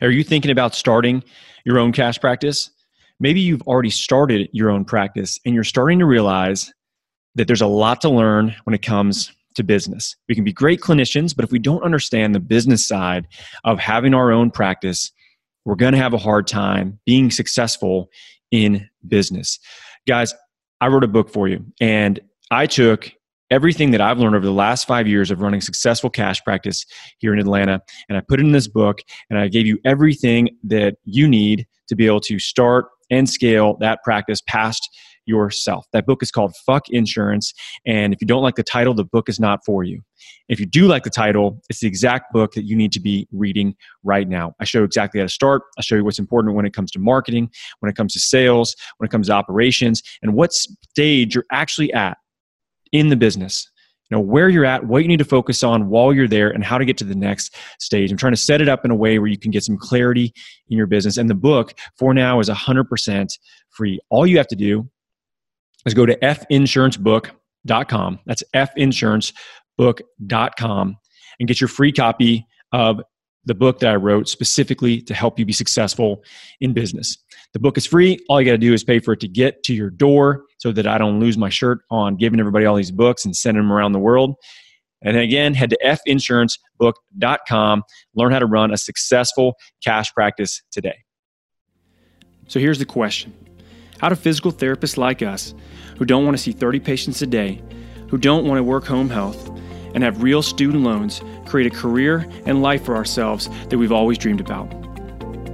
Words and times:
Are 0.00 0.10
you 0.10 0.24
thinking 0.24 0.50
about 0.50 0.74
starting 0.74 1.22
your 1.64 1.78
own 1.78 1.92
cash 1.92 2.20
practice? 2.20 2.70
Maybe 3.20 3.40
you've 3.40 3.62
already 3.62 3.90
started 3.90 4.48
your 4.52 4.70
own 4.70 4.84
practice 4.84 5.38
and 5.44 5.54
you're 5.54 5.64
starting 5.64 5.98
to 6.00 6.06
realize 6.06 6.72
that 7.36 7.46
there's 7.46 7.60
a 7.60 7.66
lot 7.66 8.00
to 8.02 8.10
learn 8.10 8.54
when 8.64 8.74
it 8.74 8.82
comes 8.82 9.32
to 9.54 9.62
business. 9.62 10.16
We 10.28 10.34
can 10.34 10.44
be 10.44 10.52
great 10.52 10.80
clinicians, 10.80 11.34
but 11.34 11.44
if 11.44 11.52
we 11.52 11.58
don't 11.58 11.82
understand 11.82 12.34
the 12.34 12.40
business 12.40 12.86
side 12.86 13.26
of 13.62 13.78
having 13.78 14.14
our 14.14 14.32
own 14.32 14.50
practice, 14.50 15.12
we're 15.64 15.76
going 15.76 15.92
to 15.92 15.98
have 15.98 16.12
a 16.12 16.18
hard 16.18 16.46
time 16.46 16.98
being 17.06 17.30
successful 17.30 18.10
in 18.50 18.88
business. 19.06 19.58
Guys, 20.06 20.34
I 20.80 20.88
wrote 20.88 21.04
a 21.04 21.08
book 21.08 21.30
for 21.30 21.48
you 21.48 21.64
and 21.80 22.20
I 22.50 22.66
took 22.66 23.12
everything 23.54 23.92
that 23.92 24.00
I've 24.00 24.18
learned 24.18 24.34
over 24.34 24.44
the 24.44 24.52
last 24.52 24.84
five 24.88 25.06
years 25.06 25.30
of 25.30 25.40
running 25.40 25.60
successful 25.60 26.10
cash 26.10 26.42
practice 26.42 26.84
here 27.18 27.32
in 27.32 27.38
Atlanta, 27.38 27.80
and 28.08 28.18
I 28.18 28.20
put 28.20 28.40
it 28.40 28.46
in 28.46 28.50
this 28.50 28.66
book, 28.66 28.98
and 29.30 29.38
I 29.38 29.46
gave 29.46 29.64
you 29.64 29.78
everything 29.84 30.48
that 30.64 30.96
you 31.04 31.28
need 31.28 31.64
to 31.86 31.94
be 31.94 32.04
able 32.04 32.20
to 32.22 32.40
start 32.40 32.86
and 33.12 33.30
scale 33.30 33.76
that 33.78 34.00
practice 34.02 34.40
past 34.48 34.90
yourself. 35.26 35.86
That 35.92 36.04
book 36.04 36.20
is 36.20 36.32
called 36.32 36.52
Fuck 36.66 36.88
Insurance. 36.90 37.54
And 37.86 38.12
if 38.12 38.20
you 38.20 38.26
don't 38.26 38.42
like 38.42 38.56
the 38.56 38.64
title, 38.64 38.92
the 38.92 39.04
book 39.04 39.28
is 39.28 39.38
not 39.38 39.60
for 39.64 39.84
you. 39.84 40.02
If 40.48 40.58
you 40.58 40.66
do 40.66 40.86
like 40.88 41.04
the 41.04 41.10
title, 41.10 41.62
it's 41.70 41.78
the 41.78 41.86
exact 41.86 42.32
book 42.32 42.54
that 42.54 42.64
you 42.64 42.74
need 42.74 42.92
to 42.92 43.00
be 43.00 43.28
reading 43.30 43.76
right 44.02 44.28
now. 44.28 44.54
I 44.60 44.64
show 44.64 44.82
exactly 44.82 45.20
how 45.20 45.26
to 45.26 45.32
start. 45.32 45.62
I 45.78 45.82
show 45.82 45.94
you 45.94 46.04
what's 46.04 46.18
important 46.18 46.56
when 46.56 46.66
it 46.66 46.74
comes 46.74 46.90
to 46.90 46.98
marketing, 46.98 47.50
when 47.78 47.88
it 47.88 47.94
comes 47.94 48.14
to 48.14 48.20
sales, 48.20 48.74
when 48.98 49.06
it 49.06 49.10
comes 49.10 49.28
to 49.28 49.32
operations, 49.32 50.02
and 50.22 50.34
what 50.34 50.52
stage 50.52 51.36
you're 51.36 51.46
actually 51.52 51.92
at 51.92 52.18
in 52.94 53.08
the 53.08 53.16
business 53.16 53.68
you 54.10 54.16
know 54.16 54.20
where 54.20 54.48
you're 54.48 54.64
at 54.64 54.86
what 54.86 55.02
you 55.02 55.08
need 55.08 55.18
to 55.18 55.24
focus 55.24 55.62
on 55.62 55.88
while 55.88 56.12
you're 56.12 56.28
there 56.28 56.50
and 56.50 56.64
how 56.64 56.78
to 56.78 56.84
get 56.84 56.96
to 56.96 57.04
the 57.04 57.14
next 57.14 57.54
stage 57.78 58.10
i'm 58.10 58.16
trying 58.16 58.32
to 58.32 58.40
set 58.40 58.62
it 58.62 58.68
up 58.68 58.84
in 58.84 58.90
a 58.90 58.96
way 58.96 59.18
where 59.18 59.28
you 59.28 59.38
can 59.38 59.50
get 59.50 59.62
some 59.62 59.76
clarity 59.76 60.32
in 60.68 60.78
your 60.78 60.86
business 60.86 61.18
and 61.18 61.28
the 61.28 61.34
book 61.34 61.74
for 61.98 62.14
now 62.14 62.40
is 62.40 62.48
100% 62.48 63.28
free 63.70 64.00
all 64.10 64.26
you 64.26 64.38
have 64.38 64.48
to 64.48 64.56
do 64.56 64.88
is 65.86 65.94
go 65.94 66.04
to 66.06 66.16
finsurancebook.com. 66.16 68.18
That's 68.26 68.42
finsurancebook.com 68.54 70.96
and 71.40 71.48
get 71.48 71.60
your 71.60 71.68
free 71.68 71.92
copy 71.92 72.46
of 72.72 73.02
the 73.46 73.54
book 73.54 73.80
that 73.80 73.90
I 73.90 73.96
wrote 73.96 74.26
specifically 74.28 75.02
to 75.02 75.12
help 75.12 75.38
you 75.38 75.44
be 75.44 75.52
successful 75.52 76.24
in 76.60 76.72
business. 76.72 77.18
The 77.52 77.58
book 77.58 77.76
is 77.76 77.84
free. 77.84 78.18
All 78.28 78.40
you 78.40 78.46
got 78.46 78.52
to 78.52 78.58
do 78.58 78.72
is 78.72 78.82
pay 78.82 79.00
for 79.00 79.12
it 79.12 79.20
to 79.20 79.28
get 79.28 79.62
to 79.64 79.74
your 79.74 79.90
door 79.90 80.46
so 80.64 80.72
that 80.72 80.86
I 80.86 80.96
don't 80.96 81.20
lose 81.20 81.36
my 81.36 81.50
shirt 81.50 81.80
on 81.90 82.16
giving 82.16 82.40
everybody 82.40 82.64
all 82.64 82.74
these 82.74 82.90
books 82.90 83.26
and 83.26 83.36
sending 83.36 83.62
them 83.62 83.70
around 83.70 83.92
the 83.92 83.98
world. 83.98 84.34
And 85.02 85.14
again, 85.14 85.52
head 85.52 85.68
to 85.68 85.98
finsurancebook.com. 86.08 87.82
Learn 88.14 88.32
how 88.32 88.38
to 88.38 88.46
run 88.46 88.72
a 88.72 88.78
successful 88.78 89.56
cash 89.84 90.10
practice 90.14 90.62
today. 90.72 90.96
So 92.48 92.60
here's 92.60 92.78
the 92.78 92.86
question 92.86 93.34
How 93.98 94.08
do 94.08 94.14
physical 94.14 94.52
therapists 94.52 94.96
like 94.96 95.20
us 95.20 95.52
who 95.98 96.06
don't 96.06 96.24
want 96.24 96.34
to 96.34 96.42
see 96.42 96.52
30 96.52 96.80
patients 96.80 97.20
a 97.20 97.26
day, 97.26 97.60
who 98.08 98.16
don't 98.16 98.46
want 98.46 98.56
to 98.56 98.62
work 98.62 98.86
home 98.86 99.10
health, 99.10 99.50
and 99.92 100.02
have 100.02 100.22
real 100.22 100.40
student 100.40 100.82
loans 100.82 101.20
create 101.44 101.70
a 101.70 101.76
career 101.76 102.26
and 102.46 102.62
life 102.62 102.86
for 102.86 102.96
ourselves 102.96 103.50
that 103.68 103.76
we've 103.76 103.92
always 103.92 104.16
dreamed 104.16 104.40
about? 104.40 104.70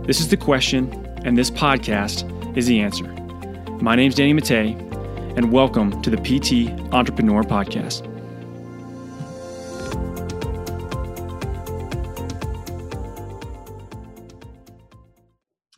This 0.07 0.21
is 0.21 0.29
the 0.29 0.37
question, 0.37 0.89
and 1.25 1.37
this 1.37 1.51
podcast 1.51 2.57
is 2.57 2.69
the 2.69 2.79
answer. 2.79 3.09
My 3.83 3.97
name 3.97 4.11
is 4.11 4.15
Danny 4.15 4.35
Matta, 4.35 4.90
and 5.41 5.51
welcome 5.51 6.03
to 6.03 6.11
the 6.11 6.19
PT 6.19 6.69
Entrepreneur 6.93 7.43
Podcast. 7.43 8.07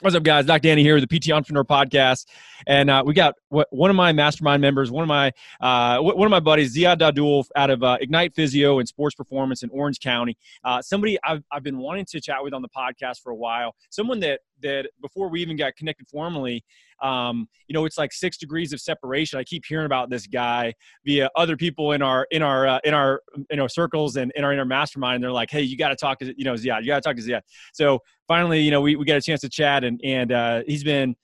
What's 0.01 0.17
up, 0.17 0.25
guys? 0.25 0.47
Doc 0.47 0.63
Danny 0.63 0.83
here 0.83 0.97
with 0.97 1.09
the 1.09 1.21
PT 1.21 1.31
Entrepreneur 1.31 1.63
Podcast. 1.63 2.27
And 2.67 2.91
uh, 2.91 3.05
we 3.07 3.15
got 3.15 3.37
one 3.51 3.89
of 3.89 3.95
my 3.95 4.13
mastermind 4.13 4.61
members, 4.61 4.91
one 4.91 5.05
of 5.05 5.09
my 5.09 5.31
uh, 5.61 6.01
one 6.01 6.27
of 6.27 6.31
my 6.33 6.41
buddies, 6.41 6.77
Ziad 6.77 6.99
Dahdul, 6.99 7.45
out 7.55 7.71
of 7.71 7.85
uh, 7.85 7.99
Ignite 8.01 8.35
Phyzio 8.35 8.81
and 8.81 8.89
Sports 8.89 9.15
Performance 9.15 9.63
in 9.63 9.71
Orange 9.71 10.01
County. 10.01 10.37
Uh, 10.65 10.83
somebody 10.83 11.19
I've, 11.23 11.45
I've 11.53 11.63
been 11.63 11.79
wanting 11.79 12.05
to 12.07 12.21
chat 12.21 12.43
with 12.43 12.53
on 12.53 12.63
the 12.63 12.69
podcast 12.69 13.21
for 13.23 13.31
a 13.31 13.37
while. 13.37 13.77
Someone 13.91 14.19
that 14.21 14.41
that 14.63 14.89
before 15.01 15.29
we 15.29 15.41
even 15.43 15.57
got 15.57 15.77
connected 15.77 16.09
formally, 16.09 16.65
um, 17.03 17.49
you 17.69 17.75
know, 17.75 17.85
it's 17.85 17.99
like 17.99 18.13
six 18.13 18.37
degrees 18.37 18.73
of 18.73 18.81
separation. 18.81 19.39
I 19.39 19.45
keep 19.45 19.65
hearing 19.67 19.87
about 19.87 20.11
this 20.11 20.27
guy 20.27 20.75
via 21.05 21.31
other 21.37 21.57
people 21.57 21.93
in 21.93 22.03
our 22.03 22.27
in 22.31 22.43
our 22.43 22.67
uh, 22.67 22.79
in 22.85 22.95
our 22.95 23.21
you 23.51 23.57
know 23.57 23.67
circles 23.67 24.17
and 24.17 24.33
in 24.35 24.45
our 24.45 24.53
inner 24.53 24.65
mastermind. 24.65 25.17
And 25.17 25.25
they're 25.25 25.33
like, 25.33 25.51
hey, 25.51 25.63
you 25.63 25.77
got 25.77 25.89
to 25.89 25.97
talk 25.97 26.19
to 26.21 26.35
you 26.37 26.45
know 26.45 26.55
Ziad. 26.55 26.81
You 26.81 26.87
got 26.87 27.03
to 27.03 27.09
talk 27.09 27.17
to 27.17 27.23
Ziad. 27.23 27.43
So 27.73 27.99
finally, 28.29 28.61
you 28.61 28.71
know, 28.71 28.81
we, 28.81 28.97
we 28.97 29.05
got 29.05 29.17
a 29.17 29.23
chance 29.23 29.41
to 29.41 29.49
chat, 29.49 29.85
and 29.85 30.01
and 30.05 30.33
uh, 30.33 30.63
he's 30.67 30.85
been 30.85 31.15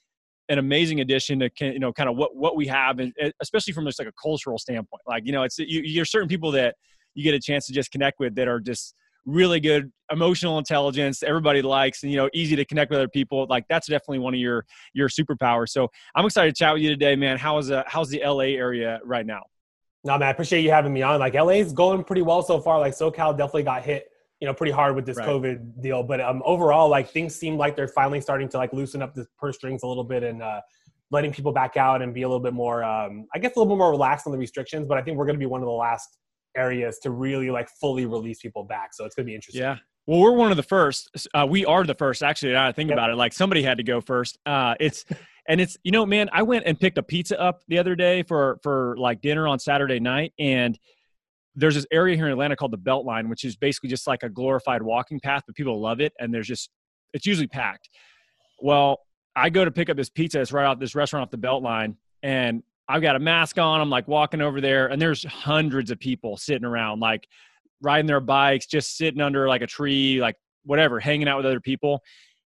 an 0.48 0.58
amazing 0.58 1.00
addition 1.00 1.38
to 1.38 1.50
you 1.60 1.78
know 1.78 1.92
kind 1.92 2.08
of 2.08 2.16
what 2.16 2.34
what 2.34 2.56
we 2.56 2.66
have 2.66 2.98
and 3.00 3.12
especially 3.40 3.72
from 3.72 3.84
just 3.84 3.98
like 3.98 4.08
a 4.08 4.12
cultural 4.20 4.58
standpoint 4.58 5.02
like 5.06 5.26
you 5.26 5.32
know 5.32 5.42
it's 5.42 5.58
you, 5.58 5.82
you're 5.84 6.06
certain 6.06 6.26
people 6.26 6.50
that 6.50 6.74
you 7.14 7.22
get 7.22 7.34
a 7.34 7.40
chance 7.40 7.66
to 7.66 7.72
just 7.72 7.90
connect 7.90 8.18
with 8.18 8.34
that 8.34 8.48
are 8.48 8.60
just 8.60 8.94
really 9.28 9.60
good 9.60 9.92
emotional 10.10 10.58
intelligence 10.58 11.22
everybody 11.22 11.60
likes 11.60 12.02
and 12.02 12.10
you 12.10 12.16
know 12.16 12.30
easy 12.32 12.56
to 12.56 12.64
connect 12.64 12.90
with 12.90 12.98
other 12.98 13.08
people 13.08 13.46
like 13.50 13.64
that's 13.68 13.86
definitely 13.86 14.18
one 14.18 14.32
of 14.32 14.40
your 14.40 14.64
your 14.94 15.08
superpowers 15.08 15.68
so 15.68 15.86
i'm 16.14 16.24
excited 16.24 16.54
to 16.54 16.58
chat 16.58 16.72
with 16.72 16.82
you 16.82 16.88
today 16.88 17.14
man 17.14 17.36
how's 17.36 17.70
uh 17.70 17.82
how's 17.86 18.08
the 18.08 18.22
la 18.24 18.38
area 18.38 18.98
right 19.04 19.26
now 19.26 19.42
no 20.04 20.16
man 20.16 20.28
i 20.28 20.30
appreciate 20.30 20.62
you 20.62 20.70
having 20.70 20.94
me 20.94 21.02
on 21.02 21.20
like 21.20 21.34
la's 21.34 21.74
going 21.74 22.02
pretty 22.02 22.22
well 22.22 22.42
so 22.42 22.58
far 22.58 22.78
like 22.80 22.94
socal 22.94 23.36
definitely 23.36 23.62
got 23.62 23.82
hit 23.82 24.08
you 24.40 24.46
know 24.46 24.54
pretty 24.54 24.72
hard 24.72 24.94
with 24.94 25.06
this 25.06 25.16
right. 25.16 25.28
COVID 25.28 25.82
deal. 25.82 26.02
But 26.02 26.20
um, 26.20 26.42
overall, 26.44 26.88
like 26.88 27.10
things 27.10 27.34
seem 27.34 27.56
like 27.56 27.76
they're 27.76 27.88
finally 27.88 28.20
starting 28.20 28.48
to 28.50 28.56
like 28.56 28.72
loosen 28.72 29.02
up 29.02 29.14
the 29.14 29.26
purse 29.38 29.56
strings 29.56 29.82
a 29.82 29.86
little 29.86 30.04
bit 30.04 30.22
and 30.22 30.42
uh, 30.42 30.60
letting 31.10 31.32
people 31.32 31.52
back 31.52 31.76
out 31.76 32.02
and 32.02 32.14
be 32.14 32.22
a 32.22 32.28
little 32.28 32.42
bit 32.42 32.52
more, 32.52 32.84
um, 32.84 33.26
I 33.34 33.38
guess, 33.38 33.56
a 33.56 33.58
little 33.58 33.74
bit 33.74 33.78
more 33.78 33.90
relaxed 33.90 34.26
on 34.26 34.32
the 34.32 34.38
restrictions. 34.38 34.86
But 34.86 34.98
I 34.98 35.02
think 35.02 35.16
we're 35.16 35.26
going 35.26 35.36
to 35.36 35.40
be 35.40 35.46
one 35.46 35.60
of 35.60 35.66
the 35.66 35.72
last 35.72 36.18
areas 36.58 36.98
to 37.00 37.10
really 37.10 37.50
like 37.50 37.68
fully 37.80 38.06
release 38.06 38.40
people 38.40 38.64
back. 38.64 38.92
So 38.92 39.04
it's 39.04 39.14
going 39.14 39.24
to 39.26 39.30
be 39.30 39.34
interesting. 39.34 39.62
Yeah. 39.62 39.76
Well, 40.06 40.20
we're 40.20 40.32
one 40.32 40.50
of 40.50 40.56
the 40.56 40.62
first. 40.62 41.28
Uh, 41.34 41.46
we 41.48 41.66
are 41.66 41.84
the 41.84 41.94
first, 41.94 42.22
actually. 42.22 42.52
Now 42.52 42.66
I 42.66 42.72
think 42.72 42.88
yep. 42.88 42.96
about 42.96 43.10
it, 43.10 43.16
like 43.16 43.34
somebody 43.34 43.62
had 43.62 43.76
to 43.76 43.84
go 43.84 44.00
first. 44.00 44.38
Uh, 44.46 44.74
it's 44.80 45.04
and 45.48 45.60
it's 45.60 45.76
you 45.82 45.92
know, 45.92 46.06
man, 46.06 46.30
I 46.32 46.42
went 46.42 46.64
and 46.66 46.80
picked 46.80 46.96
a 46.96 47.02
pizza 47.02 47.38
up 47.38 47.60
the 47.68 47.78
other 47.78 47.94
day 47.94 48.22
for 48.22 48.58
for 48.62 48.96
like 48.98 49.20
dinner 49.20 49.46
on 49.46 49.58
Saturday 49.58 50.00
night, 50.00 50.32
and 50.38 50.78
there's 51.54 51.74
this 51.74 51.86
area 51.92 52.16
here 52.16 52.26
in 52.26 52.32
Atlanta 52.32 52.56
called 52.56 52.72
the 52.72 52.78
Beltline, 52.78 53.28
which 53.28 53.44
is 53.44 53.56
basically 53.56 53.90
just 53.90 54.06
like 54.06 54.22
a 54.22 54.28
glorified 54.30 54.82
walking 54.82 55.20
path, 55.20 55.42
but 55.46 55.56
people 55.56 55.78
love 55.78 56.00
it, 56.00 56.12
and 56.18 56.32
there's 56.32 56.46
just 56.46 56.70
it's 57.12 57.26
usually 57.26 57.48
packed. 57.48 57.90
Well, 58.60 59.00
I 59.36 59.50
go 59.50 59.64
to 59.64 59.70
pick 59.70 59.90
up 59.90 59.96
this 59.96 60.08
pizza. 60.08 60.40
It's 60.40 60.52
right 60.52 60.64
out 60.64 60.80
this 60.80 60.94
restaurant 60.94 61.24
off 61.24 61.30
the 61.30 61.38
Beltline, 61.38 61.96
and 62.22 62.62
I've 62.88 63.02
got 63.02 63.16
a 63.16 63.18
mask 63.18 63.58
on. 63.58 63.80
I'm 63.80 63.90
like 63.90 64.08
walking 64.08 64.40
over 64.40 64.60
there, 64.60 64.86
and 64.86 65.00
there's 65.00 65.24
hundreds 65.24 65.90
of 65.90 65.98
people 65.98 66.36
sitting 66.36 66.64
around, 66.64 67.00
like 67.00 67.28
riding 67.82 68.06
their 68.06 68.20
bikes, 68.20 68.66
just 68.66 68.96
sitting 68.96 69.20
under 69.20 69.46
like 69.46 69.62
a 69.62 69.66
tree, 69.66 70.20
like 70.20 70.36
whatever, 70.64 70.98
hanging 70.98 71.28
out 71.28 71.36
with 71.36 71.46
other 71.46 71.60
people 71.60 72.02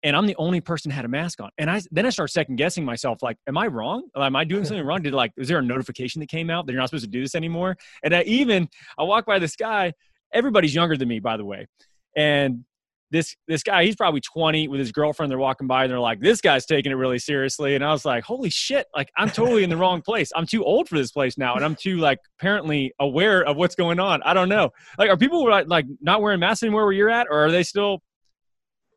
and 0.03 0.15
I'm 0.15 0.25
the 0.25 0.35
only 0.37 0.61
person 0.61 0.91
had 0.91 1.05
a 1.05 1.07
mask 1.07 1.41
on. 1.41 1.49
And 1.57 1.69
I 1.69 1.81
then 1.91 2.05
I 2.05 2.09
start 2.09 2.31
second 2.31 2.57
guessing 2.57 2.85
myself, 2.85 3.21
like, 3.21 3.37
am 3.47 3.57
I 3.57 3.67
wrong? 3.67 4.03
Am 4.15 4.35
I 4.35 4.43
doing 4.43 4.63
something 4.63 4.85
wrong? 4.85 5.01
Did 5.01 5.13
like, 5.13 5.31
is 5.37 5.47
there 5.47 5.57
a 5.57 5.61
notification 5.61 6.19
that 6.19 6.29
came 6.29 6.49
out 6.49 6.65
that 6.65 6.73
you're 6.73 6.81
not 6.81 6.89
supposed 6.89 7.05
to 7.05 7.09
do 7.09 7.21
this 7.21 7.35
anymore? 7.35 7.77
And 8.03 8.15
I 8.15 8.21
even 8.23 8.69
I 8.97 9.03
walk 9.03 9.25
by 9.25 9.39
this 9.39 9.55
guy. 9.55 9.93
Everybody's 10.33 10.75
younger 10.75 10.97
than 10.97 11.07
me, 11.07 11.19
by 11.19 11.37
the 11.37 11.45
way, 11.45 11.67
and 12.15 12.65
this 13.12 13.35
this 13.47 13.63
guy 13.63 13.85
he's 13.85 13.95
probably 13.95 14.22
20 14.22 14.68
with 14.68 14.79
his 14.79 14.91
girlfriend 14.91 15.31
they're 15.31 15.38
walking 15.38 15.68
by 15.68 15.84
and 15.84 15.91
they're 15.91 16.00
like 16.00 16.19
this 16.19 16.41
guy's 16.41 16.66
taking 16.66 16.91
it 16.91 16.95
really 16.95 17.19
seriously 17.19 17.75
and 17.75 17.84
i 17.84 17.91
was 17.91 18.06
like 18.06 18.23
holy 18.23 18.50
shit 18.50 18.88
like 18.95 19.09
i'm 19.18 19.29
totally 19.29 19.63
in 19.63 19.69
the 19.69 19.78
wrong 19.78 20.01
place 20.01 20.31
i'm 20.35 20.45
too 20.45 20.63
old 20.63 20.90
for 20.90 20.97
this 20.97 21.12
place 21.12 21.38
now 21.38 21.56
and 21.56 21.63
i'm 21.63 21.75
too 21.75 21.97
like 21.97 22.19
apparently 22.40 22.91
aware 23.00 23.44
of 23.44 23.56
what's 23.56 23.75
going 23.75 24.00
on 24.00 24.22
i 24.23 24.34
don't 24.34 24.50
know 24.50 24.69
like 24.97 25.09
are 25.09 25.18
people 25.18 25.47
like, 25.50 25.85
not 26.01 26.22
wearing 26.22 26.40
masks 26.40 26.63
anymore 26.63 26.84
where 26.84 26.94
you're 26.94 27.09
at 27.09 27.28
or 27.29 27.45
are 27.45 27.51
they 27.51 27.63
still 27.63 28.01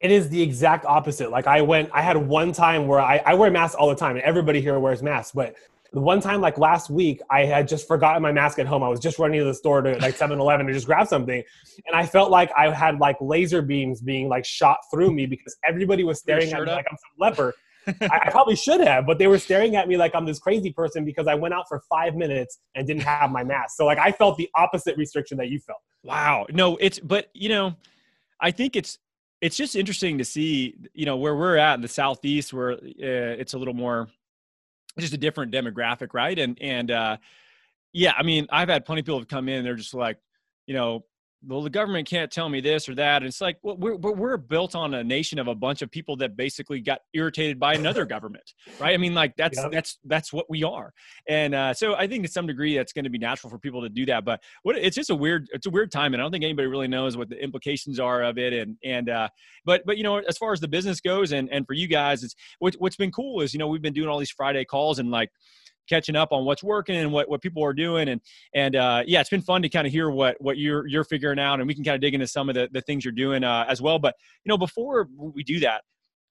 it 0.00 0.10
is 0.10 0.30
the 0.30 0.40
exact 0.40 0.86
opposite. 0.86 1.30
Like 1.30 1.46
I 1.46 1.60
went, 1.60 1.90
I 1.92 2.00
had 2.00 2.16
one 2.16 2.52
time 2.52 2.86
where 2.86 3.00
I, 3.00 3.18
I 3.18 3.34
wear 3.34 3.50
masks 3.50 3.74
all 3.74 3.90
the 3.90 3.94
time 3.94 4.16
and 4.16 4.24
everybody 4.24 4.60
here 4.60 4.78
wears 4.78 5.02
masks. 5.02 5.32
But 5.34 5.56
the 5.92 6.00
one 6.00 6.20
time 6.20 6.40
like 6.40 6.58
last 6.58 6.90
week, 6.90 7.20
I 7.30 7.44
had 7.44 7.66
just 7.66 7.88
forgotten 7.88 8.22
my 8.22 8.32
mask 8.32 8.58
at 8.58 8.66
home. 8.66 8.82
I 8.82 8.88
was 8.88 9.00
just 9.00 9.18
running 9.18 9.40
to 9.40 9.44
the 9.44 9.54
store 9.54 9.82
to 9.82 9.98
like 9.98 10.16
7-Eleven 10.16 10.66
to 10.66 10.72
just 10.72 10.86
grab 10.86 11.08
something. 11.08 11.42
And 11.86 11.96
I 11.96 12.06
felt 12.06 12.30
like 12.30 12.50
I 12.56 12.72
had 12.72 12.98
like 13.00 13.16
laser 13.20 13.62
beams 13.62 14.00
being 14.00 14.28
like 14.28 14.44
shot 14.44 14.78
through 14.92 15.12
me 15.12 15.26
because 15.26 15.56
everybody 15.66 16.04
was 16.04 16.18
staring 16.18 16.52
at 16.52 16.62
me 16.62 16.70
up? 16.70 16.76
like 16.76 16.86
I'm 16.90 16.96
some 16.96 17.18
leper. 17.18 17.54
I, 17.86 18.20
I, 18.26 18.30
probably 18.30 18.56
should 18.56 18.80
have, 18.82 19.06
but 19.06 19.18
they 19.18 19.26
were 19.26 19.38
staring 19.38 19.74
at 19.74 19.88
me 19.88 19.96
like 19.96 20.14
I'm 20.14 20.26
this 20.26 20.38
crazy 20.38 20.70
person 20.70 21.04
because 21.04 21.26
I 21.26 21.34
went 21.34 21.54
out 21.54 21.64
for 21.66 21.80
five 21.88 22.14
minutes 22.14 22.58
and 22.74 22.86
didn't 22.86 23.02
have 23.02 23.30
my 23.30 23.42
mask. 23.42 23.76
So 23.76 23.86
like 23.86 23.98
I 23.98 24.12
felt 24.12 24.36
the 24.36 24.50
opposite 24.54 24.96
restriction 24.96 25.38
that 25.38 25.48
you 25.48 25.58
felt. 25.58 25.80
Wow. 26.02 26.46
No, 26.50 26.76
it's 26.76 26.98
but 26.98 27.30
you 27.34 27.48
know, 27.48 27.74
I 28.40 28.50
think 28.50 28.76
it's 28.76 28.98
it's 29.40 29.56
just 29.56 29.74
interesting 29.74 30.18
to 30.18 30.24
see, 30.24 30.76
you 30.92 31.06
know, 31.06 31.16
where 31.16 31.34
we're 31.34 31.56
at 31.56 31.74
in 31.74 31.80
the 31.80 31.88
southeast, 31.88 32.52
where 32.52 32.72
uh, 32.72 32.76
it's 32.98 33.54
a 33.54 33.58
little 33.58 33.74
more, 33.74 34.08
just 34.98 35.14
a 35.14 35.18
different 35.18 35.52
demographic, 35.52 36.14
right? 36.14 36.38
And 36.38 36.58
and 36.60 36.90
uh, 36.90 37.16
yeah, 37.92 38.12
I 38.16 38.22
mean, 38.22 38.46
I've 38.50 38.68
had 38.68 38.84
plenty 38.84 39.00
of 39.00 39.06
people 39.06 39.18
have 39.18 39.28
come 39.28 39.48
in, 39.48 39.64
they're 39.64 39.74
just 39.74 39.94
like, 39.94 40.18
you 40.66 40.74
know, 40.74 41.04
well, 41.46 41.62
the 41.62 41.70
government 41.70 42.06
can't 42.06 42.30
tell 42.30 42.48
me 42.48 42.60
this 42.60 42.88
or 42.88 42.94
that. 42.94 43.22
And 43.22 43.26
it's 43.26 43.40
like, 43.40 43.56
well, 43.62 43.76
we're, 43.76 43.96
we're 43.96 44.36
built 44.36 44.74
on 44.74 44.92
a 44.94 45.02
nation 45.02 45.38
of 45.38 45.48
a 45.48 45.54
bunch 45.54 45.80
of 45.80 45.90
people 45.90 46.16
that 46.16 46.36
basically 46.36 46.80
got 46.80 47.00
irritated 47.14 47.58
by 47.58 47.74
another 47.74 48.04
government, 48.04 48.52
right? 48.78 48.92
I 48.92 48.98
mean, 48.98 49.14
like 49.14 49.36
that's, 49.36 49.56
yep. 49.56 49.72
that's, 49.72 49.98
that's 50.04 50.32
what 50.32 50.50
we 50.50 50.64
are. 50.64 50.92
And 51.26 51.54
uh, 51.54 51.72
so 51.72 51.94
I 51.94 52.06
think 52.06 52.26
to 52.26 52.30
some 52.30 52.46
degree 52.46 52.76
that's 52.76 52.92
going 52.92 53.04
to 53.04 53.10
be 53.10 53.18
natural 53.18 53.50
for 53.50 53.58
people 53.58 53.80
to 53.82 53.88
do 53.88 54.04
that. 54.06 54.24
But 54.24 54.42
what, 54.62 54.76
it's 54.76 54.96
just 54.96 55.08
a 55.08 55.14
weird, 55.14 55.48
it's 55.52 55.66
a 55.66 55.70
weird 55.70 55.90
time. 55.90 56.12
And 56.12 56.20
I 56.20 56.24
don't 56.24 56.30
think 56.30 56.44
anybody 56.44 56.68
really 56.68 56.88
knows 56.88 57.16
what 57.16 57.30
the 57.30 57.42
implications 57.42 57.98
are 57.98 58.22
of 58.22 58.36
it. 58.36 58.52
And, 58.52 58.76
and, 58.84 59.08
uh, 59.08 59.28
but, 59.64 59.82
but, 59.86 59.96
you 59.96 60.02
know, 60.02 60.18
as 60.18 60.36
far 60.36 60.52
as 60.52 60.60
the 60.60 60.68
business 60.68 61.00
goes 61.00 61.32
and, 61.32 61.50
and 61.50 61.66
for 61.66 61.72
you 61.72 61.86
guys, 61.86 62.22
it's, 62.22 62.34
what, 62.58 62.74
what's 62.74 62.96
been 62.96 63.12
cool 63.12 63.40
is, 63.40 63.54
you 63.54 63.58
know, 63.58 63.68
we've 63.68 63.82
been 63.82 63.94
doing 63.94 64.08
all 64.08 64.18
these 64.18 64.30
Friday 64.30 64.64
calls 64.66 64.98
and 64.98 65.10
like, 65.10 65.30
catching 65.88 66.16
up 66.16 66.32
on 66.32 66.44
what's 66.44 66.62
working 66.62 66.96
and 66.96 67.12
what, 67.12 67.28
what 67.28 67.42
people 67.42 67.64
are 67.64 67.72
doing. 67.72 68.08
And, 68.08 68.20
and 68.54 68.76
uh, 68.76 69.02
yeah, 69.06 69.20
it's 69.20 69.30
been 69.30 69.42
fun 69.42 69.62
to 69.62 69.68
kind 69.68 69.86
of 69.86 69.92
hear 69.92 70.10
what, 70.10 70.36
what 70.40 70.58
you're, 70.58 70.86
you're 70.86 71.04
figuring 71.04 71.38
out 71.38 71.60
and 71.60 71.66
we 71.66 71.74
can 71.74 71.84
kind 71.84 71.94
of 71.94 72.00
dig 72.00 72.14
into 72.14 72.26
some 72.26 72.48
of 72.48 72.54
the, 72.54 72.68
the 72.72 72.80
things 72.80 73.04
you're 73.04 73.12
doing 73.12 73.44
uh, 73.44 73.64
as 73.68 73.82
well. 73.82 73.98
But, 73.98 74.14
you 74.44 74.50
know, 74.50 74.58
before 74.58 75.08
we 75.16 75.42
do 75.42 75.60
that, 75.60 75.82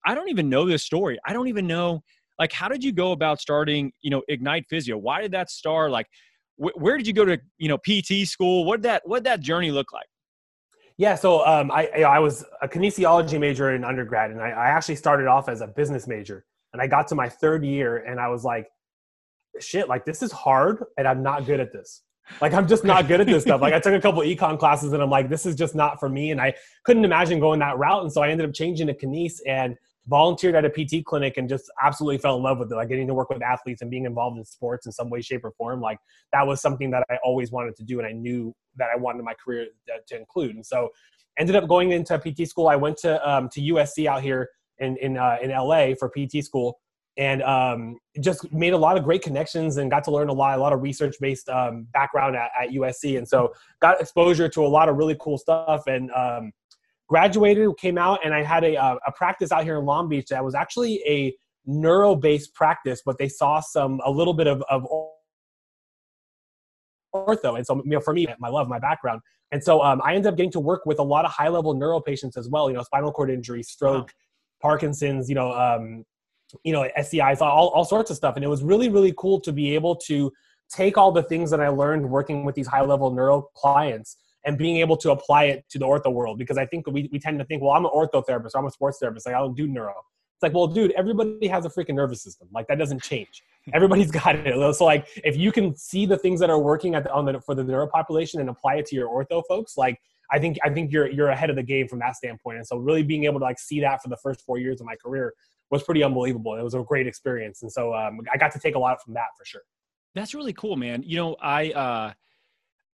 I 0.05 0.15
don't 0.15 0.29
even 0.29 0.49
know 0.49 0.65
this 0.65 0.83
story. 0.83 1.19
I 1.25 1.33
don't 1.33 1.47
even 1.47 1.67
know, 1.67 2.03
like, 2.37 2.53
how 2.53 2.69
did 2.69 2.83
you 2.83 2.93
go 2.93 3.11
about 3.11 3.41
starting, 3.41 3.91
you 4.01 4.09
know, 4.09 4.21
Ignite 4.29 4.65
Phyzio? 4.71 4.95
Why 4.95 5.21
did 5.21 5.31
that 5.33 5.49
start? 5.49 5.91
Like, 5.91 6.07
wh- 6.55 6.77
where 6.77 6.97
did 6.97 7.05
you 7.05 7.13
go 7.13 7.25
to, 7.25 7.37
you 7.57 7.67
know, 7.67 7.77
PT 7.77 8.27
school? 8.27 8.63
What 8.65 8.81
that, 8.83 9.01
what 9.05 9.25
that 9.25 9.41
journey 9.41 9.71
look 9.71 9.91
like? 9.91 10.07
Yeah, 10.99 11.15
so 11.15 11.45
um, 11.45 11.71
I 11.71 11.85
I 12.03 12.19
was 12.19 12.43
a 12.61 12.67
kinesiology 12.67 13.39
major 13.39 13.73
in 13.73 13.85
undergrad, 13.85 14.31
and 14.31 14.41
I, 14.41 14.49
I, 14.49 14.67
actually 14.67 14.97
started 14.97 15.27
off 15.27 15.47
as 15.47 15.61
a 15.61 15.67
business 15.67 16.07
major. 16.07 16.43
And 16.73 16.81
I 16.81 16.87
got 16.87 17.07
to 17.07 17.15
my 17.15 17.29
third 17.29 17.63
year, 17.63 17.99
and 17.99 18.19
I 18.19 18.27
was 18.27 18.43
like, 18.43 18.67
shit, 19.61 19.87
like 19.87 20.05
this 20.05 20.21
is 20.21 20.31
hard 20.31 20.83
and 20.97 21.07
I'm 21.07 21.23
not 21.23 21.45
good 21.45 21.59
at 21.59 21.71
this. 21.71 22.03
Like 22.41 22.53
I'm 22.53 22.67
just 22.67 22.83
not 22.83 23.07
good 23.07 23.21
at 23.21 23.27
this 23.27 23.43
stuff. 23.43 23.61
Like 23.61 23.73
I 23.73 23.79
took 23.79 23.93
a 23.93 23.99
couple 23.99 24.21
econ 24.21 24.59
classes 24.59 24.93
and 24.93 25.01
I'm 25.01 25.09
like, 25.09 25.29
this 25.29 25.45
is 25.45 25.55
just 25.55 25.75
not 25.75 25.99
for 25.99 26.09
me. 26.09 26.31
And 26.31 26.39
I 26.39 26.53
couldn't 26.85 27.05
imagine 27.05 27.39
going 27.39 27.59
that 27.59 27.77
route. 27.77 28.03
And 28.03 28.11
so 28.11 28.21
I 28.21 28.29
ended 28.29 28.47
up 28.47 28.53
changing 28.53 28.87
to 28.87 28.93
kines 28.93 29.39
and 29.47 29.75
volunteered 30.07 30.55
at 30.55 30.65
a 30.65 30.69
PT 30.69 31.05
clinic 31.05 31.37
and 31.37 31.47
just 31.47 31.71
absolutely 31.81 32.17
fell 32.17 32.37
in 32.37 32.43
love 32.43 32.59
with 32.59 32.71
it. 32.71 32.75
Like 32.75 32.89
getting 32.89 33.07
to 33.07 33.13
work 33.13 33.29
with 33.29 33.41
athletes 33.41 33.81
and 33.81 33.91
being 33.91 34.05
involved 34.05 34.37
in 34.37 34.45
sports 34.45 34.85
in 34.85 34.91
some 34.91 35.09
way, 35.09 35.21
shape, 35.21 35.43
or 35.43 35.51
form. 35.51 35.81
Like 35.81 35.99
that 36.33 36.45
was 36.45 36.61
something 36.61 36.91
that 36.91 37.03
I 37.09 37.17
always 37.23 37.51
wanted 37.51 37.75
to 37.77 37.83
do, 37.83 37.99
and 37.99 38.07
I 38.07 38.11
knew 38.11 38.53
that 38.77 38.89
I 38.93 38.97
wanted 38.97 39.23
my 39.23 39.33
career 39.33 39.67
to 40.07 40.17
include. 40.17 40.55
And 40.55 40.65
so 40.65 40.89
ended 41.37 41.55
up 41.55 41.67
going 41.67 41.91
into 41.91 42.17
PT 42.17 42.47
school. 42.47 42.67
I 42.67 42.75
went 42.75 42.97
to 42.97 43.29
um, 43.29 43.49
to 43.49 43.61
USC 43.61 44.07
out 44.07 44.21
here 44.21 44.49
in 44.79 44.97
in 44.97 45.17
uh, 45.17 45.37
in 45.41 45.51
LA 45.51 45.93
for 45.97 46.09
PT 46.09 46.43
school 46.43 46.79
and 47.17 47.41
um, 47.43 47.97
just 48.21 48.51
made 48.53 48.73
a 48.73 48.77
lot 48.77 48.97
of 48.97 49.03
great 49.03 49.21
connections 49.21 49.77
and 49.77 49.91
got 49.91 50.03
to 50.05 50.11
learn 50.11 50.29
a 50.29 50.33
lot, 50.33 50.57
a 50.57 50.61
lot 50.61 50.73
of 50.73 50.81
research 50.81 51.15
based 51.19 51.49
um, 51.49 51.85
background 51.93 52.35
at, 52.35 52.49
at, 52.59 52.69
USC. 52.69 53.17
And 53.17 53.27
so 53.27 53.53
got 53.81 53.99
exposure 53.99 54.47
to 54.47 54.65
a 54.65 54.67
lot 54.67 54.87
of 54.87 54.95
really 54.95 55.17
cool 55.19 55.37
stuff 55.37 55.87
and 55.87 56.11
um, 56.11 56.51
graduated, 57.09 57.75
came 57.77 57.97
out, 57.97 58.19
and 58.23 58.33
I 58.33 58.43
had 58.43 58.63
a, 58.63 58.77
uh, 58.77 58.95
a 59.05 59.11
practice 59.11 59.51
out 59.51 59.63
here 59.63 59.79
in 59.79 59.85
Long 59.85 60.07
Beach 60.07 60.27
that 60.27 60.43
was 60.43 60.55
actually 60.55 61.01
a 61.05 61.35
neuro 61.65 62.15
based 62.15 62.53
practice, 62.53 63.01
but 63.05 63.17
they 63.17 63.27
saw 63.27 63.59
some, 63.59 63.99
a 64.05 64.11
little 64.11 64.33
bit 64.33 64.47
of, 64.47 64.63
of 64.69 64.87
ortho. 67.13 67.57
And 67.57 67.65
so, 67.65 67.75
you 67.83 67.91
know, 67.91 67.99
for 67.99 68.13
me, 68.13 68.27
my 68.39 68.49
love, 68.49 68.67
my 68.67 68.79
background. 68.79 69.21
And 69.51 69.63
so 69.63 69.81
um, 69.81 70.01
I 70.03 70.13
ended 70.13 70.31
up 70.31 70.37
getting 70.37 70.51
to 70.51 70.59
work 70.59 70.85
with 70.85 70.99
a 70.99 71.03
lot 71.03 71.25
of 71.25 71.31
high 71.31 71.49
level 71.49 71.73
neuro 71.73 71.99
patients 71.99 72.37
as 72.37 72.47
well, 72.47 72.69
you 72.69 72.75
know, 72.75 72.83
spinal 72.83 73.11
cord 73.11 73.31
injury, 73.31 73.63
stroke, 73.63 74.07
wow. 74.07 74.69
Parkinson's, 74.69 75.27
you 75.29 75.35
know, 75.35 75.51
um, 75.51 76.03
you 76.63 76.73
know, 76.73 76.87
SCIs, 76.97 77.41
all, 77.41 77.69
all 77.69 77.85
sorts 77.85 78.09
of 78.11 78.17
stuff. 78.17 78.35
And 78.35 78.43
it 78.43 78.47
was 78.47 78.63
really, 78.63 78.89
really 78.89 79.13
cool 79.17 79.39
to 79.41 79.51
be 79.51 79.75
able 79.75 79.95
to 79.95 80.31
take 80.69 80.97
all 80.97 81.11
the 81.11 81.23
things 81.23 81.49
that 81.51 81.59
I 81.59 81.69
learned 81.69 82.09
working 82.09 82.45
with 82.45 82.55
these 82.55 82.67
high 82.67 82.83
level 82.83 83.11
neuro 83.11 83.49
clients 83.55 84.17
and 84.45 84.57
being 84.57 84.77
able 84.77 84.95
to 84.97 85.11
apply 85.11 85.45
it 85.45 85.65
to 85.69 85.79
the 85.79 85.85
ortho 85.85 86.11
world. 86.13 86.37
Because 86.37 86.57
I 86.57 86.65
think 86.65 86.87
we, 86.87 87.09
we 87.11 87.19
tend 87.19 87.39
to 87.39 87.45
think, 87.45 87.61
well, 87.61 87.71
I'm 87.71 87.85
an 87.85 87.91
ortho 87.93 88.25
therapist, 88.25 88.55
or 88.55 88.59
I'm 88.59 88.65
a 88.65 88.71
sports 88.71 88.97
therapist, 88.99 89.25
like 89.25 89.35
I 89.35 89.39
don't 89.39 89.55
do 89.55 89.67
neuro. 89.67 89.93
It's 90.39 90.43
like, 90.43 90.53
well, 90.53 90.67
dude, 90.67 90.91
everybody 90.91 91.47
has 91.47 91.65
a 91.65 91.69
freaking 91.69 91.95
nervous 91.95 92.23
system. 92.23 92.47
Like 92.53 92.65
that 92.67 92.77
doesn't 92.77 93.03
change. 93.03 93.43
Everybody's 93.73 94.09
got 94.09 94.37
it. 94.37 94.75
So 94.75 94.85
like, 94.85 95.05
if 95.17 95.35
you 95.35 95.51
can 95.51 95.75
see 95.75 96.05
the 96.05 96.17
things 96.17 96.39
that 96.39 96.49
are 96.49 96.59
working 96.59 96.95
at 96.95 97.03
the, 97.03 97.11
on 97.11 97.25
the 97.25 97.41
for 97.41 97.55
the 97.55 97.63
neuro 97.63 97.87
population 97.87 98.39
and 98.39 98.49
apply 98.49 98.75
it 98.75 98.85
to 98.87 98.95
your 98.95 99.09
ortho 99.09 99.43
folks, 99.49 99.75
like 99.75 99.99
I 100.31 100.39
think 100.39 100.57
I 100.63 100.69
think 100.69 100.91
you're 100.91 101.09
you're 101.09 101.29
ahead 101.29 101.49
of 101.49 101.55
the 101.55 101.63
game 101.63 101.87
from 101.87 101.99
that 101.99 102.15
standpoint. 102.15 102.57
And 102.57 102.67
so 102.67 102.77
really 102.77 103.03
being 103.03 103.25
able 103.25 103.39
to 103.39 103.45
like 103.45 103.59
see 103.59 103.79
that 103.81 104.01
for 104.01 104.09
the 104.09 104.17
first 104.17 104.41
four 104.45 104.57
years 104.57 104.79
of 104.79 104.85
my 104.85 104.95
career 104.95 105.33
was 105.71 105.83
pretty 105.83 106.03
unbelievable. 106.03 106.55
It 106.55 106.63
was 106.63 106.73
a 106.73 106.83
great 106.83 107.07
experience, 107.07 107.61
and 107.61 107.71
so 107.71 107.93
um, 107.93 108.21
I 108.31 108.37
got 108.37 108.51
to 108.53 108.59
take 108.59 108.75
a 108.75 108.79
lot 108.79 109.01
from 109.03 109.13
that 109.15 109.27
for 109.37 109.45
sure. 109.45 109.61
That's 110.15 110.33
really 110.33 110.53
cool, 110.53 110.75
man. 110.75 111.03
You 111.05 111.17
know, 111.17 111.35
I 111.41 111.71
uh, 111.71 112.13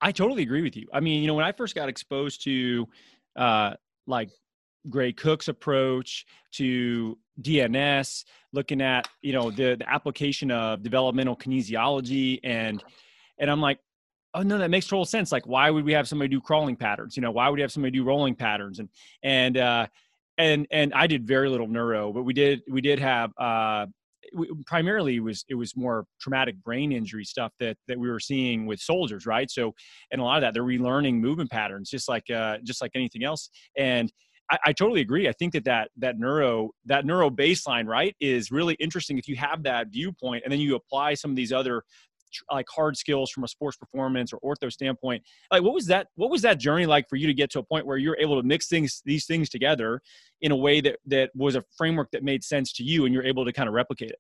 I 0.02 0.12
totally 0.12 0.44
agree 0.44 0.62
with 0.62 0.76
you. 0.76 0.88
I 0.94 1.00
mean, 1.00 1.22
you 1.22 1.28
know, 1.28 1.34
when 1.34 1.46
I 1.46 1.52
first 1.52 1.76
got 1.76 1.90
exposed 1.90 2.44
to 2.44 2.88
uh, 3.36 3.74
like 4.08 4.30
Gray 4.90 5.14
Cook's 5.14 5.48
approach 5.48 6.26
to 6.54 7.18
DNS, 7.42 8.26
looking 8.52 8.82
at 8.82 9.08
you 9.22 9.34
know 9.34 9.52
the 9.52 9.76
the 9.76 9.90
application 9.90 10.52
of 10.52 10.84
developmental 10.84 11.36
kinesiology, 11.36 12.40
and 12.44 12.84
and 13.38 13.50
I'm 13.50 13.62
like, 13.62 13.80
oh 14.36 14.44
no 14.44 14.58
that 14.58 14.70
makes 14.70 14.86
total 14.86 15.06
sense 15.06 15.32
like 15.32 15.48
why 15.48 15.70
would 15.70 15.84
we 15.84 15.94
have 15.94 16.08
somebody 16.08 16.30
do 16.30 16.40
crawling 16.40 16.76
patterns? 16.76 17.18
You 17.18 17.22
know 17.22 17.32
why 17.32 17.50
would 17.50 17.56
we 17.56 17.62
have 17.62 17.72
somebody 17.72 17.98
do 17.98 18.04
rolling 18.04 18.36
patterns? 18.36 18.80
And 18.80 18.90
and 19.24 19.58
uh 19.58 19.88
and 20.38 20.68
and 20.70 20.94
i 20.94 21.08
did 21.08 21.26
very 21.26 21.50
little 21.50 21.68
neuro 21.68 22.12
but 22.12 22.24
we 22.24 22.34
did 22.34 22.62
we 22.70 22.82
did 22.82 23.00
have 23.00 23.32
uh 23.38 23.86
we, 24.34 24.50
primarily 24.66 25.18
it 25.18 25.24
was 25.24 25.46
it 25.48 25.56
was 25.56 25.76
more 25.76 26.06
traumatic 26.20 26.56
brain 26.64 26.92
injury 26.92 27.24
stuff 27.24 27.54
that 27.60 27.78
that 27.88 27.98
we 27.98 28.10
were 28.10 28.20
seeing 28.20 28.66
with 28.66 28.80
soldiers 28.80 29.26
right? 29.26 29.50
So 29.50 29.74
and 30.12 30.22
a 30.22 30.24
lot 30.24 30.38
of 30.38 30.42
that 30.42 30.54
they're 30.54 30.64
relearning 30.64 31.16
movement 31.16 31.52
patterns 31.52 31.90
just 31.90 32.10
like 32.10 32.30
uh 32.30 32.58
just 32.64 32.82
like 32.82 32.92
anything 32.96 33.24
else. 33.24 33.50
And 33.78 34.12
I, 34.52 34.58
I, 34.66 34.74
totally 34.74 35.02
agree. 35.02 35.28
I 35.28 35.32
think 35.32 35.54
that, 35.54 35.64
that 35.66 35.90
that 35.98 36.20
neuro 36.20 36.70
that 36.86 37.06
neuro 37.06 37.32
baseline 37.32 37.88
right 37.88 38.16
is 38.20 38.52
really 38.52 38.76
interesting 38.76 39.18
if 39.18 39.28
you 39.28 39.36
have 39.38 39.64
that 39.64 39.88
viewpoint 39.88 40.44
and 40.44 40.52
then 40.52 40.60
you 40.60 40.76
apply 40.76 41.16
some 41.16 41.32
of 41.32 41.38
these 41.38 41.52
other 41.52 41.84
like 42.52 42.66
hard 42.70 42.98
skills 42.98 43.32
from 43.32 43.44
a 43.44 43.48
sports 43.48 43.78
performance 43.78 44.34
or 44.34 44.40
ortho 44.40 44.72
standpoint 44.72 45.24
like 45.52 45.62
what 45.62 45.74
was 45.74 45.86
that 45.86 46.08
what 46.16 46.30
was 46.30 46.42
that 46.42 46.60
journey 46.60 46.86
like 46.86 47.08
for 47.10 47.16
you 47.16 47.28
to 47.28 47.34
get 47.34 47.50
to 47.50 47.60
a 47.60 47.64
point 47.64 47.86
where 47.86 47.98
you're 47.98 48.18
able 48.20 48.40
to 48.40 48.48
mix 48.48 48.68
things 48.68 49.02
these 49.06 49.26
things 49.26 49.50
together 49.50 50.02
in 50.42 50.52
a 50.52 50.56
way 50.56 50.82
that 50.82 50.98
that 51.06 51.32
was 51.36 51.56
a 51.56 51.64
framework 51.78 52.12
that 52.12 52.24
made 52.24 52.44
sense 52.44 52.74
to 52.74 52.84
you 52.84 53.06
and 53.06 53.14
you're 53.14 53.24
able 53.24 53.46
to 53.46 53.54
kind 53.54 53.68
of 53.68 53.74
replicate 53.74 54.10
it? 54.10 54.20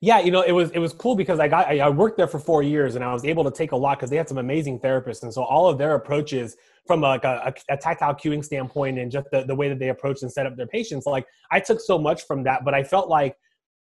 Yeah 0.00 0.20
you 0.20 0.30
know 0.30 0.42
it 0.42 0.52
was 0.52 0.70
it 0.70 0.78
was 0.78 0.92
cool 0.92 1.16
because 1.16 1.40
i 1.40 1.48
got 1.48 1.68
i 1.68 1.88
worked 1.88 2.16
there 2.16 2.26
for 2.26 2.38
four 2.38 2.62
years 2.62 2.96
and 2.96 3.04
i 3.04 3.12
was 3.12 3.24
able 3.24 3.44
to 3.44 3.50
take 3.50 3.72
a 3.72 3.76
lot 3.76 3.98
because 3.98 4.10
they 4.10 4.16
had 4.16 4.28
some 4.28 4.38
amazing 4.38 4.78
therapists 4.78 5.22
and 5.22 5.32
so 5.32 5.42
all 5.42 5.68
of 5.68 5.78
their 5.78 5.94
approaches 5.94 6.56
from 6.86 7.00
like 7.00 7.24
a, 7.24 7.52
a, 7.68 7.76
tactile 7.76 8.14
cueing 8.14 8.44
standpoint 8.44 8.98
and 8.98 9.10
just 9.10 9.26
the, 9.32 9.44
the 9.44 9.54
way 9.54 9.68
that 9.68 9.78
they 9.78 9.88
approach 9.88 10.22
and 10.22 10.30
set 10.30 10.46
up 10.46 10.56
their 10.56 10.66
patients 10.66 11.06
like 11.06 11.26
i 11.50 11.58
took 11.58 11.80
so 11.80 11.98
much 11.98 12.26
from 12.26 12.42
that 12.42 12.64
but 12.64 12.74
i 12.74 12.82
felt 12.82 13.08
like 13.08 13.36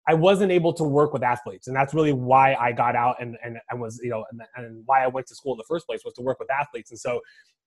I 0.08 0.14
wasn't 0.14 0.50
able 0.50 0.72
to 0.74 0.84
work 0.84 1.12
with 1.12 1.22
athletes, 1.22 1.68
and 1.68 1.76
that's 1.76 1.94
really 1.94 2.12
why 2.12 2.54
I 2.54 2.72
got 2.72 2.96
out 2.96 3.16
and 3.20 3.36
and, 3.44 3.58
and 3.70 3.80
was 3.80 4.00
you 4.02 4.10
know 4.10 4.24
and, 4.30 4.42
and 4.56 4.82
why 4.86 5.04
I 5.04 5.06
went 5.06 5.26
to 5.28 5.34
school 5.34 5.52
in 5.54 5.58
the 5.58 5.64
first 5.68 5.86
place 5.86 6.00
was 6.04 6.14
to 6.14 6.22
work 6.22 6.38
with 6.38 6.50
athletes. 6.50 6.90
And 6.90 6.98
so, 6.98 7.20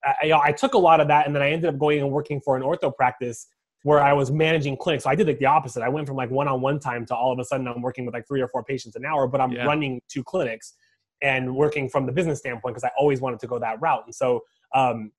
I, 0.04 0.16
you 0.24 0.30
know, 0.30 0.42
I 0.44 0.52
took 0.52 0.74
a 0.74 0.78
lot 0.78 1.00
of 1.00 1.08
that, 1.08 1.26
and 1.26 1.36
then 1.36 1.42
I 1.42 1.52
ended 1.52 1.70
up 1.70 1.80
going 1.80 2.00
and 2.00 2.12
working 2.12 2.42
for 2.42 2.58
an 2.58 2.64
ortho 2.64 2.94
practice 2.94 3.48
where 3.84 4.02
I 4.02 4.14
was 4.14 4.32
managing 4.32 4.78
clinics. 4.78 5.04
So 5.04 5.12
I 5.12 5.16
did 5.16 5.28
like 5.28 5.38
the 5.38 5.46
opposite. 5.46 5.84
I 5.84 5.90
went 5.90 6.08
from 6.08 6.18
like 6.18 6.32
one-on-one 6.32 6.80
time 6.80 7.06
to 7.06 7.16
all 7.16 7.32
of 7.32 7.38
a 7.38 7.46
sudden 7.46 7.68
I'm 7.68 7.84
working 7.84 8.04
with 8.04 8.16
like 8.16 8.28
three 8.28 8.42
or 8.42 8.48
four 8.48 8.64
patients 8.64 8.96
an 8.96 9.06
hour, 9.06 9.28
but 9.28 9.40
I'm 9.40 9.52
yeah. 9.52 9.64
running 9.64 10.02
two 10.10 10.24
clinics 10.24 10.74
and 11.22 11.56
working 11.56 11.88
from 11.88 12.08
the 12.08 12.12
business 12.12 12.40
standpoint 12.40 12.74
because 12.74 12.84
I 12.84 12.90
always 12.98 13.22
wanted 13.22 13.40
to 13.42 13.48
go 13.48 13.60
that 13.60 13.80
route. 13.80 14.04
And 14.06 14.16
so 14.16 14.42
um, 14.74 15.12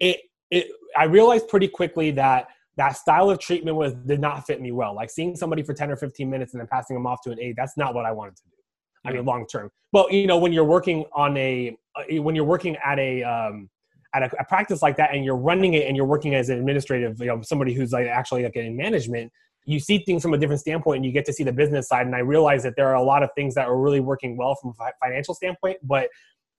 it 0.00 0.20
it 0.50 0.68
I 0.96 1.04
realized 1.04 1.48
pretty 1.48 1.66
quickly 1.66 2.10
that 2.10 2.48
that 2.76 2.96
style 2.96 3.30
of 3.30 3.38
treatment 3.38 3.76
was 3.76 3.94
did 3.94 4.20
not 4.20 4.46
fit 4.46 4.60
me 4.60 4.72
well. 4.72 4.94
Like 4.94 5.10
seeing 5.10 5.36
somebody 5.36 5.62
for 5.62 5.74
10 5.74 5.90
or 5.90 5.96
15 5.96 6.28
minutes 6.28 6.54
and 6.54 6.60
then 6.60 6.68
passing 6.70 6.96
them 6.96 7.06
off 7.06 7.20
to 7.22 7.30
an 7.30 7.40
aide, 7.40 7.54
that's 7.56 7.76
not 7.76 7.94
what 7.94 8.04
I 8.04 8.12
wanted 8.12 8.36
to 8.36 8.42
do. 8.44 8.50
I 9.06 9.12
mean, 9.12 9.24
long 9.24 9.46
term. 9.46 9.70
But 9.92 10.12
you 10.12 10.26
know, 10.26 10.38
when 10.38 10.52
you're 10.52 10.64
working 10.64 11.04
on 11.12 11.36
a 11.36 11.76
uh, 11.94 12.22
when 12.22 12.34
you're 12.34 12.44
working 12.44 12.76
at 12.84 12.98
a 12.98 13.22
um, 13.22 13.68
at 14.14 14.22
a, 14.22 14.30
a, 14.40 14.44
practice 14.44 14.80
like 14.80 14.96
that 14.96 15.12
and 15.12 15.24
you're 15.24 15.36
running 15.36 15.74
it 15.74 15.86
and 15.86 15.96
you're 15.96 16.06
working 16.06 16.34
as 16.34 16.48
an 16.48 16.58
administrative, 16.58 17.20
you 17.20 17.26
know, 17.26 17.42
somebody 17.42 17.74
who's 17.74 17.92
like 17.92 18.06
actually 18.06 18.44
like 18.44 18.56
in 18.56 18.76
management, 18.76 19.30
you 19.66 19.78
see 19.78 19.98
things 19.98 20.22
from 20.22 20.34
a 20.34 20.38
different 20.38 20.60
standpoint 20.60 20.98
and 20.98 21.06
you 21.06 21.12
get 21.12 21.24
to 21.26 21.32
see 21.32 21.42
the 21.42 21.52
business 21.52 21.88
side. 21.88 22.06
And 22.06 22.14
I 22.14 22.20
realize 22.20 22.62
that 22.62 22.74
there 22.76 22.88
are 22.88 22.94
a 22.94 23.02
lot 23.02 23.22
of 23.22 23.30
things 23.34 23.54
that 23.54 23.66
are 23.66 23.78
really 23.78 24.00
working 24.00 24.36
well 24.36 24.54
from 24.54 24.74
a 24.78 24.90
financial 25.02 25.34
standpoint, 25.34 25.78
but 25.82 26.08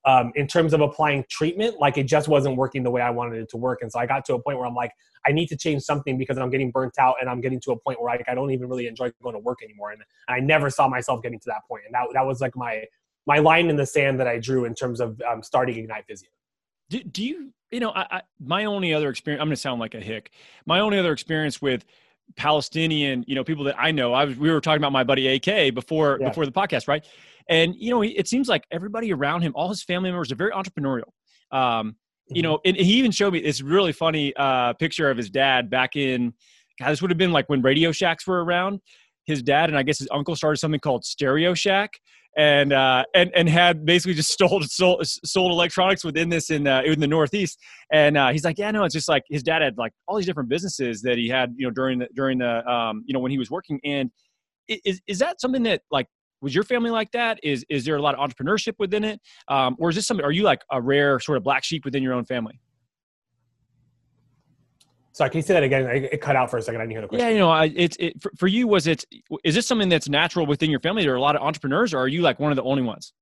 um, 0.06 0.32
in 0.36 0.46
terms 0.46 0.72
of 0.72 0.80
applying 0.80 1.24
treatment, 1.28 1.80
like 1.80 1.98
it 1.98 2.04
just 2.04 2.28
wasn't 2.28 2.56
working 2.56 2.84
the 2.84 2.90
way 2.90 3.02
I 3.02 3.10
wanted 3.10 3.40
it 3.42 3.50
to 3.50 3.56
work. 3.56 3.80
And 3.82 3.90
so 3.90 3.98
I 3.98 4.06
got 4.06 4.24
to 4.26 4.34
a 4.34 4.38
point 4.40 4.56
where 4.56 4.66
I'm 4.66 4.74
like, 4.74 4.92
I 5.26 5.32
need 5.32 5.48
to 5.48 5.56
change 5.56 5.82
something 5.82 6.16
because 6.16 6.38
I'm 6.38 6.48
getting 6.48 6.70
burnt 6.70 6.94
out 6.98 7.16
and 7.20 7.28
I'm 7.28 7.40
getting 7.40 7.60
to 7.62 7.72
a 7.72 7.76
point 7.76 8.00
where 8.00 8.10
I, 8.10 8.22
I 8.28 8.34
don't 8.36 8.52
even 8.52 8.68
really 8.68 8.86
enjoy 8.86 9.10
going 9.20 9.34
to 9.34 9.40
work 9.40 9.58
anymore. 9.62 9.90
And, 9.90 10.02
I 10.28 10.40
never 10.40 10.70
saw 10.70 10.88
myself 10.88 11.22
getting 11.22 11.38
to 11.40 11.46
that 11.46 11.62
point. 11.68 11.82
And 11.86 11.94
that, 11.94 12.06
that 12.14 12.26
was 12.26 12.40
like 12.40 12.56
my, 12.56 12.84
my 13.26 13.38
line 13.38 13.68
in 13.68 13.76
the 13.76 13.86
sand 13.86 14.18
that 14.20 14.26
I 14.26 14.38
drew 14.38 14.64
in 14.64 14.74
terms 14.74 15.00
of 15.00 15.20
um, 15.22 15.42
starting 15.42 15.76
Ignite 15.76 16.04
Phyzio. 16.08 16.24
Do, 16.88 17.02
do 17.02 17.24
you, 17.24 17.52
you 17.70 17.80
know, 17.80 17.90
I, 17.90 18.06
I, 18.10 18.22
my 18.40 18.64
only 18.64 18.94
other 18.94 19.08
experience, 19.08 19.40
I'm 19.40 19.48
going 19.48 19.56
to 19.56 19.60
sound 19.60 19.80
like 19.80 19.94
a 19.94 20.00
hick. 20.00 20.30
My 20.66 20.80
only 20.80 20.98
other 20.98 21.12
experience 21.12 21.60
with 21.60 21.84
Palestinian, 22.36 23.24
you 23.26 23.34
know, 23.34 23.44
people 23.44 23.64
that 23.64 23.76
I 23.78 23.90
know, 23.90 24.12
I 24.12 24.24
was, 24.24 24.36
we 24.36 24.50
were 24.50 24.60
talking 24.60 24.80
about 24.80 24.92
my 24.92 25.04
buddy 25.04 25.28
AK 25.28 25.74
before, 25.74 26.18
yeah. 26.20 26.28
before 26.28 26.44
the 26.44 26.52
podcast, 26.52 26.88
right? 26.88 27.04
And, 27.48 27.74
you 27.78 27.90
know, 27.90 28.02
it 28.02 28.26
seems 28.26 28.48
like 28.48 28.64
everybody 28.70 29.12
around 29.12 29.42
him, 29.42 29.52
all 29.54 29.68
his 29.68 29.82
family 29.82 30.10
members 30.10 30.32
are 30.32 30.36
very 30.36 30.50
entrepreneurial. 30.50 31.10
Um, 31.52 31.96
you 32.28 32.42
know, 32.42 32.58
and 32.64 32.76
he 32.76 32.94
even 32.94 33.12
showed 33.12 33.32
me 33.32 33.40
this 33.40 33.62
really 33.62 33.92
funny 33.92 34.34
uh, 34.36 34.72
picture 34.74 35.10
of 35.10 35.16
his 35.16 35.30
dad 35.30 35.70
back 35.70 35.94
in. 35.94 36.34
God, 36.80 36.90
this 36.90 37.00
would 37.00 37.10
have 37.10 37.18
been 37.18 37.32
like 37.32 37.48
when 37.48 37.62
Radio 37.62 37.92
Shacks 37.92 38.26
were 38.26 38.44
around. 38.44 38.80
His 39.24 39.42
dad 39.42 39.70
and 39.70 39.78
I 39.78 39.82
guess 39.82 39.98
his 39.98 40.08
uncle 40.10 40.36
started 40.36 40.58
something 40.58 40.80
called 40.80 41.04
Stereo 41.04 41.54
Shack, 41.54 42.00
and 42.36 42.72
uh, 42.72 43.04
and 43.14 43.30
and 43.34 43.48
had 43.48 43.84
basically 43.84 44.14
just 44.14 44.30
stole, 44.32 44.62
sold 44.62 45.06
sold 45.06 45.52
electronics 45.52 46.04
within 46.04 46.28
this 46.28 46.50
in 46.50 46.66
uh, 46.66 46.82
in 46.84 47.00
the 47.00 47.06
Northeast. 47.06 47.58
And 47.92 48.16
uh, 48.16 48.30
he's 48.30 48.44
like, 48.44 48.58
yeah, 48.58 48.70
no, 48.70 48.84
it's 48.84 48.94
just 48.94 49.08
like 49.08 49.22
his 49.28 49.42
dad 49.42 49.62
had 49.62 49.78
like 49.78 49.92
all 50.06 50.16
these 50.16 50.26
different 50.26 50.48
businesses 50.48 51.02
that 51.02 51.18
he 51.18 51.28
had, 51.28 51.54
you 51.56 51.66
know, 51.66 51.70
during 51.70 51.98
the 51.98 52.08
during 52.14 52.38
the 52.38 52.68
um, 52.70 53.04
you 53.06 53.14
know 53.14 53.20
when 53.20 53.30
he 53.30 53.38
was 53.38 53.50
working. 53.50 53.80
And 53.84 54.10
is 54.68 55.00
is 55.06 55.18
that 55.18 55.40
something 55.40 55.62
that 55.64 55.82
like 55.90 56.06
was 56.42 56.54
your 56.54 56.64
family 56.64 56.90
like 56.90 57.10
that? 57.12 57.40
Is 57.42 57.64
is 57.68 57.84
there 57.84 57.96
a 57.96 58.02
lot 58.02 58.14
of 58.14 58.30
entrepreneurship 58.30 58.74
within 58.78 59.04
it, 59.04 59.20
um, 59.48 59.76
or 59.78 59.88
is 59.88 59.96
this 59.96 60.06
something? 60.06 60.24
Are 60.24 60.32
you 60.32 60.42
like 60.42 60.62
a 60.70 60.80
rare 60.80 61.18
sort 61.20 61.38
of 61.38 61.44
black 61.44 61.64
sheep 61.64 61.84
within 61.84 62.02
your 62.02 62.12
own 62.12 62.24
family? 62.24 62.60
Sorry, 65.16 65.30
can 65.30 65.38
you 65.38 65.42
say 65.42 65.54
that 65.54 65.62
again? 65.62 65.86
It 66.12 66.20
cut 66.20 66.36
out 66.36 66.50
for 66.50 66.58
a 66.58 66.62
second. 66.62 66.82
I 66.82 66.84
didn't 66.84 66.92
hear 66.92 67.00
the 67.00 67.08
question. 67.08 67.26
Yeah, 67.26 67.32
you 67.32 67.38
know, 67.38 67.54
it's 67.74 67.96
it, 67.98 68.20
for, 68.20 68.30
for 68.36 68.48
you. 68.48 68.68
Was 68.68 68.86
it? 68.86 69.06
Is 69.44 69.54
this 69.54 69.66
something 69.66 69.88
that's 69.88 70.10
natural 70.10 70.44
within 70.44 70.70
your 70.70 70.78
family? 70.78 71.04
There 71.04 71.14
are 71.14 71.16
a 71.16 71.20
lot 71.22 71.34
of 71.34 71.40
entrepreneurs, 71.40 71.94
or 71.94 72.00
are 72.00 72.06
you 72.06 72.20
like 72.20 72.38
one 72.38 72.52
of 72.52 72.56
the 72.56 72.62
only 72.64 72.82
ones? 72.82 73.14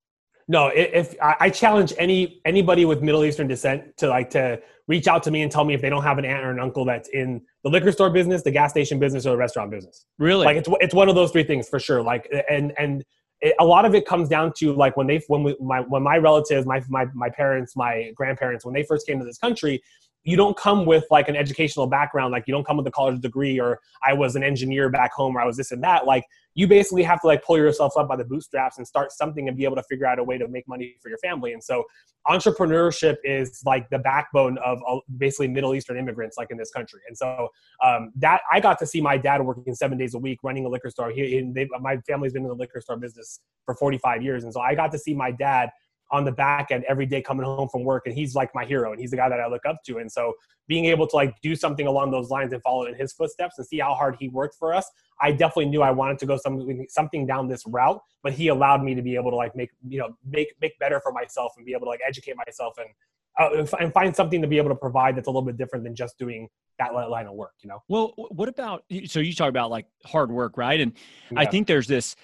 No, 0.48 0.66
if, 0.74 1.12
if 1.12 1.16
I 1.22 1.50
challenge 1.50 1.92
any 1.96 2.40
anybody 2.44 2.84
with 2.84 3.00
Middle 3.00 3.24
Eastern 3.24 3.46
descent 3.46 3.96
to 3.98 4.08
like 4.08 4.28
to 4.30 4.60
reach 4.88 5.06
out 5.06 5.22
to 5.22 5.30
me 5.30 5.42
and 5.42 5.52
tell 5.52 5.64
me 5.64 5.72
if 5.72 5.80
they 5.80 5.88
don't 5.88 6.02
have 6.02 6.18
an 6.18 6.24
aunt 6.24 6.44
or 6.44 6.50
an 6.50 6.58
uncle 6.58 6.84
that's 6.84 7.10
in 7.10 7.40
the 7.62 7.70
liquor 7.70 7.92
store 7.92 8.10
business, 8.10 8.42
the 8.42 8.50
gas 8.50 8.72
station 8.72 8.98
business, 8.98 9.24
or 9.24 9.30
the 9.30 9.36
restaurant 9.36 9.70
business. 9.70 10.04
Really? 10.18 10.46
Like 10.46 10.56
it's 10.56 10.68
it's 10.80 10.94
one 10.94 11.08
of 11.08 11.14
those 11.14 11.30
three 11.30 11.44
things 11.44 11.68
for 11.68 11.78
sure. 11.78 12.02
Like 12.02 12.28
and 12.50 12.72
and 12.76 13.04
it, 13.40 13.54
a 13.60 13.64
lot 13.64 13.84
of 13.84 13.94
it 13.94 14.04
comes 14.04 14.28
down 14.28 14.52
to 14.56 14.72
like 14.72 14.96
when 14.96 15.06
they 15.06 15.22
when 15.28 15.44
we, 15.44 15.56
my 15.60 15.78
when 15.82 16.02
my 16.02 16.16
relatives, 16.16 16.66
my 16.66 16.82
my 16.88 17.06
my 17.14 17.30
parents, 17.30 17.76
my 17.76 18.10
grandparents, 18.16 18.64
when 18.64 18.74
they 18.74 18.82
first 18.82 19.06
came 19.06 19.20
to 19.20 19.24
this 19.24 19.38
country, 19.38 19.80
you 20.24 20.36
don't 20.36 20.56
come 20.56 20.86
with 20.86 21.04
like 21.10 21.28
an 21.28 21.36
educational 21.36 21.86
background 21.86 22.32
like 22.32 22.44
you 22.46 22.52
don't 22.52 22.66
come 22.66 22.76
with 22.76 22.86
a 22.86 22.90
college 22.90 23.20
degree 23.20 23.60
or 23.60 23.78
i 24.02 24.12
was 24.12 24.36
an 24.36 24.42
engineer 24.42 24.88
back 24.88 25.12
home 25.12 25.36
or 25.36 25.40
i 25.40 25.44
was 25.44 25.56
this 25.56 25.70
and 25.72 25.82
that. 25.82 26.06
Like 26.06 26.24
you 26.54 26.68
basically 26.68 27.02
have 27.02 27.20
to 27.20 27.26
like 27.26 27.44
pull 27.44 27.58
yourself 27.58 27.96
up 27.96 28.08
by 28.08 28.16
the 28.16 28.24
bootstraps 28.24 28.78
and 28.78 28.86
start 28.86 29.12
something 29.12 29.48
and 29.48 29.56
be 29.56 29.64
able 29.64 29.76
to 29.76 29.82
figure 29.82 30.06
out 30.06 30.18
a 30.18 30.24
way 30.24 30.38
to 30.38 30.46
make 30.46 30.66
money 30.68 30.94
for 31.02 31.08
your 31.08 31.18
family. 31.18 31.52
And 31.52 31.62
so 31.62 31.84
entrepreneurship 32.28 33.16
is 33.24 33.60
like 33.66 33.90
the 33.90 33.98
backbone 33.98 34.56
of 34.58 34.80
basically 35.18 35.48
middle 35.48 35.74
eastern 35.74 35.98
immigrants 35.98 36.38
like 36.38 36.50
in 36.50 36.56
this 36.56 36.70
country. 36.70 37.00
And 37.08 37.16
so 37.16 37.48
um, 37.84 38.12
that 38.16 38.40
i 38.50 38.60
got 38.60 38.78
to 38.78 38.86
see 38.86 39.00
my 39.00 39.18
dad 39.18 39.42
working 39.42 39.74
seven 39.74 39.98
days 39.98 40.14
a 40.14 40.18
week 40.18 40.38
running 40.42 40.64
a 40.64 40.68
liquor 40.68 40.90
store. 40.90 41.10
He, 41.10 41.50
they, 41.54 41.68
my 41.80 41.98
family's 42.06 42.32
been 42.32 42.42
in 42.42 42.48
the 42.48 42.54
liquor 42.54 42.80
store 42.80 42.96
business 42.96 43.40
for 43.64 43.74
45 43.74 44.22
years. 44.22 44.44
And 44.44 44.52
so 44.52 44.60
i 44.60 44.74
got 44.74 44.92
to 44.92 44.98
see 44.98 45.14
my 45.14 45.32
dad 45.32 45.70
on 46.10 46.24
the 46.24 46.32
back 46.32 46.70
end 46.70 46.84
every 46.88 47.06
day 47.06 47.20
coming 47.22 47.44
home 47.44 47.68
from 47.68 47.84
work 47.84 48.04
and 48.06 48.14
he's 48.14 48.34
like 48.34 48.50
my 48.54 48.64
hero 48.64 48.92
and 48.92 49.00
he's 49.00 49.10
the 49.10 49.16
guy 49.16 49.28
that 49.28 49.40
I 49.40 49.46
look 49.48 49.66
up 49.66 49.78
to. 49.86 49.98
And 49.98 50.10
so 50.10 50.34
being 50.68 50.86
able 50.86 51.06
to 51.06 51.16
like 51.16 51.34
do 51.42 51.54
something 51.54 51.86
along 51.86 52.10
those 52.10 52.30
lines 52.30 52.52
and 52.52 52.62
follow 52.62 52.84
in 52.86 52.94
his 52.94 53.12
footsteps 53.12 53.58
and 53.58 53.66
see 53.66 53.78
how 53.78 53.94
hard 53.94 54.16
he 54.18 54.28
worked 54.28 54.56
for 54.56 54.74
us 54.74 54.90
I 55.20 55.32
definitely 55.32 55.66
knew 55.66 55.82
I 55.82 55.90
wanted 55.90 56.18
to 56.20 56.26
go 56.26 56.36
something 56.36 56.86
something 56.88 57.26
down 57.26 57.48
this 57.48 57.64
route 57.66 58.00
but 58.22 58.32
he 58.32 58.48
allowed 58.48 58.82
me 58.82 58.94
to 58.94 59.02
be 59.02 59.14
able 59.14 59.30
to 59.30 59.36
like 59.36 59.54
make 59.54 59.70
you 59.88 59.98
know 59.98 60.16
make 60.28 60.54
make 60.60 60.78
better 60.78 61.00
for 61.00 61.12
myself 61.12 61.52
and 61.56 61.64
be 61.64 61.72
able 61.72 61.86
to 61.86 61.90
like 61.90 62.00
educate 62.06 62.36
myself 62.36 62.74
and 62.78 62.88
uh, 63.36 63.66
and 63.80 63.92
find 63.92 64.14
something 64.14 64.40
to 64.40 64.46
be 64.46 64.58
able 64.58 64.68
to 64.68 64.76
provide 64.76 65.16
that's 65.16 65.26
a 65.26 65.30
little 65.30 65.42
bit 65.42 65.56
different 65.56 65.84
than 65.84 65.94
just 65.94 66.16
doing 66.18 66.48
that 66.78 66.94
line 66.94 67.26
of 67.26 67.34
work 67.34 67.52
you 67.62 67.68
know? 67.68 67.82
Well 67.88 68.12
what 68.16 68.48
about 68.48 68.84
so 69.06 69.20
you 69.20 69.34
talk 69.34 69.48
about 69.48 69.70
like 69.70 69.86
hard 70.04 70.30
work 70.30 70.56
right? 70.56 70.80
And 70.80 70.92
yeah. 71.30 71.40
I 71.40 71.46
think 71.46 71.66
there's 71.66 71.86
this 71.86 72.16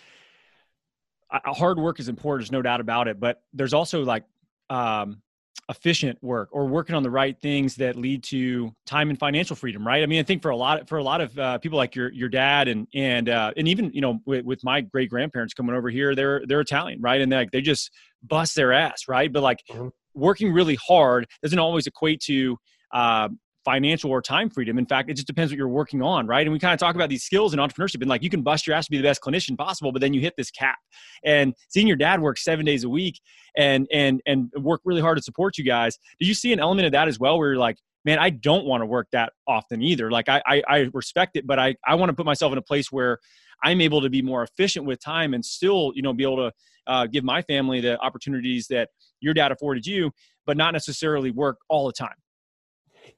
hard 1.31 1.79
work 1.79 2.01
is 2.01 2.09
important. 2.09 2.43
There's 2.43 2.53
no 2.53 2.63
doubt 2.63 2.81
about 2.81 3.09
it. 3.09 3.21
But 3.21 3.43
there's 3.53 3.75
also 3.75 4.03
like 4.03 4.25
um, 4.69 5.23
efficient 5.69 6.19
work 6.23 6.49
or 6.53 6.67
working 6.67 6.97
on 6.97 7.03
the 7.03 7.11
right 7.11 7.41
things 7.41 7.77
that 7.77 7.97
lead 7.97 8.25
to 8.25 8.75
time 8.87 9.09
and 9.09 9.19
financial 9.19 9.55
freedom, 9.55 9.87
right? 9.87 10.03
I 10.03 10.07
mean, 10.07 10.21
I 10.21 10.25
think 10.25 10.43
for 10.43 10.51
a 10.51 10.57
lot 10.57 10.89
for 10.89 10.99
a 10.99 11.03
lot 11.03 11.21
of 11.21 11.39
uh, 11.39 11.59
people 11.59 11.77
like 11.77 11.95
your 11.95 12.11
your 12.13 12.29
dad 12.29 12.69
and 12.69 12.87
and 12.95 13.29
uh, 13.29 13.53
and 13.57 13.69
even 13.69 13.91
you 13.93 14.01
know 14.01 14.21
with, 14.27 14.45
with 14.45 14.65
my 14.65 14.81
great 14.81 15.09
grandparents 15.09 15.55
coming 15.55 15.75
over 15.75 15.89
here, 15.89 16.15
they're 16.15 16.43
they're 16.47 16.61
Italian, 16.61 17.01
right? 17.01 17.21
And 17.21 17.31
they 17.31 17.37
like 17.37 17.51
they 17.53 17.61
just 17.61 17.91
bust 18.23 18.57
their 18.57 18.73
ass, 18.73 19.05
right? 19.09 19.33
But 19.33 19.43
like 19.43 19.63
mm-hmm. 19.71 19.89
working 20.15 20.53
really 20.53 20.77
hard 20.87 21.27
doesn't 21.43 21.59
always 21.59 21.87
equate 21.87 22.21
to 22.23 22.59
uh, 22.93 23.29
financial 23.64 24.11
or 24.11 24.23
time 24.23 24.49
freedom. 24.50 24.79
In 24.79 24.87
fact, 24.87 25.11
it 25.11 25.14
just 25.14 25.26
depends 25.26 25.52
what 25.52 25.59
you're 25.59 25.69
working 25.69 26.02
on, 26.02 26.26
right? 26.26 26.47
And 26.47 26.52
we 26.52 26.59
kind 26.59 26.73
of 26.73 26.81
talk 26.81 26.95
about 26.95 27.09
these 27.09 27.23
skills 27.23 27.52
in 27.52 27.61
entrepreneurship 27.61 28.00
and 28.00 28.09
like 28.09 28.23
you 28.23 28.31
can 28.31 28.43
bust 28.43 28.67
your 28.67 28.76
ass 28.76 28.87
to 28.87 28.90
be 28.90 28.97
the 28.97 29.02
best 29.02 29.21
clinician 29.21 29.57
possible, 29.57 29.93
but 29.93 30.00
then 30.00 30.14
you 30.14 30.21
hit 30.21 30.35
this 30.37 30.50
cap. 30.50 30.79
And 31.25 31.55
seeing 31.69 31.87
your 31.87 31.97
dad 31.97 32.21
work 32.21 32.38
seven 32.38 32.64
days 32.64 32.85
a 32.85 32.88
week 32.88 33.21
and 33.57 33.87
and 33.93 34.21
and 34.26 34.50
work 34.57 34.81
really 34.85 35.00
hard 35.00 35.19
to 35.19 35.23
support 35.23 35.59
you 35.59 35.64
guys, 35.64 35.99
did 36.19 36.29
you 36.29 36.35
see 36.35 36.52
an 36.52 36.61
element 36.61 36.87
of 36.87 36.93
that 36.93 37.09
as 37.09 37.19
well 37.19 37.38
where 37.38 37.50
you're 37.50 37.59
like, 37.59 37.76
man, 38.05 38.19
I 38.19 38.31
don't 38.31 38.64
want 38.64 38.81
to 38.81 38.87
work 38.87 39.09
that 39.12 39.33
often 39.47 39.83
either. 39.83 40.11
Like 40.11 40.29
I 40.29 40.43
I, 40.47 40.62
I 40.69 40.79
respect 40.95 41.37
it, 41.37 41.47
but 41.47 41.59
I, 41.59 41.76
I 41.87 41.95
want 41.95 42.11
to 42.11 42.14
put 42.14 42.26
myself 42.26 42.52
in 42.52 42.59
a 42.59 42.62
place 42.62 42.90
where 42.90 43.19
I'm 43.62 43.81
able 43.81 44.00
to 44.00 44.11
be 44.11 44.23
more 44.23 44.43
efficient 44.43 44.87
with 44.87 45.00
time 45.00 45.35
and 45.35 45.45
still, 45.45 45.93
you 45.95 46.02
know, 46.02 46.12
be 46.12 46.25
able 46.25 46.37
to 46.38 46.52
uh, 46.87 47.07
give 47.07 47.25
my 47.25 47.43
family 47.43 47.81
the 47.81 47.99
opportunities 48.00 48.67
that 48.69 48.88
your 49.21 49.35
dad 49.35 49.52
afforded 49.52 49.87
you, 49.87 50.11
but 50.47 50.57
not 50.57 50.73
necessarily 50.73 51.31
work 51.31 51.59
all 51.69 51.87
the 51.87 51.93
time. 51.93 52.14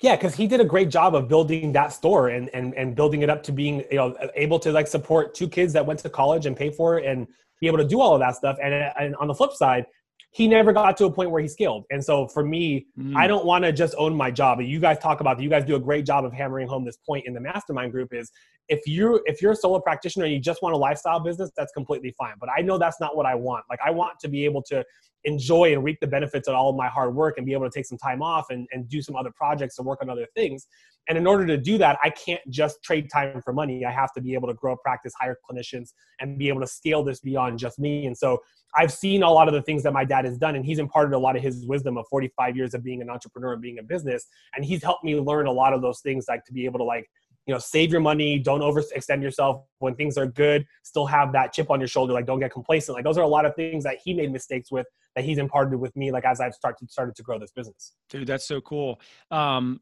Yeah, 0.01 0.17
because 0.17 0.35
he 0.35 0.47
did 0.47 0.61
a 0.61 0.65
great 0.65 0.91
job 0.91 1.15
of 1.15 1.29
building 1.29 1.73
that 1.73 1.93
store 1.93 2.29
and, 2.29 2.49
and 2.55 2.75
and 2.75 2.95
building 2.97 3.23
it 3.23 3.31
up 3.31 3.43
to 3.45 3.53
being 3.53 3.85
you 3.91 3.97
know 3.99 4.17
able 4.35 4.59
to 4.59 4.73
like 4.73 4.87
support 4.87 5.35
two 5.35 5.49
kids 5.49 5.73
that 5.75 5.87
went 5.87 6.01
to 6.01 6.11
college 6.11 6.47
and 6.47 6.57
pay 6.57 6.71
for 6.71 6.99
it 6.99 7.07
and 7.07 7.27
be 7.61 7.69
able 7.69 7.79
to 7.79 7.87
do 7.87 8.01
all 8.01 8.13
of 8.15 8.21
that 8.21 8.35
stuff. 8.35 8.57
And, 8.63 8.75
and 8.75 9.15
on 9.17 9.29
the 9.29 9.35
flip 9.35 9.53
side, 9.53 9.87
he 10.35 10.49
never 10.49 10.73
got 10.73 10.97
to 10.97 11.05
a 11.05 11.13
point 11.13 11.31
where 11.31 11.43
he 11.43 11.49
scaled. 11.49 11.85
And 11.91 12.03
so 12.03 12.27
for 12.27 12.43
me, 12.43 12.87
mm. 12.99 13.15
I 13.15 13.27
don't 13.27 13.45
want 13.45 13.65
to 13.65 13.73
just 13.73 13.95
own 13.99 14.15
my 14.15 14.31
job. 14.31 14.63
You 14.63 14.81
guys 14.81 14.99
talk 14.99 15.21
about 15.21 15.41
you 15.41 15.51
guys 15.51 15.65
do 15.65 15.77
a 15.77 15.81
great 15.81 16.07
job 16.07 16.25
of 16.25 16.33
hammering 16.33 16.67
home 16.67 16.87
this 16.87 16.97
point 16.97 17.27
in 17.27 17.35
the 17.35 17.41
mastermind 17.41 17.93
group 17.93 18.15
is 18.15 18.33
if 18.69 18.81
you're 18.87 19.21
if 19.27 19.43
you're 19.43 19.53
a 19.53 19.57
solo 19.57 19.79
practitioner 19.79 20.25
and 20.25 20.33
you 20.33 20.41
just 20.41 20.63
want 20.63 20.75
a 20.75 20.79
lifestyle 20.79 21.21
business, 21.21 21.51
that's 21.55 21.73
completely 21.73 22.15
fine. 22.17 22.35
But 22.41 22.49
I 22.57 22.63
know 22.63 22.79
that's 22.79 22.99
not 22.99 23.15
what 23.15 23.27
I 23.27 23.35
want. 23.35 23.65
Like 23.69 23.81
I 23.85 23.91
want 23.91 24.19
to 24.21 24.29
be 24.29 24.47
able 24.47 24.63
to 24.69 24.83
enjoy 25.25 25.75
and 25.75 25.85
reap 25.85 25.99
the 26.01 26.07
benefits 26.07 26.49
of 26.49 26.55
all 26.55 26.71
of 26.71 26.77
my 26.77 26.89
hard 26.89 27.15
work 27.15 27.37
and 27.37 27.47
be 27.47 27.53
able 27.53 27.69
to 27.69 27.71
take 27.71 27.87
some 27.87 27.99
time 27.99 28.23
off 28.23 28.47
and, 28.49 28.67
and 28.73 28.89
do 28.89 29.03
some 29.03 29.15
other 29.15 29.31
projects 29.37 29.79
and 29.79 29.87
work 29.87 30.01
on 30.03 30.09
other 30.09 30.27
things. 30.35 30.67
And 31.09 31.19
in 31.19 31.27
order 31.27 31.47
to 31.47 31.57
do 31.57 31.79
that, 31.79 31.99
I 32.03 32.11
can't 32.11 32.41
just 32.49 32.83
trade 32.83 33.11
time 33.11 33.43
for 33.43 33.53
money. 33.53 33.85
I 33.85 33.91
have 33.91 34.13
to 34.13 34.21
be 34.21 34.35
able 34.35 34.49
to 34.49 34.55
grow 34.55 34.77
practice, 34.77 35.13
hire 35.19 35.37
clinicians, 35.51 35.91
and 36.21 36.39
be 36.39 36.49
able 36.49 36.61
to 36.61 36.67
scale 36.67 37.03
this 37.03 37.21
beyond 37.21 37.59
just 37.59 37.79
me. 37.79 38.07
And 38.07 38.17
so 38.17 38.39
I've 38.77 38.93
seen 38.93 39.23
a 39.23 39.31
lot 39.31 39.49
of 39.49 39.55
the 39.55 39.63
things 39.63 39.83
that 39.83 39.93
my 39.93 40.05
dad 40.05 40.25
has 40.25 40.39
done, 40.39 40.55
and 40.55 40.65
he's 40.65 40.79
imparted 40.79 41.13
a 41.13 41.19
lot 41.19 41.37
of 41.37 41.43
his 41.43 41.67
wisdom 41.67 41.99
of 41.99 42.07
45 42.09 42.57
years 42.57 42.73
of 42.75 42.85
being 42.85 43.03
an 43.03 43.11
entrepreneur 43.11 43.53
and 43.53 43.61
being 43.61 43.79
a 43.79 43.83
business. 43.83 44.27
And 44.55 44.65
he's 44.65 44.83
helped 44.83 45.05
me 45.05 45.17
learn 45.17 45.47
a 45.47 45.53
lot 45.53 45.73
of 45.73 45.83
those 45.83 46.01
things, 46.01 46.27
like 46.29 46.45
to 46.45 46.53
be 46.53 46.65
able 46.65 46.79
to 46.79 46.85
like 46.85 47.09
you 47.47 47.53
know 47.53 47.59
save 47.59 47.91
your 47.91 48.01
money 48.01 48.39
don't 48.39 48.61
overextend 48.61 49.21
yourself 49.21 49.65
when 49.81 49.95
things 49.95 50.17
are 50.17 50.27
good 50.27 50.65
still 50.85 51.07
have 51.07 51.33
that 51.33 51.53
chip 51.53 51.71
on 51.71 51.81
your 51.81 51.89
shoulder 51.89 52.13
like 52.13 52.27
don't 52.27 52.39
get 52.39 52.53
complacent 52.53 52.95
like 52.95 53.05
those 53.05 53.19
are 53.19 53.23
a 53.23 53.29
lot 53.29 53.45
of 53.45 53.55
things 53.57 53.83
that 53.85 53.99
he 54.05 54.15
made 54.15 54.31
mistakes 54.31 54.71
with 54.71 54.87
that 55.17 55.25
he's 55.25 55.39
imparted 55.39 55.79
with 55.79 55.95
me 55.97 56.13
like 56.13 56.25
as 56.25 56.41
i've 56.41 56.55
started 56.55 56.89
started 56.91 57.17
to 57.17 57.23
grow 57.23 57.39
this 57.39 57.51
business 57.51 57.95
dude 58.09 58.27
that's 58.27 58.47
so 58.47 58.61
cool 58.61 59.01
um 59.31 59.81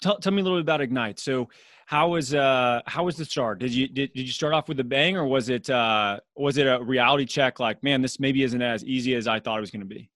tell, 0.00 0.18
tell 0.18 0.32
me 0.32 0.40
a 0.40 0.44
little 0.44 0.58
bit 0.58 0.62
about 0.62 0.80
ignite. 0.80 1.18
So 1.18 1.48
how 1.86 2.10
was 2.10 2.34
uh 2.34 2.80
how 2.86 3.04
was 3.04 3.16
the 3.16 3.24
start? 3.24 3.58
Did 3.58 3.72
you 3.72 3.88
did, 3.88 4.12
did 4.12 4.22
you 4.22 4.32
start 4.32 4.54
off 4.54 4.68
with 4.68 4.78
a 4.80 4.84
bang 4.84 5.16
or 5.16 5.26
was 5.26 5.48
it 5.48 5.68
uh 5.68 6.20
was 6.36 6.56
it 6.56 6.66
a 6.66 6.80
reality 6.82 7.26
check 7.26 7.58
like 7.58 7.82
man 7.82 8.00
this 8.00 8.20
maybe 8.20 8.42
isn't 8.44 8.62
as 8.62 8.84
easy 8.84 9.14
as 9.16 9.26
i 9.26 9.40
thought 9.40 9.58
it 9.58 9.60
was 9.60 9.70
going 9.70 9.80
to 9.80 9.86
be? 9.86 10.08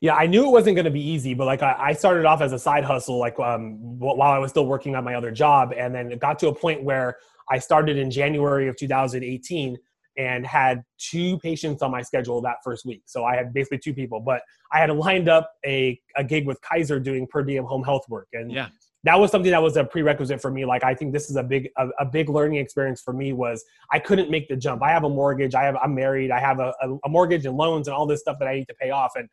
Yeah, 0.00 0.14
I 0.14 0.26
knew 0.26 0.46
it 0.46 0.50
wasn't 0.50 0.76
going 0.76 0.84
to 0.84 0.92
be 0.92 1.00
easy, 1.00 1.34
but 1.34 1.46
like 1.46 1.62
I, 1.62 1.74
I, 1.78 1.92
started 1.92 2.24
off 2.24 2.40
as 2.40 2.52
a 2.52 2.58
side 2.58 2.84
hustle, 2.84 3.18
like 3.18 3.36
um, 3.40 3.98
while 3.98 4.30
I 4.30 4.38
was 4.38 4.50
still 4.50 4.66
working 4.66 4.94
on 4.94 5.02
my 5.02 5.16
other 5.16 5.32
job, 5.32 5.74
and 5.76 5.92
then 5.92 6.12
it 6.12 6.20
got 6.20 6.38
to 6.38 6.48
a 6.48 6.54
point 6.54 6.84
where 6.84 7.16
I 7.50 7.58
started 7.58 7.96
in 7.96 8.08
January 8.08 8.68
of 8.68 8.76
2018 8.76 9.76
and 10.16 10.46
had 10.46 10.84
two 10.98 11.36
patients 11.38 11.82
on 11.82 11.90
my 11.90 12.02
schedule 12.02 12.40
that 12.42 12.58
first 12.62 12.86
week. 12.86 13.02
So 13.06 13.24
I 13.24 13.34
had 13.34 13.52
basically 13.52 13.78
two 13.78 13.92
people, 13.92 14.20
but 14.20 14.42
I 14.72 14.78
had 14.78 14.90
lined 14.90 15.28
up 15.28 15.50
a, 15.66 16.00
a 16.16 16.22
gig 16.22 16.46
with 16.46 16.60
Kaiser 16.60 17.00
doing 17.00 17.26
per 17.26 17.42
diem 17.42 17.64
home 17.64 17.82
health 17.82 18.04
work, 18.08 18.28
and 18.32 18.52
yeah 18.52 18.68
that 19.04 19.18
was 19.18 19.30
something 19.30 19.50
that 19.52 19.62
was 19.62 19.76
a 19.76 19.84
prerequisite 19.84 20.40
for 20.40 20.50
me. 20.50 20.64
Like 20.64 20.84
i 20.84 20.94
think 20.94 21.12
this 21.12 21.30
is 21.30 21.36
a 21.36 21.42
big 21.42 21.70
a, 21.76 21.88
a, 22.00 22.04
big 22.04 22.28
learning 22.28 22.58
experience 22.58 23.00
for 23.00 23.12
me 23.12 23.32
was 23.32 23.64
i 23.92 23.98
couldn't 23.98 24.30
make 24.30 24.48
the 24.48 24.56
jump. 24.56 24.82
I 24.82 24.90
have 24.90 25.04
a 25.04 25.08
mortgage. 25.08 25.54
I 25.54 25.64
have 25.64 25.76
i'm 25.76 25.94
married. 25.94 26.30
I 26.30 26.40
have 26.40 26.58
a, 26.58 26.72
a, 27.04 27.08
mortgage 27.08 27.46
and 27.46 27.56
loans 27.56 27.88
and 27.88 27.94
all 27.94 28.06
this 28.06 28.20
stuff 28.20 28.36
that 28.40 28.48
i 28.48 28.54
need 28.54 28.68
to 28.68 28.74
pay 28.74 28.90
off. 28.90 29.12
And 29.14 29.28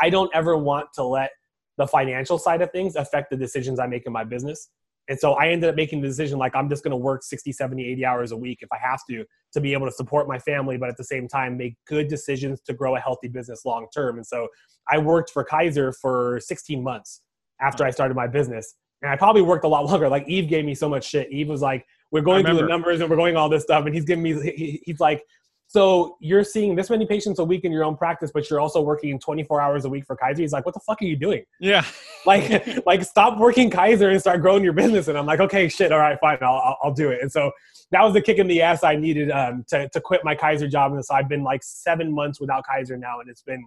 i 0.00 0.10
don't 0.10 0.30
ever 0.34 0.56
want 0.56 0.92
to 0.94 1.04
let 1.04 1.30
the 1.76 1.86
financial 1.86 2.38
side 2.38 2.62
of 2.62 2.70
things 2.72 2.96
affect 2.96 3.30
the 3.30 3.36
decisions 3.36 3.78
i 3.78 3.86
make 3.86 4.04
in 4.06 4.12
my 4.12 4.24
business. 4.24 4.68
And 5.08 5.18
so 5.18 5.34
i 5.34 5.48
ended 5.48 5.68
up 5.68 5.76
making 5.76 6.00
the 6.00 6.08
decision 6.08 6.38
like 6.38 6.56
i'm 6.56 6.68
just 6.68 6.82
going 6.82 6.92
to 6.92 6.96
work 6.96 7.22
60 7.22 7.52
70 7.52 7.84
80 7.84 8.04
hours 8.06 8.32
a 8.32 8.36
week 8.36 8.60
if 8.62 8.68
i 8.72 8.78
have 8.78 9.00
to 9.10 9.24
to 9.52 9.60
be 9.60 9.72
able 9.72 9.86
to 9.86 9.92
support 9.92 10.28
my 10.28 10.38
family 10.38 10.76
but 10.78 10.88
at 10.88 10.96
the 10.96 11.04
same 11.04 11.28
time 11.28 11.58
make 11.58 11.74
good 11.86 12.08
decisions 12.08 12.60
to 12.62 12.72
grow 12.72 12.96
a 12.96 13.00
healthy 13.00 13.28
business 13.28 13.64
long 13.66 13.86
term. 13.94 14.16
And 14.16 14.26
so 14.26 14.48
i 14.88 14.96
worked 14.96 15.30
for 15.30 15.44
kaiser 15.44 15.92
for 15.92 16.40
16 16.40 16.82
months 16.82 17.22
after 17.60 17.84
i 17.84 17.90
started 17.90 18.14
my 18.14 18.26
business 18.26 18.76
and 19.02 19.10
I 19.10 19.16
probably 19.16 19.42
worked 19.42 19.64
a 19.64 19.68
lot 19.68 19.84
longer. 19.90 20.08
Like 20.08 20.26
Yves 20.28 20.48
gave 20.48 20.64
me 20.64 20.74
so 20.74 20.88
much 20.88 21.04
shit. 21.04 21.28
Yves 21.32 21.48
was 21.48 21.62
like, 21.62 21.86
"We're 22.10 22.22
going 22.22 22.44
through 22.44 22.56
the 22.56 22.66
numbers 22.66 23.00
and 23.00 23.10
we're 23.10 23.16
going 23.16 23.36
all 23.36 23.48
this 23.48 23.62
stuff," 23.62 23.84
and 23.86 23.94
he's 23.94 24.04
giving 24.04 24.22
me, 24.22 24.34
he, 24.34 24.82
he's 24.84 25.00
like, 25.00 25.24
so 25.70 26.16
you're 26.18 26.42
seeing 26.42 26.74
this 26.74 26.90
many 26.90 27.06
patients 27.06 27.38
a 27.38 27.44
week 27.44 27.62
in 27.62 27.70
your 27.70 27.84
own 27.84 27.96
practice, 27.96 28.32
but 28.34 28.50
you're 28.50 28.58
also 28.58 28.80
working 28.80 29.20
24 29.20 29.60
hours 29.60 29.84
a 29.84 29.88
week 29.88 30.04
for 30.04 30.16
Kaiser. 30.16 30.42
He's 30.42 30.50
like, 30.50 30.66
what 30.66 30.74
the 30.74 30.80
fuck 30.80 31.00
are 31.00 31.04
you 31.04 31.14
doing? 31.14 31.44
Yeah. 31.60 31.84
like, 32.26 32.66
like 32.86 33.04
stop 33.04 33.38
working 33.38 33.70
Kaiser 33.70 34.10
and 34.10 34.20
start 34.20 34.40
growing 34.40 34.64
your 34.64 34.72
business. 34.72 35.06
And 35.06 35.16
I'm 35.16 35.26
like, 35.26 35.38
okay, 35.38 35.68
shit. 35.68 35.92
All 35.92 36.00
right, 36.00 36.18
fine. 36.18 36.38
I'll, 36.42 36.76
I'll, 36.82 36.92
do 36.92 37.10
it. 37.10 37.20
And 37.22 37.30
so 37.30 37.52
that 37.92 38.02
was 38.02 38.14
the 38.14 38.20
kick 38.20 38.38
in 38.38 38.48
the 38.48 38.60
ass 38.62 38.82
I 38.82 38.96
needed 38.96 39.30
um, 39.30 39.64
to, 39.68 39.88
to 39.90 40.00
quit 40.00 40.22
my 40.24 40.34
Kaiser 40.34 40.66
job. 40.66 40.92
And 40.92 41.04
so 41.04 41.14
I've 41.14 41.28
been 41.28 41.44
like 41.44 41.62
seven 41.62 42.12
months 42.12 42.40
without 42.40 42.64
Kaiser 42.66 42.96
now. 42.96 43.20
And 43.20 43.30
it's 43.30 43.42
been, 43.42 43.64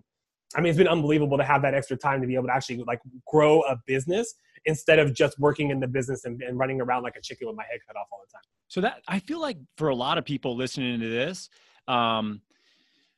I 0.57 0.59
mean, 0.59 0.71
it's 0.71 0.77
been 0.77 0.89
unbelievable 0.89 1.37
to 1.37 1.45
have 1.45 1.61
that 1.61 1.73
extra 1.73 1.95
time 1.95 2.19
to 2.19 2.27
be 2.27 2.35
able 2.35 2.47
to 2.47 2.53
actually 2.53 2.83
like 2.85 2.99
grow 3.25 3.61
a 3.61 3.77
business 3.87 4.35
instead 4.65 4.99
of 4.99 5.13
just 5.13 5.39
working 5.39 5.69
in 5.69 5.79
the 5.79 5.87
business 5.87 6.25
and, 6.25 6.41
and 6.41 6.57
running 6.57 6.81
around 6.81 7.03
like 7.03 7.15
a 7.15 7.21
chicken 7.21 7.47
with 7.47 7.55
my 7.55 7.63
head 7.69 7.79
cut 7.85 7.95
off 7.95 8.07
all 8.11 8.19
the 8.25 8.31
time. 8.31 8.41
So 8.67 8.81
that 8.81 9.01
I 9.07 9.19
feel 9.19 9.39
like 9.39 9.57
for 9.77 9.89
a 9.89 9.95
lot 9.95 10.17
of 10.17 10.25
people 10.25 10.55
listening 10.55 10.99
to 10.99 11.09
this, 11.09 11.49
um, 11.87 12.41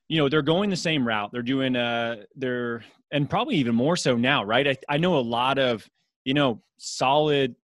you 0.08 0.18
know, 0.18 0.30
they're 0.30 0.42
going 0.42 0.70
the 0.70 0.76
same 0.76 1.08
route. 1.08 1.32
They're 1.32 1.42
doing, 1.42 1.76
uh, 1.76 2.24
they're, 2.36 2.84
and 3.12 3.30
probably 3.30 3.56
even 3.56 3.76
more 3.76 3.96
so 3.96 4.16
now, 4.16 4.44
right? 4.44 4.68
I, 4.68 4.78
I 4.90 4.98
know 4.98 5.18
a 5.18 5.22
lot 5.22 5.58
of, 5.58 5.88
you 6.26 6.34
know, 6.34 6.62
solid 6.78 7.56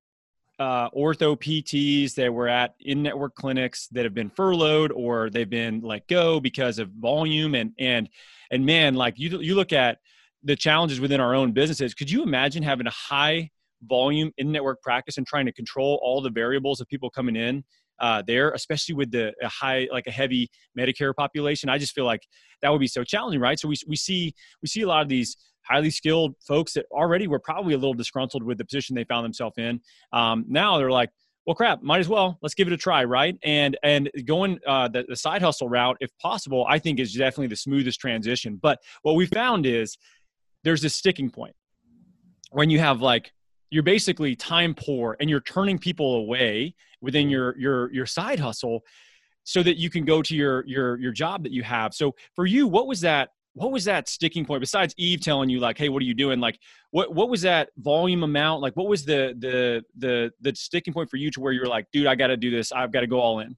uh, 0.61 0.89
ortho 0.91 1.35
PTs 1.35 2.13
that 2.15 2.31
were 2.31 2.47
at 2.47 2.75
in 2.79 3.01
network 3.01 3.33
clinics 3.33 3.87
that 3.87 4.03
have 4.03 4.13
been 4.13 4.29
furloughed 4.29 4.91
or 4.91 5.31
they've 5.31 5.49
been 5.49 5.81
let 5.81 6.07
go 6.07 6.39
because 6.39 6.77
of 6.77 6.89
volume 6.89 7.55
and 7.55 7.73
and 7.79 8.07
and 8.51 8.63
man, 8.63 8.93
like 8.93 9.17
you 9.17 9.39
you 9.41 9.55
look 9.55 9.73
at 9.73 9.97
the 10.43 10.55
challenges 10.55 10.99
within 10.99 11.19
our 11.19 11.33
own 11.33 11.51
businesses. 11.51 11.95
Could 11.95 12.11
you 12.11 12.21
imagine 12.21 12.61
having 12.61 12.85
a 12.85 12.91
high 12.91 13.49
volume 13.83 14.31
in 14.37 14.51
network 14.51 14.81
practice 14.81 15.17
and 15.17 15.25
trying 15.25 15.45
to 15.45 15.53
control 15.53 15.99
all 16.03 16.21
the 16.21 16.29
variables 16.29 16.81
of 16.81 16.87
people 16.87 17.09
coming 17.09 17.35
in 17.35 17.63
uh, 17.99 18.23
there, 18.25 18.51
especially 18.51 18.95
with 18.95 19.11
the 19.11 19.33
high, 19.43 19.87
like 19.91 20.07
a 20.07 20.11
heavy 20.11 20.49
Medicare 20.77 21.13
population. 21.15 21.69
I 21.69 21.77
just 21.77 21.93
feel 21.93 22.05
like 22.05 22.21
that 22.61 22.69
would 22.69 22.79
be 22.79 22.87
so 22.87 23.03
challenging, 23.03 23.39
right? 23.39 23.59
So 23.59 23.67
we, 23.67 23.75
we 23.87 23.95
see 23.95 24.33
we 24.61 24.67
see 24.67 24.81
a 24.81 24.87
lot 24.87 25.03
of 25.03 25.09
these 25.09 25.37
highly 25.63 25.91
skilled 25.91 26.35
folks 26.45 26.73
that 26.73 26.85
already 26.91 27.27
were 27.27 27.39
probably 27.39 27.75
a 27.75 27.77
little 27.77 27.93
disgruntled 27.93 28.43
with 28.43 28.57
the 28.57 28.65
position 28.65 28.95
they 28.95 29.03
found 29.03 29.23
themselves 29.23 29.57
in. 29.59 29.79
Um, 30.11 30.45
now 30.47 30.79
they're 30.79 30.91
like, 30.91 31.11
well, 31.45 31.55
crap, 31.55 31.83
might 31.83 31.99
as 31.99 32.09
well. 32.09 32.39
Let's 32.41 32.55
give 32.55 32.67
it 32.67 32.73
a 32.73 32.77
try, 32.77 33.03
right? 33.03 33.37
And 33.43 33.77
and 33.83 34.09
going 34.25 34.59
uh, 34.67 34.87
the, 34.87 35.05
the 35.07 35.15
side 35.15 35.41
hustle 35.41 35.69
route, 35.69 35.97
if 35.99 36.09
possible, 36.19 36.65
I 36.67 36.79
think 36.79 36.99
is 36.99 37.13
definitely 37.13 37.47
the 37.47 37.55
smoothest 37.55 37.99
transition. 37.99 38.59
But 38.61 38.79
what 39.03 39.13
we 39.13 39.25
found 39.25 39.65
is 39.65 39.97
there's 40.63 40.81
this 40.81 40.95
sticking 40.95 41.29
point 41.29 41.55
when 42.51 42.69
you 42.69 42.79
have 42.79 43.01
like 43.01 43.31
you're 43.71 43.83
basically 43.83 44.35
time 44.35 44.75
poor 44.75 45.17
and 45.19 45.29
you're 45.29 45.41
turning 45.41 45.79
people 45.79 46.15
away 46.15 46.75
within 47.01 47.23
mm-hmm. 47.23 47.31
your 47.31 47.57
your 47.57 47.93
your 47.93 48.05
side 48.05 48.39
hustle 48.39 48.83
so 49.43 49.63
that 49.63 49.77
you 49.77 49.89
can 49.89 50.05
go 50.05 50.21
to 50.21 50.35
your 50.35 50.63
your 50.67 50.97
your 50.99 51.11
job 51.11 51.43
that 51.43 51.51
you 51.51 51.63
have. 51.63 51.93
So 51.95 52.13
for 52.35 52.45
you 52.45 52.67
what 52.67 52.85
was 52.85 53.01
that 53.01 53.29
what 53.53 53.71
was 53.71 53.83
that 53.85 54.07
sticking 54.07 54.45
point 54.45 54.61
besides 54.61 54.93
Yves 54.97 55.23
telling 55.23 55.49
you 55.49 55.59
like 55.59 55.77
hey 55.77 55.89
what 55.89 56.01
are 56.01 56.05
you 56.05 56.13
doing? 56.13 56.39
Like 56.39 56.59
what 56.91 57.15
what 57.15 57.29
was 57.29 57.41
that 57.41 57.69
volume 57.77 58.23
amount? 58.23 58.61
Like 58.61 58.75
what 58.75 58.87
was 58.87 59.05
the 59.05 59.35
the 59.39 59.83
the 59.97 60.31
the 60.41 60.55
sticking 60.55 60.93
point 60.93 61.09
for 61.09 61.17
you 61.17 61.31
to 61.31 61.39
where 61.39 61.53
you're 61.53 61.65
like 61.65 61.87
dude 61.91 62.07
i 62.07 62.15
got 62.15 62.27
to 62.27 62.37
do 62.37 62.51
this. 62.51 62.71
I've 62.71 62.91
got 62.91 63.01
to 63.01 63.07
go 63.07 63.19
all 63.19 63.39
in. 63.39 63.55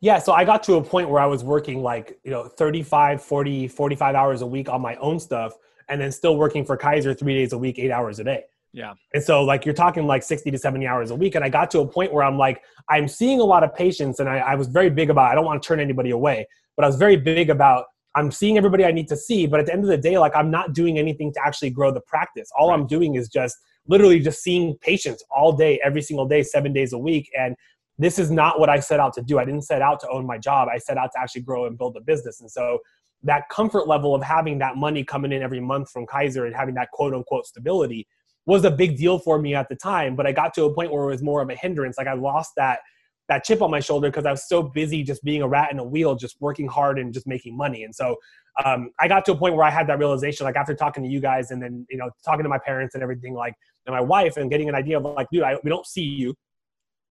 Yeah 0.00 0.18
so 0.18 0.32
i 0.32 0.44
got 0.44 0.62
to 0.64 0.74
a 0.74 0.82
point 0.82 1.08
where 1.08 1.20
i 1.20 1.26
was 1.26 1.42
working 1.42 1.82
like 1.82 2.18
you 2.24 2.30
know 2.30 2.44
35 2.44 3.22
40 3.22 3.68
45 3.68 4.14
hours 4.14 4.42
a 4.42 4.46
week 4.46 4.68
on 4.68 4.80
my 4.80 4.96
own 4.96 5.18
stuff 5.18 5.54
and 5.88 6.00
then 6.00 6.12
still 6.12 6.36
working 6.36 6.64
for 6.64 6.76
kaiser 6.76 7.12
three 7.12 7.34
days 7.34 7.52
a 7.52 7.58
week 7.58 7.78
eight 7.78 7.90
hours 7.90 8.18
a 8.18 8.24
day 8.24 8.44
yeah. 8.72 8.94
And 9.14 9.22
so 9.22 9.42
like 9.42 9.64
you're 9.64 9.74
talking 9.74 10.06
like 10.06 10.22
60 10.22 10.50
to 10.50 10.58
70 10.58 10.86
hours 10.86 11.10
a 11.10 11.14
week. 11.14 11.34
And 11.34 11.44
I 11.44 11.48
got 11.48 11.70
to 11.72 11.80
a 11.80 11.86
point 11.86 12.12
where 12.12 12.22
I'm 12.22 12.38
like, 12.38 12.62
I'm 12.88 13.08
seeing 13.08 13.40
a 13.40 13.44
lot 13.44 13.64
of 13.64 13.74
patients 13.74 14.20
and 14.20 14.28
I, 14.28 14.38
I 14.38 14.54
was 14.54 14.68
very 14.68 14.90
big 14.90 15.10
about, 15.10 15.30
I 15.30 15.34
don't 15.34 15.44
want 15.44 15.62
to 15.62 15.66
turn 15.66 15.80
anybody 15.80 16.10
away, 16.10 16.46
but 16.76 16.84
I 16.84 16.88
was 16.88 16.96
very 16.96 17.16
big 17.16 17.50
about 17.50 17.86
I'm 18.16 18.30
seeing 18.30 18.58
everybody 18.58 18.84
I 18.84 18.90
need 18.90 19.08
to 19.08 19.16
see, 19.16 19.46
but 19.46 19.60
at 19.60 19.66
the 19.66 19.72
end 19.72 19.84
of 19.84 19.88
the 19.88 19.96
day, 19.96 20.18
like 20.18 20.34
I'm 20.34 20.50
not 20.50 20.72
doing 20.72 20.98
anything 20.98 21.32
to 21.34 21.40
actually 21.44 21.70
grow 21.70 21.92
the 21.92 22.00
practice. 22.00 22.50
All 22.58 22.68
right. 22.68 22.74
I'm 22.74 22.86
doing 22.86 23.14
is 23.14 23.28
just 23.28 23.56
literally 23.86 24.20
just 24.20 24.42
seeing 24.42 24.76
patients 24.80 25.24
all 25.30 25.52
day, 25.52 25.80
every 25.84 26.02
single 26.02 26.26
day, 26.26 26.42
seven 26.42 26.72
days 26.72 26.92
a 26.92 26.98
week. 26.98 27.30
And 27.38 27.54
this 27.98 28.18
is 28.18 28.30
not 28.30 28.58
what 28.58 28.68
I 28.68 28.80
set 28.80 28.98
out 28.98 29.12
to 29.14 29.22
do. 29.22 29.38
I 29.38 29.44
didn't 29.44 29.62
set 29.62 29.82
out 29.82 30.00
to 30.00 30.08
own 30.08 30.26
my 30.26 30.38
job. 30.38 30.68
I 30.72 30.78
set 30.78 30.96
out 30.96 31.10
to 31.12 31.20
actually 31.20 31.42
grow 31.42 31.66
and 31.66 31.78
build 31.78 31.96
a 31.96 32.00
business. 32.00 32.40
And 32.40 32.50
so 32.50 32.78
that 33.22 33.48
comfort 33.50 33.86
level 33.86 34.14
of 34.14 34.22
having 34.22 34.58
that 34.58 34.76
money 34.76 35.04
coming 35.04 35.32
in 35.32 35.42
every 35.42 35.60
month 35.60 35.90
from 35.90 36.06
Kaiser 36.06 36.46
and 36.46 36.56
having 36.56 36.74
that 36.76 36.90
quote 36.92 37.14
unquote 37.14 37.46
stability 37.46 38.08
was 38.46 38.64
a 38.64 38.70
big 38.70 38.96
deal 38.96 39.18
for 39.18 39.38
me 39.38 39.54
at 39.54 39.68
the 39.68 39.76
time, 39.76 40.16
but 40.16 40.26
I 40.26 40.32
got 40.32 40.54
to 40.54 40.64
a 40.64 40.74
point 40.74 40.92
where 40.92 41.04
it 41.04 41.12
was 41.12 41.22
more 41.22 41.42
of 41.42 41.50
a 41.50 41.54
hindrance. 41.54 41.96
Like 41.98 42.06
I 42.06 42.14
lost 42.14 42.52
that 42.56 42.80
that 43.28 43.44
chip 43.44 43.62
on 43.62 43.70
my 43.70 43.78
shoulder 43.78 44.08
because 44.08 44.26
I 44.26 44.32
was 44.32 44.48
so 44.48 44.60
busy 44.60 45.04
just 45.04 45.22
being 45.22 45.40
a 45.40 45.46
rat 45.46 45.70
in 45.70 45.78
a 45.78 45.84
wheel, 45.84 46.16
just 46.16 46.36
working 46.40 46.66
hard 46.66 46.98
and 46.98 47.14
just 47.14 47.28
making 47.28 47.56
money. 47.56 47.84
And 47.84 47.94
so 47.94 48.16
um, 48.64 48.90
I 48.98 49.06
got 49.06 49.24
to 49.26 49.32
a 49.32 49.36
point 49.36 49.54
where 49.54 49.64
I 49.64 49.70
had 49.70 49.86
that 49.86 50.00
realization, 50.00 50.44
like 50.44 50.56
after 50.56 50.74
talking 50.74 51.04
to 51.04 51.08
you 51.08 51.20
guys 51.20 51.52
and 51.52 51.62
then 51.62 51.86
you 51.88 51.96
know 51.96 52.10
talking 52.24 52.42
to 52.42 52.48
my 52.48 52.58
parents 52.58 52.94
and 52.94 53.02
everything, 53.02 53.34
like 53.34 53.54
and 53.86 53.94
my 53.94 54.00
wife, 54.00 54.36
and 54.36 54.50
getting 54.50 54.68
an 54.68 54.74
idea 54.74 54.98
of 54.98 55.04
like, 55.04 55.28
dude, 55.32 55.44
I, 55.44 55.56
we 55.62 55.70
don't 55.70 55.86
see 55.86 56.02
you, 56.02 56.34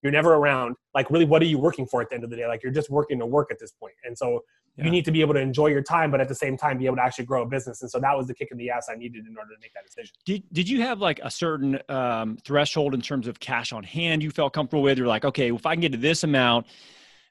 you're 0.07 0.13
never 0.13 0.35
around. 0.35 0.75
Like, 0.95 1.09
really, 1.11 1.25
what 1.25 1.41
are 1.41 1.45
you 1.45 1.59
working 1.59 1.85
for 1.85 2.01
at 2.01 2.09
the 2.09 2.15
end 2.15 2.23
of 2.23 2.29
the 2.29 2.37
day? 2.37 2.47
Like, 2.47 2.63
you're 2.63 2.71
just 2.71 2.89
working 2.89 3.19
to 3.19 3.25
work 3.25 3.51
at 3.51 3.59
this. 3.59 3.73
And 4.05 4.17
so 4.17 4.41
yeah. 4.77 4.85
you 4.85 4.91
need 4.91 5.03
to 5.03 5.11
be 5.11 5.19
able 5.19 5.33
to 5.33 5.39
enjoy 5.41 5.67
your 5.67 5.81
time, 5.81 6.09
but 6.11 6.21
at 6.21 6.29
the 6.29 6.35
same 6.35 6.55
time, 6.55 6.77
be 6.77 6.85
able 6.85 6.95
to 6.95 7.03
actually 7.03 7.25
grow 7.25 7.43
a 7.43 7.45
business. 7.45 7.81
And 7.81 7.91
so 7.91 7.99
that 7.99 8.15
was 8.15 8.27
the 8.27 8.33
kick 8.33 8.49
in 8.51 8.57
the 8.57 8.69
ass 8.69 8.87
I 8.89 8.95
needed 8.95 9.25
in 9.27 9.35
order 9.37 9.49
to 9.53 9.59
make 9.61 9.73
that 9.73 9.85
decision. 9.85 10.15
Did, 10.25 10.43
did 10.53 10.69
you 10.69 10.81
have 10.81 11.01
like 11.01 11.19
a 11.21 11.29
certain 11.29 11.79
um, 11.89 12.37
threshold 12.45 12.93
in 12.93 13.01
terms 13.01 13.27
of 13.27 13.39
cash 13.39 13.73
on 13.73 13.83
hand 13.83 14.23
you 14.23 14.31
felt 14.31 14.53
comfortable 14.53 14.83
with? 14.83 14.97
You're 14.97 15.07
like, 15.07 15.25
okay, 15.25 15.51
if 15.51 15.65
I 15.65 15.75
can 15.75 15.81
get 15.81 15.91
to 15.91 15.97
this 15.97 16.23
amount, 16.23 16.67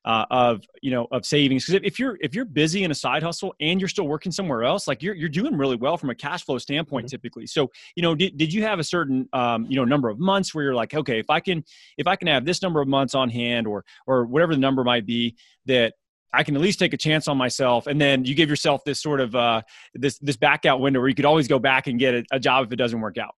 uh, 0.06 0.24
of 0.30 0.64
you 0.82 0.90
know 0.90 1.08
of 1.10 1.26
savings 1.26 1.66
because 1.66 1.80
if 1.84 1.98
you're 1.98 2.16
if 2.20 2.34
you're 2.34 2.44
busy 2.44 2.84
in 2.84 2.90
a 2.92 2.94
side 2.94 3.22
hustle 3.22 3.54
and 3.60 3.80
you're 3.80 3.88
still 3.88 4.06
working 4.06 4.30
somewhere 4.30 4.62
else 4.62 4.86
like 4.86 5.02
you're, 5.02 5.14
you're 5.14 5.28
doing 5.28 5.56
really 5.56 5.76
well 5.76 5.96
from 5.96 6.10
a 6.10 6.14
cash 6.14 6.44
flow 6.44 6.58
standpoint 6.58 7.06
mm-hmm. 7.06 7.10
typically 7.10 7.46
so 7.46 7.70
you 7.96 8.02
know 8.02 8.14
did, 8.14 8.36
did 8.36 8.52
you 8.52 8.62
have 8.62 8.78
a 8.78 8.84
certain 8.84 9.28
um, 9.32 9.66
you 9.68 9.74
know 9.74 9.84
number 9.84 10.08
of 10.08 10.18
months 10.20 10.54
where 10.54 10.64
you're 10.64 10.74
like 10.74 10.94
okay 10.94 11.18
if 11.18 11.28
i 11.28 11.40
can 11.40 11.62
if 11.98 12.06
i 12.06 12.14
can 12.14 12.28
have 12.28 12.44
this 12.44 12.62
number 12.62 12.80
of 12.80 12.86
months 12.86 13.14
on 13.14 13.28
hand 13.28 13.66
or 13.66 13.84
or 14.06 14.24
whatever 14.24 14.54
the 14.54 14.60
number 14.60 14.84
might 14.84 15.04
be 15.04 15.36
that 15.66 15.92
I 16.32 16.42
can 16.42 16.54
at 16.54 16.60
least 16.60 16.78
take 16.78 16.92
a 16.92 16.98
chance 16.98 17.28
on 17.28 17.38
myself, 17.38 17.86
and 17.86 17.98
then 17.98 18.26
you 18.26 18.34
give 18.34 18.50
yourself 18.50 18.84
this 18.84 19.00
sort 19.00 19.20
of 19.20 19.34
uh, 19.34 19.62
this 19.94 20.18
this 20.18 20.36
back 20.36 20.66
out 20.66 20.80
window 20.80 21.00
where 21.00 21.08
you 21.08 21.14
could 21.14 21.24
always 21.24 21.48
go 21.48 21.58
back 21.58 21.86
and 21.86 21.98
get 21.98 22.14
a, 22.14 22.24
a 22.32 22.40
job 22.40 22.66
if 22.66 22.72
it 22.72 22.76
doesn't 22.76 23.00
work 23.00 23.16
out. 23.16 23.34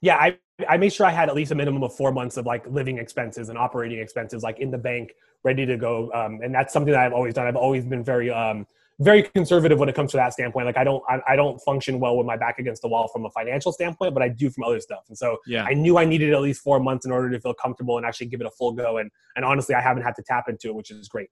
Yeah, 0.00 0.16
I 0.16 0.38
I 0.68 0.78
made 0.78 0.92
sure 0.92 1.04
I 1.04 1.10
had 1.10 1.28
at 1.28 1.34
least 1.34 1.52
a 1.52 1.54
minimum 1.54 1.82
of 1.82 1.94
four 1.94 2.12
months 2.12 2.36
of 2.36 2.46
like 2.46 2.66
living 2.68 2.98
expenses 2.98 3.50
and 3.50 3.58
operating 3.58 3.98
expenses 3.98 4.42
like 4.42 4.58
in 4.58 4.70
the 4.70 4.78
bank 4.78 5.12
ready 5.46 5.64
to 5.64 5.76
go. 5.76 6.12
Um, 6.12 6.40
and 6.42 6.52
that's 6.52 6.72
something 6.72 6.92
that 6.92 7.00
I've 7.00 7.12
always 7.12 7.32
done. 7.32 7.46
I've 7.46 7.56
always 7.56 7.84
been 7.84 8.04
very, 8.04 8.30
um, 8.30 8.66
very 8.98 9.22
conservative 9.22 9.78
when 9.78 9.88
it 9.88 9.94
comes 9.94 10.10
to 10.10 10.16
that 10.16 10.32
standpoint. 10.32 10.66
Like 10.66 10.76
I 10.76 10.82
don't, 10.84 11.02
I, 11.08 11.20
I, 11.28 11.36
don't 11.36 11.58
function 11.60 12.00
well 12.00 12.16
with 12.16 12.26
my 12.26 12.36
back 12.36 12.58
against 12.58 12.82
the 12.82 12.88
wall 12.88 13.08
from 13.08 13.24
a 13.26 13.30
financial 13.30 13.70
standpoint, 13.70 14.12
but 14.12 14.22
I 14.22 14.28
do 14.28 14.50
from 14.50 14.64
other 14.64 14.80
stuff. 14.80 15.04
And 15.08 15.16
so 15.16 15.38
yeah. 15.46 15.64
I 15.64 15.74
knew 15.74 15.98
I 15.98 16.04
needed 16.04 16.32
at 16.32 16.40
least 16.40 16.62
four 16.62 16.80
months 16.80 17.06
in 17.06 17.12
order 17.12 17.30
to 17.30 17.38
feel 17.38 17.54
comfortable 17.54 17.96
and 17.96 18.06
actually 18.06 18.26
give 18.26 18.40
it 18.40 18.46
a 18.46 18.50
full 18.50 18.72
go. 18.72 18.96
And, 18.96 19.10
and 19.36 19.44
honestly, 19.44 19.74
I 19.74 19.80
haven't 19.80 20.02
had 20.02 20.16
to 20.16 20.22
tap 20.26 20.48
into 20.48 20.68
it, 20.68 20.74
which 20.74 20.90
is 20.90 21.08
great. 21.08 21.28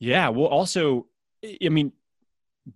Yeah. 0.00 0.30
Well, 0.30 0.46
also, 0.46 1.06
I 1.44 1.68
mean, 1.68 1.92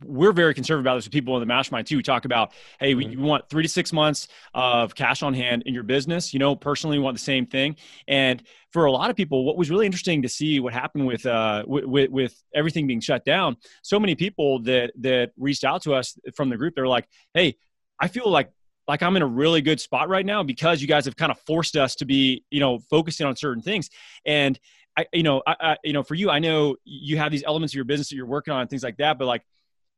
we're 0.04 0.32
very 0.32 0.54
conservative 0.54 0.84
about 0.84 0.96
this 0.96 1.04
with 1.04 1.12
people 1.12 1.34
in 1.36 1.40
the 1.40 1.46
mastermind 1.46 1.86
too. 1.86 1.96
We 1.96 2.02
talk 2.02 2.24
about, 2.24 2.52
hey, 2.78 2.94
we, 2.94 3.06
mm-hmm. 3.06 3.20
we, 3.20 3.28
want 3.28 3.48
three 3.48 3.62
to 3.62 3.68
six 3.68 3.92
months 3.92 4.28
of 4.54 4.94
cash 4.94 5.22
on 5.22 5.32
hand 5.32 5.62
in 5.66 5.72
your 5.72 5.82
business. 5.82 6.32
You 6.32 6.38
know, 6.38 6.54
personally, 6.54 6.98
we 6.98 7.04
want 7.04 7.16
the 7.16 7.22
same 7.22 7.46
thing. 7.46 7.76
And 8.06 8.42
for 8.72 8.84
a 8.84 8.92
lot 8.92 9.08
of 9.10 9.16
people, 9.16 9.44
what 9.44 9.56
was 9.56 9.70
really 9.70 9.86
interesting 9.86 10.22
to 10.22 10.28
see 10.28 10.60
what 10.60 10.72
happened 10.74 11.06
with 11.06 11.24
uh, 11.24 11.64
with, 11.66 12.10
with 12.10 12.42
everything 12.54 12.86
being 12.86 13.00
shut 13.00 13.24
down. 13.24 13.56
So 13.82 13.98
many 13.98 14.14
people 14.14 14.62
that 14.64 14.92
that 15.00 15.30
reached 15.38 15.64
out 15.64 15.82
to 15.82 15.94
us 15.94 16.18
from 16.36 16.50
the 16.50 16.56
group, 16.56 16.74
they're 16.74 16.86
like, 16.86 17.08
hey, 17.32 17.56
I 17.98 18.08
feel 18.08 18.28
like 18.30 18.50
like 18.86 19.02
I'm 19.02 19.16
in 19.16 19.22
a 19.22 19.26
really 19.26 19.60
good 19.60 19.80
spot 19.80 20.08
right 20.08 20.24
now 20.24 20.42
because 20.42 20.80
you 20.80 20.88
guys 20.88 21.04
have 21.04 21.16
kind 21.16 21.30
of 21.30 21.38
forced 21.40 21.76
us 21.76 21.94
to 21.96 22.06
be, 22.06 22.44
you 22.50 22.60
know, 22.60 22.78
focusing 22.90 23.26
on 23.26 23.36
certain 23.36 23.62
things. 23.62 23.90
And 24.24 24.58
I, 24.96 25.06
you 25.12 25.22
know, 25.22 25.42
I, 25.46 25.56
I, 25.60 25.76
you 25.84 25.92
know, 25.92 26.02
for 26.02 26.14
you, 26.14 26.30
I 26.30 26.38
know 26.38 26.76
you 26.84 27.18
have 27.18 27.30
these 27.30 27.44
elements 27.46 27.72
of 27.72 27.76
your 27.76 27.84
business 27.84 28.08
that 28.08 28.16
you're 28.16 28.26
working 28.26 28.52
on 28.52 28.62
and 28.62 28.70
things 28.70 28.82
like 28.82 28.96
that, 28.96 29.18
but 29.18 29.26
like 29.26 29.44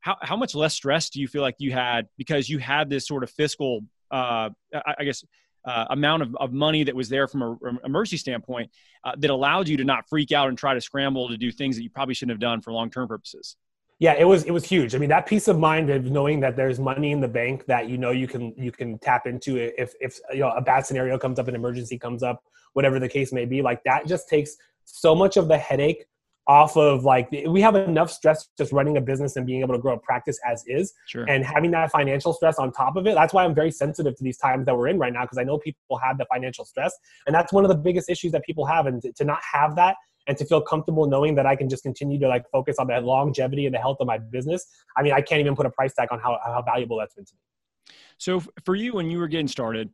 how, 0.00 0.16
how 0.22 0.36
much 0.36 0.54
less 0.54 0.74
stress 0.74 1.10
do 1.10 1.20
you 1.20 1.28
feel 1.28 1.42
like 1.42 1.56
you 1.58 1.72
had 1.72 2.08
because 2.16 2.48
you 2.48 2.58
had 2.58 2.88
this 2.88 3.06
sort 3.06 3.22
of 3.22 3.30
fiscal, 3.30 3.80
uh, 4.10 4.50
I, 4.74 4.94
I 4.98 5.04
guess, 5.04 5.24
uh, 5.64 5.84
amount 5.90 6.22
of, 6.22 6.34
of 6.36 6.52
money 6.52 6.84
that 6.84 6.94
was 6.94 7.08
there 7.08 7.28
from 7.28 7.42
a, 7.42 7.50
a 7.52 7.78
emergency 7.84 8.16
standpoint 8.16 8.70
uh, 9.04 9.12
that 9.18 9.30
allowed 9.30 9.68
you 9.68 9.76
to 9.76 9.84
not 9.84 10.08
freak 10.08 10.32
out 10.32 10.48
and 10.48 10.56
try 10.56 10.72
to 10.72 10.80
scramble 10.80 11.28
to 11.28 11.36
do 11.36 11.52
things 11.52 11.76
that 11.76 11.82
you 11.82 11.90
probably 11.90 12.14
shouldn't 12.14 12.32
have 12.32 12.40
done 12.40 12.62
for 12.62 12.72
long-term 12.72 13.06
purposes? 13.06 13.56
Yeah 13.98 14.14
it 14.14 14.24
was 14.24 14.44
it 14.44 14.52
was 14.52 14.64
huge. 14.64 14.94
I 14.94 14.98
mean 14.98 15.10
that 15.10 15.26
peace 15.26 15.46
of 15.46 15.58
mind 15.58 15.90
of 15.90 16.06
knowing 16.06 16.40
that 16.40 16.56
there's 16.56 16.80
money 16.80 17.12
in 17.12 17.20
the 17.20 17.28
bank 17.28 17.66
that 17.66 17.90
you 17.90 17.98
know 17.98 18.10
you 18.10 18.26
can 18.26 18.54
you 18.56 18.72
can 18.72 18.98
tap 18.98 19.26
into 19.26 19.58
if 19.58 19.92
if 20.00 20.18
you 20.32 20.40
know 20.40 20.48
a 20.52 20.62
bad 20.62 20.86
scenario 20.86 21.18
comes 21.18 21.38
up 21.38 21.48
an 21.48 21.54
emergency 21.54 21.98
comes 21.98 22.22
up 22.22 22.42
whatever 22.72 22.98
the 22.98 23.08
case 23.08 23.30
may 23.30 23.44
be 23.44 23.60
like 23.60 23.84
that 23.84 24.06
just 24.06 24.26
takes 24.26 24.56
so 24.86 25.14
much 25.14 25.36
of 25.36 25.48
the 25.48 25.58
headache 25.58 26.06
off 26.46 26.76
of 26.76 27.05
like 27.05 27.31
we 27.48 27.61
have 27.61 27.76
enough 27.76 28.11
stress 28.11 28.48
just 28.59 28.72
running 28.72 28.96
a 28.96 29.00
business 29.00 29.37
and 29.37 29.46
being 29.46 29.61
able 29.61 29.74
to 29.74 29.81
grow 29.81 29.94
a 29.94 29.98
practice 29.98 30.38
as 30.44 30.64
is 30.66 30.92
sure. 31.07 31.24
and 31.29 31.44
having 31.44 31.70
that 31.70 31.90
financial 31.90 32.33
stress 32.33 32.59
on 32.59 32.72
top 32.72 32.96
of 32.96 33.07
it 33.07 33.14
that's 33.14 33.33
why 33.33 33.44
i'm 33.44 33.55
very 33.55 33.70
sensitive 33.70 34.16
to 34.16 34.24
these 34.24 34.38
times 34.38 34.66
that 34.66 34.76
we're 34.76 34.88
in 34.88 34.98
right 34.98 35.12
now 35.12 35.22
because 35.22 35.38
i 35.38 35.44
know 35.44 35.59
people 35.59 35.98
have 36.03 36.18
the 36.18 36.24
financial 36.33 36.64
stress 36.64 36.92
and 37.26 37.35
that's 37.35 37.53
one 37.53 37.64
of 37.64 37.68
the 37.68 37.76
biggest 37.76 38.09
issues 38.09 38.33
that 38.33 38.42
people 38.42 38.64
have 38.64 38.87
and 38.87 39.03
to, 39.03 39.12
to 39.12 39.24
not 39.24 39.38
have 39.53 39.76
that 39.76 39.96
and 40.26 40.37
to 40.38 40.44
feel 40.44 40.61
comfortable 40.61 41.07
knowing 41.07 41.35
that 41.35 41.46
I 41.46 41.57
can 41.57 41.68
just 41.68 41.83
continue 41.83 42.18
to 42.20 42.29
like 42.29 42.48
focus 42.50 42.76
on 42.79 42.87
the 42.87 43.00
longevity 43.00 43.66
and 43.66 43.74
the 43.74 43.79
health 43.79 43.96
of 44.00 44.07
my 44.07 44.18
business. 44.18 44.66
I 44.96 45.03
mean, 45.03 45.12
I 45.12 45.20
can't 45.20 45.40
even 45.40 45.57
put 45.57 45.66
a 45.66 45.70
price 45.70 45.94
tag 45.94 46.09
on 46.11 46.20
how, 46.20 46.38
how 46.44 46.62
valuable 46.62 46.98
that's 46.98 47.14
been 47.14 47.24
to 47.24 47.33
me. 47.35 47.94
So 48.18 48.42
for 48.64 48.74
you, 48.74 48.92
when 48.92 49.11
you 49.11 49.18
were 49.18 49.29
getting 49.29 49.48
started, 49.48 49.90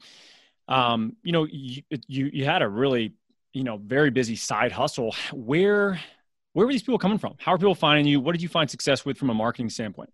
um, 0.68 1.16
you 1.22 1.32
know, 1.32 1.46
you, 1.50 1.82
you, 2.08 2.30
you 2.32 2.44
had 2.44 2.62
a 2.62 2.68
really, 2.68 3.14
you 3.52 3.64
know, 3.64 3.76
very 3.78 4.10
busy 4.10 4.36
side 4.36 4.72
hustle. 4.72 5.14
Where, 5.32 6.00
where 6.56 6.64
were 6.64 6.72
these 6.72 6.82
people 6.82 6.96
coming 6.96 7.18
from? 7.18 7.34
How 7.36 7.52
are 7.52 7.58
people 7.58 7.74
finding 7.74 8.06
you? 8.06 8.18
What 8.18 8.32
did 8.32 8.40
you 8.40 8.48
find 8.48 8.70
success 8.70 9.04
with 9.04 9.18
from 9.18 9.28
a 9.28 9.34
marketing 9.34 9.68
standpoint? 9.68 10.10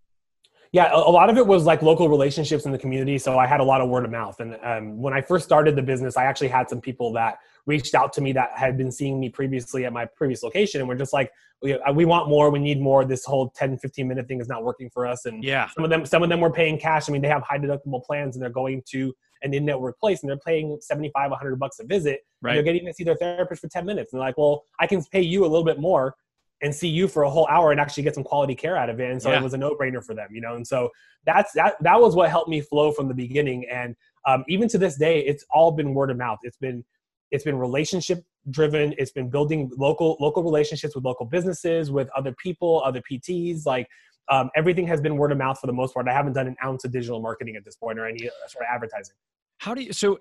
Yeah, 0.72 0.90
a, 0.92 0.98
lot 0.98 1.30
of 1.30 1.36
it 1.36 1.46
was 1.46 1.66
like 1.66 1.82
local 1.82 2.08
relationships 2.08 2.64
in 2.64 2.72
the 2.72 2.78
community. 2.78 3.16
So 3.18 3.38
I 3.38 3.46
had 3.46 3.60
a 3.60 3.62
lot 3.62 3.80
of 3.80 3.88
word 3.88 4.04
of 4.04 4.10
mouth. 4.10 4.40
And 4.40 4.58
um, 4.64 5.00
when 5.00 5.14
I 5.14 5.20
first 5.20 5.44
started 5.44 5.76
the 5.76 5.82
business, 5.82 6.16
I 6.16 6.24
actually 6.24 6.48
had 6.48 6.68
some 6.68 6.80
people 6.80 7.12
that 7.12 7.38
reached 7.66 7.94
out 7.94 8.12
to 8.14 8.20
me 8.20 8.32
that 8.32 8.50
had 8.56 8.76
been 8.76 8.90
seeing 8.90 9.20
me 9.20 9.28
previously 9.28 9.84
at 9.84 9.92
my 9.92 10.04
previous 10.04 10.42
location 10.42 10.80
and 10.80 10.88
we're 10.88 10.96
just 10.96 11.12
like 11.12 11.30
we, 11.62 11.74
uh, 11.74 11.92
we 11.92 12.04
want 12.04 12.28
more 12.28 12.50
we 12.50 12.58
need 12.58 12.80
more 12.80 13.04
this 13.04 13.24
whole 13.24 13.50
10 13.50 13.78
15 13.78 14.08
minute 14.08 14.26
thing 14.26 14.40
is 14.40 14.48
not 14.48 14.64
working 14.64 14.90
for 14.90 15.06
us 15.06 15.26
and 15.26 15.44
yeah 15.44 15.68
some 15.68 15.84
of 15.84 15.90
them 15.90 16.04
some 16.04 16.22
of 16.22 16.28
them 16.28 16.40
were 16.40 16.50
paying 16.50 16.78
cash 16.78 17.08
i 17.08 17.12
mean 17.12 17.22
they 17.22 17.28
have 17.28 17.42
high 17.42 17.58
deductible 17.58 18.02
plans 18.02 18.34
and 18.34 18.42
they're 18.42 18.50
going 18.50 18.82
to 18.84 19.14
an 19.42 19.54
in-network 19.54 19.98
place 19.98 20.22
and 20.22 20.30
they're 20.30 20.38
paying 20.38 20.76
75 20.80 21.30
100 21.30 21.56
bucks 21.56 21.78
a 21.78 21.84
visit 21.84 22.20
right. 22.40 22.54
they're 22.54 22.62
getting 22.62 22.84
to 22.86 22.92
see 22.92 23.04
their 23.04 23.16
therapist 23.16 23.60
for 23.60 23.68
10 23.68 23.86
minutes 23.86 24.12
and 24.12 24.20
they're 24.20 24.26
like 24.26 24.36
well 24.36 24.64
i 24.80 24.86
can 24.86 25.02
pay 25.04 25.22
you 25.22 25.42
a 25.42 25.46
little 25.46 25.64
bit 25.64 25.78
more 25.78 26.16
and 26.62 26.74
see 26.74 26.88
you 26.88 27.08
for 27.08 27.24
a 27.24 27.30
whole 27.30 27.46
hour 27.48 27.72
and 27.72 27.80
actually 27.80 28.04
get 28.04 28.14
some 28.14 28.24
quality 28.24 28.54
care 28.54 28.76
out 28.76 28.88
of 28.88 29.00
it. 29.00 29.10
And 29.10 29.20
so 29.20 29.30
yeah. 29.30 29.40
it 29.40 29.42
was 29.42 29.52
a 29.52 29.58
no-brainer 29.58 30.04
for 30.04 30.14
them, 30.14 30.28
you 30.30 30.40
know. 30.40 30.54
And 30.54 30.66
so 30.66 30.90
that's 31.26 31.52
that 31.52 31.74
that 31.82 32.00
was 32.00 32.14
what 32.14 32.30
helped 32.30 32.48
me 32.48 32.60
flow 32.60 32.92
from 32.92 33.08
the 33.08 33.14
beginning. 33.14 33.66
And 33.70 33.96
um, 34.26 34.44
even 34.48 34.68
to 34.68 34.78
this 34.78 34.96
day, 34.96 35.20
it's 35.20 35.44
all 35.50 35.72
been 35.72 35.92
word 35.92 36.10
of 36.10 36.16
mouth. 36.16 36.38
It's 36.42 36.56
been 36.56 36.84
it's 37.30 37.44
been 37.44 37.58
relationship 37.58 38.24
driven. 38.50 38.94
It's 38.98 39.10
been 39.10 39.28
building 39.28 39.70
local 39.76 40.16
local 40.20 40.42
relationships 40.42 40.94
with 40.94 41.04
local 41.04 41.26
businesses, 41.26 41.90
with 41.90 42.08
other 42.16 42.34
people, 42.42 42.82
other 42.84 43.02
PTs. 43.10 43.66
Like 43.66 43.88
um, 44.30 44.50
everything 44.54 44.86
has 44.86 45.00
been 45.00 45.16
word 45.16 45.32
of 45.32 45.38
mouth 45.38 45.58
for 45.58 45.66
the 45.66 45.72
most 45.72 45.94
part. 45.94 46.06
I 46.08 46.12
haven't 46.12 46.34
done 46.34 46.46
an 46.46 46.56
ounce 46.64 46.84
of 46.84 46.92
digital 46.92 47.20
marketing 47.20 47.56
at 47.56 47.64
this 47.64 47.76
point 47.76 47.98
or 47.98 48.06
any 48.06 48.28
uh, 48.28 48.32
sort 48.48 48.64
of 48.64 48.68
advertising. 48.72 49.16
How 49.58 49.74
do 49.74 49.82
you 49.82 49.92
so? 49.92 50.18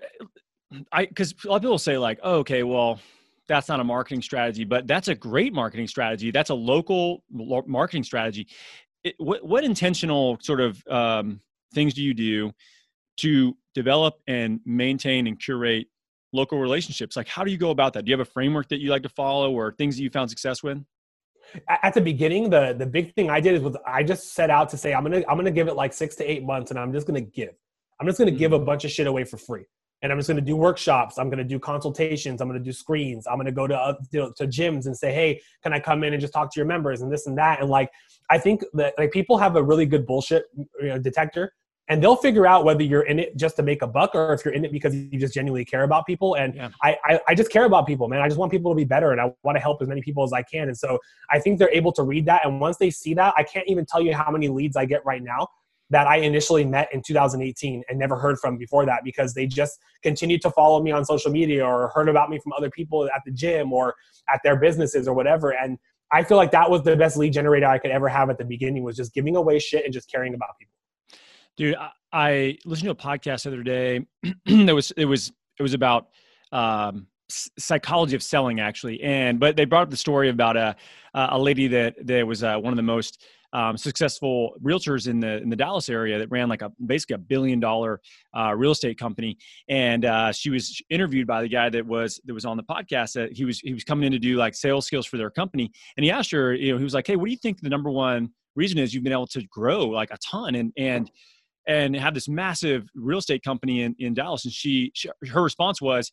I 0.90 1.06
because 1.06 1.34
a 1.44 1.48
lot 1.48 1.56
of 1.56 1.62
people 1.62 1.78
say 1.78 1.98
like, 1.98 2.18
oh, 2.22 2.36
okay, 2.36 2.62
well, 2.62 2.98
that's 3.48 3.68
not 3.68 3.80
a 3.80 3.84
marketing 3.84 4.22
strategy, 4.22 4.64
but 4.64 4.86
that's 4.86 5.08
a 5.08 5.14
great 5.14 5.52
marketing 5.52 5.86
strategy. 5.86 6.30
That's 6.30 6.50
a 6.50 6.54
local 6.54 7.24
marketing 7.30 8.04
strategy. 8.04 8.46
It, 9.04 9.14
what, 9.18 9.44
what 9.44 9.64
intentional 9.64 10.38
sort 10.40 10.60
of 10.60 10.82
um, 10.88 11.40
things 11.74 11.94
do 11.94 12.02
you 12.02 12.14
do 12.14 12.52
to 13.18 13.56
develop 13.74 14.14
and 14.26 14.60
maintain 14.64 15.26
and 15.26 15.38
curate 15.38 15.88
local 16.32 16.58
relationships? 16.58 17.16
Like, 17.16 17.28
how 17.28 17.44
do 17.44 17.50
you 17.50 17.58
go 17.58 17.70
about 17.70 17.92
that? 17.94 18.04
Do 18.04 18.10
you 18.10 18.16
have 18.16 18.26
a 18.26 18.30
framework 18.30 18.68
that 18.68 18.80
you 18.80 18.90
like 18.90 19.02
to 19.02 19.08
follow 19.08 19.52
or 19.52 19.72
things 19.72 19.96
that 19.96 20.02
you 20.02 20.10
found 20.10 20.30
success 20.30 20.62
with? 20.62 20.82
At 21.68 21.92
the 21.92 22.00
beginning, 22.00 22.48
the 22.48 22.74
the 22.78 22.86
big 22.86 23.14
thing 23.14 23.28
I 23.28 23.40
did 23.40 23.54
is 23.54 23.62
was 23.62 23.76
I 23.84 24.04
just 24.04 24.32
set 24.32 24.48
out 24.48 24.70
to 24.70 24.78
say 24.78 24.94
I'm 24.94 25.02
gonna 25.02 25.22
I'm 25.28 25.36
gonna 25.36 25.50
give 25.50 25.68
it 25.68 25.74
like 25.74 25.92
six 25.92 26.14
to 26.16 26.24
eight 26.24 26.44
months, 26.44 26.70
and 26.70 26.80
I'm 26.80 26.92
just 26.92 27.06
gonna 27.06 27.20
give. 27.20 27.50
I'm 28.00 28.06
just 28.06 28.18
gonna 28.18 28.30
give 28.30 28.52
a 28.52 28.58
mm. 28.58 28.64
bunch 28.64 28.84
of 28.84 28.90
shit 28.90 29.06
away 29.06 29.24
for 29.24 29.36
free 29.36 29.66
and 30.02 30.10
I'm 30.10 30.18
just 30.18 30.28
going 30.28 30.36
to 30.36 30.42
do 30.42 30.56
workshops. 30.56 31.18
I'm 31.18 31.28
going 31.28 31.38
to 31.38 31.44
do 31.44 31.58
consultations. 31.58 32.40
I'm 32.40 32.48
going 32.48 32.60
to 32.60 32.64
do 32.64 32.72
screens. 32.72 33.26
I'm 33.26 33.36
going 33.36 33.46
to 33.46 33.52
go 33.52 33.66
to 33.66 33.78
uh, 33.78 33.94
to 34.12 34.46
gyms 34.46 34.86
and 34.86 34.96
say, 34.96 35.12
hey, 35.12 35.40
can 35.62 35.72
I 35.72 35.80
come 35.80 36.02
in 36.04 36.12
and 36.12 36.20
just 36.20 36.32
talk 36.32 36.52
to 36.52 36.58
your 36.58 36.66
members 36.66 37.02
and 37.02 37.12
this 37.12 37.26
and 37.26 37.38
that? 37.38 37.60
And 37.60 37.70
like, 37.70 37.90
I 38.28 38.38
think 38.38 38.64
that 38.74 38.94
like 38.98 39.12
people 39.12 39.38
have 39.38 39.56
a 39.56 39.62
really 39.62 39.86
good 39.86 40.06
bullshit 40.06 40.44
you 40.56 40.88
know, 40.88 40.98
detector, 40.98 41.52
and 41.88 42.02
they'll 42.02 42.16
figure 42.16 42.46
out 42.46 42.64
whether 42.64 42.82
you're 42.82 43.02
in 43.02 43.20
it 43.20 43.36
just 43.36 43.54
to 43.56 43.62
make 43.62 43.82
a 43.82 43.86
buck 43.86 44.14
or 44.14 44.32
if 44.32 44.44
you're 44.44 44.54
in 44.54 44.64
it 44.64 44.72
because 44.72 44.94
you 44.94 45.18
just 45.20 45.34
genuinely 45.34 45.64
care 45.64 45.84
about 45.84 46.04
people. 46.04 46.34
And 46.34 46.54
yeah. 46.54 46.70
I, 46.82 46.96
I, 47.04 47.20
I 47.28 47.34
just 47.34 47.50
care 47.50 47.64
about 47.64 47.86
people, 47.86 48.08
man. 48.08 48.22
I 48.22 48.28
just 48.28 48.38
want 48.38 48.50
people 48.50 48.72
to 48.72 48.76
be 48.76 48.84
better, 48.84 49.12
and 49.12 49.20
I 49.20 49.32
want 49.44 49.56
to 49.56 49.60
help 49.60 49.80
as 49.82 49.88
many 49.88 50.02
people 50.02 50.24
as 50.24 50.32
I 50.32 50.42
can. 50.42 50.68
And 50.68 50.76
so 50.76 50.98
I 51.30 51.38
think 51.38 51.60
they're 51.60 51.72
able 51.72 51.92
to 51.92 52.02
read 52.02 52.26
that. 52.26 52.44
And 52.44 52.60
once 52.60 52.76
they 52.76 52.90
see 52.90 53.14
that, 53.14 53.34
I 53.36 53.44
can't 53.44 53.68
even 53.68 53.86
tell 53.86 54.02
you 54.02 54.14
how 54.14 54.32
many 54.32 54.48
leads 54.48 54.76
I 54.76 54.84
get 54.84 55.04
right 55.04 55.22
now 55.22 55.48
that 55.92 56.06
I 56.06 56.16
initially 56.16 56.64
met 56.64 56.88
in 56.92 57.02
2018 57.02 57.82
and 57.86 57.98
never 57.98 58.16
heard 58.16 58.38
from 58.38 58.56
before 58.56 58.86
that 58.86 59.04
because 59.04 59.34
they 59.34 59.46
just 59.46 59.78
continued 60.02 60.40
to 60.40 60.50
follow 60.50 60.82
me 60.82 60.90
on 60.90 61.04
social 61.04 61.30
media 61.30 61.64
or 61.64 61.92
heard 61.94 62.08
about 62.08 62.30
me 62.30 62.38
from 62.42 62.52
other 62.54 62.70
people 62.70 63.04
at 63.14 63.20
the 63.26 63.30
gym 63.30 63.74
or 63.74 63.94
at 64.32 64.40
their 64.42 64.56
businesses 64.56 65.06
or 65.06 65.14
whatever. 65.14 65.50
And 65.50 65.78
I 66.10 66.24
feel 66.24 66.38
like 66.38 66.50
that 66.52 66.70
was 66.70 66.82
the 66.82 66.96
best 66.96 67.18
lead 67.18 67.34
generator 67.34 67.66
I 67.66 67.76
could 67.76 67.90
ever 67.90 68.08
have 68.08 68.30
at 68.30 68.38
the 68.38 68.44
beginning 68.44 68.82
was 68.84 68.96
just 68.96 69.12
giving 69.12 69.36
away 69.36 69.58
shit 69.58 69.84
and 69.84 69.92
just 69.92 70.10
caring 70.10 70.32
about 70.32 70.50
people. 70.58 70.72
Dude, 71.58 71.76
I 72.10 72.56
listened 72.64 72.86
to 72.86 72.92
a 72.92 72.94
podcast 72.94 73.42
the 73.42 73.50
other 73.50 73.62
day. 73.62 74.06
that 74.46 74.74
was 74.74 74.92
it 74.92 75.04
was 75.04 75.30
it 75.58 75.62
was 75.62 75.74
about 75.74 76.06
um, 76.52 77.06
psychology 77.58 78.16
of 78.16 78.22
selling 78.22 78.60
actually, 78.60 79.02
and 79.02 79.38
but 79.38 79.56
they 79.56 79.66
brought 79.66 79.82
up 79.82 79.90
the 79.90 79.96
story 79.98 80.30
about 80.30 80.56
a 80.56 80.74
a 81.12 81.38
lady 81.38 81.68
that 81.68 81.94
that 82.06 82.26
was 82.26 82.42
uh, 82.42 82.56
one 82.56 82.72
of 82.72 82.78
the 82.78 82.82
most 82.82 83.22
um, 83.52 83.76
successful 83.76 84.54
realtors 84.62 85.08
in 85.08 85.20
the 85.20 85.42
in 85.42 85.50
the 85.50 85.56
Dallas 85.56 85.88
area 85.88 86.18
that 86.18 86.30
ran 86.30 86.48
like 86.48 86.62
a 86.62 86.72
basically 86.86 87.14
a 87.14 87.18
billion 87.18 87.60
dollar 87.60 88.00
uh, 88.36 88.54
real 88.56 88.72
estate 88.72 88.98
company. 88.98 89.36
And 89.68 90.04
uh, 90.04 90.32
she 90.32 90.50
was 90.50 90.80
interviewed 90.90 91.26
by 91.26 91.42
the 91.42 91.48
guy 91.48 91.68
that 91.68 91.86
was 91.86 92.20
that 92.24 92.34
was 92.34 92.44
on 92.44 92.56
the 92.56 92.62
podcast. 92.62 93.12
That 93.14 93.32
he 93.32 93.44
was 93.44 93.60
he 93.60 93.74
was 93.74 93.84
coming 93.84 94.06
in 94.06 94.12
to 94.12 94.18
do 94.18 94.36
like 94.36 94.54
sales 94.54 94.86
skills 94.86 95.06
for 95.06 95.18
their 95.18 95.30
company. 95.30 95.70
And 95.96 96.04
he 96.04 96.10
asked 96.10 96.30
her, 96.32 96.54
you 96.54 96.72
know, 96.72 96.78
he 96.78 96.84
was 96.84 96.94
like, 96.94 97.06
"Hey, 97.06 97.16
what 97.16 97.26
do 97.26 97.30
you 97.30 97.38
think 97.38 97.60
the 97.60 97.68
number 97.68 97.90
one 97.90 98.30
reason 98.56 98.78
is 98.78 98.94
you've 98.94 99.04
been 99.04 99.12
able 99.12 99.26
to 99.28 99.42
grow 99.50 99.86
like 99.86 100.10
a 100.10 100.18
ton 100.18 100.54
and 100.54 100.72
and 100.76 101.10
and 101.66 101.94
have 101.94 102.14
this 102.14 102.28
massive 102.28 102.88
real 102.94 103.18
estate 103.18 103.42
company 103.42 103.82
in 103.82 103.94
in 103.98 104.14
Dallas?" 104.14 104.44
And 104.44 104.52
she, 104.52 104.92
she 104.94 105.10
her 105.30 105.42
response 105.42 105.80
was. 105.80 106.10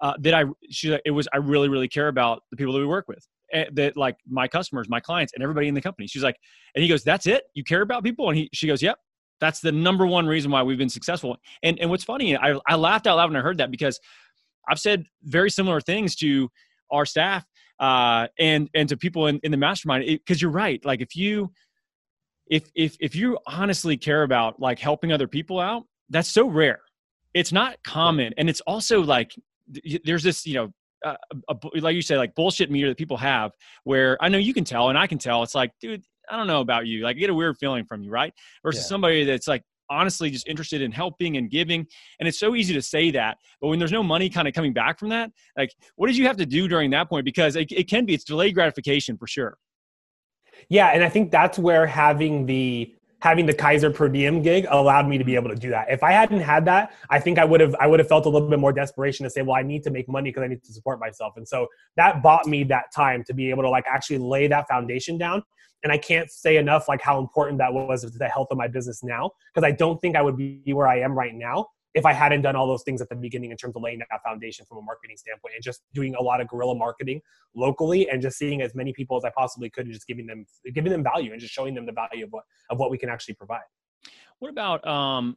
Uh, 0.00 0.14
that 0.18 0.34
I 0.34 0.42
she 0.68 0.98
it 1.04 1.12
was 1.12 1.28
I 1.32 1.36
really 1.36 1.68
really 1.68 1.86
care 1.86 2.08
about 2.08 2.42
the 2.50 2.56
people 2.56 2.72
that 2.72 2.80
we 2.80 2.86
work 2.86 3.06
with 3.06 3.24
that 3.52 3.96
like 3.96 4.16
my 4.28 4.48
customers, 4.48 4.88
my 4.88 5.00
clients, 5.00 5.32
and 5.34 5.42
everybody 5.42 5.68
in 5.68 5.74
the 5.74 5.80
company. 5.80 6.06
She's 6.06 6.22
like, 6.22 6.36
and 6.74 6.82
he 6.82 6.88
goes, 6.88 7.04
"That's 7.04 7.26
it? 7.26 7.44
You 7.54 7.64
care 7.64 7.82
about 7.82 8.04
people?" 8.04 8.28
And 8.28 8.38
he, 8.38 8.50
she 8.52 8.66
goes, 8.66 8.82
"Yep." 8.82 8.98
That's 9.40 9.60
the 9.60 9.72
number 9.72 10.06
one 10.06 10.26
reason 10.26 10.52
why 10.52 10.62
we've 10.62 10.78
been 10.78 10.88
successful. 10.88 11.36
And 11.62 11.78
and 11.80 11.90
what's 11.90 12.04
funny, 12.04 12.36
I, 12.36 12.58
I 12.66 12.76
laughed 12.76 13.06
out 13.06 13.16
loud 13.16 13.30
when 13.30 13.36
I 13.36 13.42
heard 13.42 13.58
that 13.58 13.70
because 13.70 13.98
I've 14.68 14.78
said 14.78 15.04
very 15.24 15.50
similar 15.50 15.80
things 15.80 16.14
to 16.16 16.48
our 16.90 17.04
staff 17.04 17.44
uh, 17.80 18.28
and 18.38 18.70
and 18.74 18.88
to 18.88 18.96
people 18.96 19.26
in, 19.26 19.40
in 19.42 19.50
the 19.50 19.56
mastermind 19.56 20.04
because 20.06 20.40
you're 20.40 20.50
right. 20.50 20.82
Like 20.84 21.00
if 21.00 21.16
you 21.16 21.52
if 22.48 22.70
if 22.74 22.96
if 23.00 23.14
you 23.16 23.38
honestly 23.46 23.96
care 23.96 24.22
about 24.22 24.60
like 24.60 24.78
helping 24.78 25.12
other 25.12 25.26
people 25.26 25.58
out, 25.58 25.84
that's 26.10 26.28
so 26.28 26.46
rare. 26.46 26.80
It's 27.34 27.52
not 27.52 27.76
common, 27.84 28.32
and 28.36 28.48
it's 28.48 28.60
also 28.62 29.02
like 29.02 29.34
there's 30.04 30.22
this 30.22 30.46
you 30.46 30.54
know 30.54 30.72
a, 31.04 31.16
like 31.80 31.94
you 31.94 32.02
say, 32.02 32.16
like 32.16 32.34
bullshit 32.34 32.70
meter 32.70 32.88
that 32.88 32.98
people 32.98 33.16
have 33.16 33.52
where 33.84 34.16
I 34.20 34.28
know 34.28 34.38
you 34.38 34.54
can 34.54 34.64
tell 34.64 34.88
and 34.88 34.98
I 34.98 35.06
can 35.06 35.18
tell. 35.18 35.42
It's 35.42 35.54
like, 35.54 35.72
dude, 35.80 36.02
I 36.30 36.36
don't 36.36 36.46
know 36.46 36.60
about 36.60 36.86
you. 36.86 37.02
Like, 37.02 37.16
I 37.16 37.18
get 37.18 37.30
a 37.30 37.34
weird 37.34 37.58
feeling 37.58 37.84
from 37.84 38.02
you, 38.02 38.10
right? 38.10 38.32
Versus 38.62 38.84
yeah. 38.84 38.88
somebody 38.88 39.24
that's 39.24 39.48
like 39.48 39.62
honestly 39.90 40.30
just 40.30 40.48
interested 40.48 40.80
in 40.80 40.90
helping 40.90 41.36
and 41.36 41.50
giving. 41.50 41.86
And 42.18 42.28
it's 42.28 42.38
so 42.38 42.54
easy 42.54 42.72
to 42.74 42.82
say 42.82 43.10
that, 43.10 43.38
but 43.60 43.68
when 43.68 43.78
there's 43.78 43.92
no 43.92 44.02
money 44.02 44.30
kind 44.30 44.48
of 44.48 44.54
coming 44.54 44.72
back 44.72 44.98
from 44.98 45.10
that, 45.10 45.30
like, 45.56 45.70
what 45.96 46.06
did 46.06 46.16
you 46.16 46.26
have 46.26 46.36
to 46.38 46.46
do 46.46 46.68
during 46.68 46.90
that 46.90 47.08
point? 47.08 47.24
Because 47.24 47.56
it, 47.56 47.70
it 47.70 47.88
can 47.88 48.06
be, 48.06 48.14
it's 48.14 48.24
delayed 48.24 48.54
gratification 48.54 49.18
for 49.18 49.26
sure. 49.26 49.58
Yeah, 50.68 50.88
and 50.88 51.02
I 51.02 51.08
think 51.08 51.30
that's 51.30 51.58
where 51.58 51.86
having 51.86 52.46
the 52.46 52.94
having 53.22 53.46
the 53.46 53.54
Kaiser 53.54 53.88
per 53.88 54.08
diem 54.08 54.42
gig 54.42 54.66
allowed 54.68 55.06
me 55.06 55.16
to 55.16 55.22
be 55.22 55.36
able 55.36 55.48
to 55.48 55.54
do 55.54 55.70
that. 55.70 55.86
If 55.88 56.02
I 56.02 56.10
hadn't 56.10 56.40
had 56.40 56.64
that, 56.64 56.92
I 57.08 57.20
think 57.20 57.38
I 57.38 57.44
would 57.44 57.60
have 57.60 57.72
I 57.78 57.86
would 57.86 58.00
have 58.00 58.08
felt 58.08 58.26
a 58.26 58.28
little 58.28 58.48
bit 58.48 58.58
more 58.58 58.72
desperation 58.72 59.22
to 59.22 59.30
say, 59.30 59.42
well, 59.42 59.54
I 59.54 59.62
need 59.62 59.84
to 59.84 59.90
make 59.90 60.08
money 60.08 60.30
because 60.30 60.42
I 60.42 60.48
need 60.48 60.64
to 60.64 60.72
support 60.72 60.98
myself. 60.98 61.34
And 61.36 61.46
so 61.46 61.68
that 61.96 62.20
bought 62.20 62.46
me 62.46 62.64
that 62.64 62.86
time 62.92 63.22
to 63.28 63.32
be 63.32 63.48
able 63.50 63.62
to 63.62 63.70
like 63.70 63.84
actually 63.86 64.18
lay 64.18 64.48
that 64.48 64.66
foundation 64.68 65.18
down. 65.18 65.44
And 65.84 65.92
I 65.92 65.98
can't 65.98 66.32
say 66.32 66.56
enough 66.56 66.88
like 66.88 67.00
how 67.00 67.20
important 67.20 67.58
that 67.58 67.72
was 67.72 68.02
to 68.02 68.10
the 68.10 68.26
health 68.26 68.48
of 68.50 68.58
my 68.58 68.66
business 68.66 69.04
now 69.04 69.30
because 69.54 69.64
I 69.64 69.70
don't 69.70 70.00
think 70.00 70.16
I 70.16 70.22
would 70.22 70.36
be 70.36 70.60
where 70.72 70.88
I 70.88 70.98
am 70.98 71.16
right 71.16 71.34
now 71.34 71.68
if 71.94 72.06
I 72.06 72.12
hadn't 72.12 72.42
done 72.42 72.56
all 72.56 72.66
those 72.66 72.82
things 72.82 73.00
at 73.02 73.08
the 73.08 73.16
beginning 73.16 73.50
in 73.50 73.56
terms 73.56 73.76
of 73.76 73.82
laying 73.82 73.98
that 73.98 74.22
foundation 74.24 74.64
from 74.66 74.78
a 74.78 74.82
marketing 74.82 75.16
standpoint 75.16 75.54
and 75.54 75.62
just 75.62 75.82
doing 75.92 76.14
a 76.14 76.22
lot 76.22 76.40
of 76.40 76.48
guerrilla 76.48 76.74
marketing 76.74 77.20
locally 77.54 78.08
and 78.08 78.22
just 78.22 78.38
seeing 78.38 78.62
as 78.62 78.74
many 78.74 78.92
people 78.92 79.16
as 79.16 79.24
I 79.24 79.30
possibly 79.36 79.68
could 79.68 79.84
and 79.84 79.94
just 79.94 80.06
giving 80.06 80.26
them 80.26 80.46
giving 80.74 80.90
them 80.90 81.02
value 81.02 81.32
and 81.32 81.40
just 81.40 81.52
showing 81.52 81.74
them 81.74 81.86
the 81.86 81.92
value 81.92 82.24
of 82.24 82.32
what 82.32 82.44
of 82.70 82.78
what 82.78 82.90
we 82.90 82.98
can 82.98 83.08
actually 83.08 83.34
provide. 83.34 83.60
What 84.38 84.50
about 84.50 84.86
um, 84.86 85.36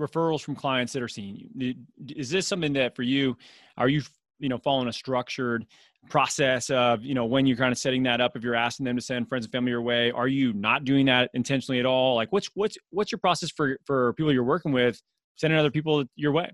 referrals 0.00 0.42
from 0.42 0.54
clients 0.54 0.92
that 0.92 1.02
are 1.02 1.08
seeing 1.08 1.48
you? 1.54 1.74
Is 2.14 2.30
this 2.30 2.46
something 2.46 2.74
that 2.74 2.94
for 2.94 3.02
you 3.02 3.36
are 3.76 3.88
you 3.88 4.02
you 4.38 4.48
know 4.48 4.58
following 4.58 4.88
a 4.88 4.92
structured 4.92 5.66
process 6.10 6.70
of 6.70 7.02
you 7.02 7.14
know 7.14 7.24
when 7.24 7.46
you're 7.46 7.56
kind 7.56 7.72
of 7.72 7.78
setting 7.78 8.02
that 8.04 8.20
up 8.20 8.36
if 8.36 8.42
you're 8.42 8.54
asking 8.54 8.84
them 8.84 8.96
to 8.96 9.02
send 9.02 9.28
friends 9.28 9.46
and 9.46 9.52
family 9.52 9.70
your 9.70 9.82
way 9.82 10.10
are 10.12 10.28
you 10.28 10.52
not 10.52 10.84
doing 10.84 11.06
that 11.06 11.30
intentionally 11.34 11.80
at 11.80 11.86
all 11.86 12.14
like 12.14 12.30
what's 12.30 12.48
what's 12.54 12.76
what's 12.90 13.10
your 13.10 13.18
process 13.18 13.50
for 13.50 13.78
for 13.84 14.12
people 14.12 14.32
you're 14.32 14.44
working 14.44 14.72
with 14.72 15.02
sending 15.36 15.58
other 15.58 15.70
people 15.70 16.04
your 16.16 16.32
way? 16.32 16.50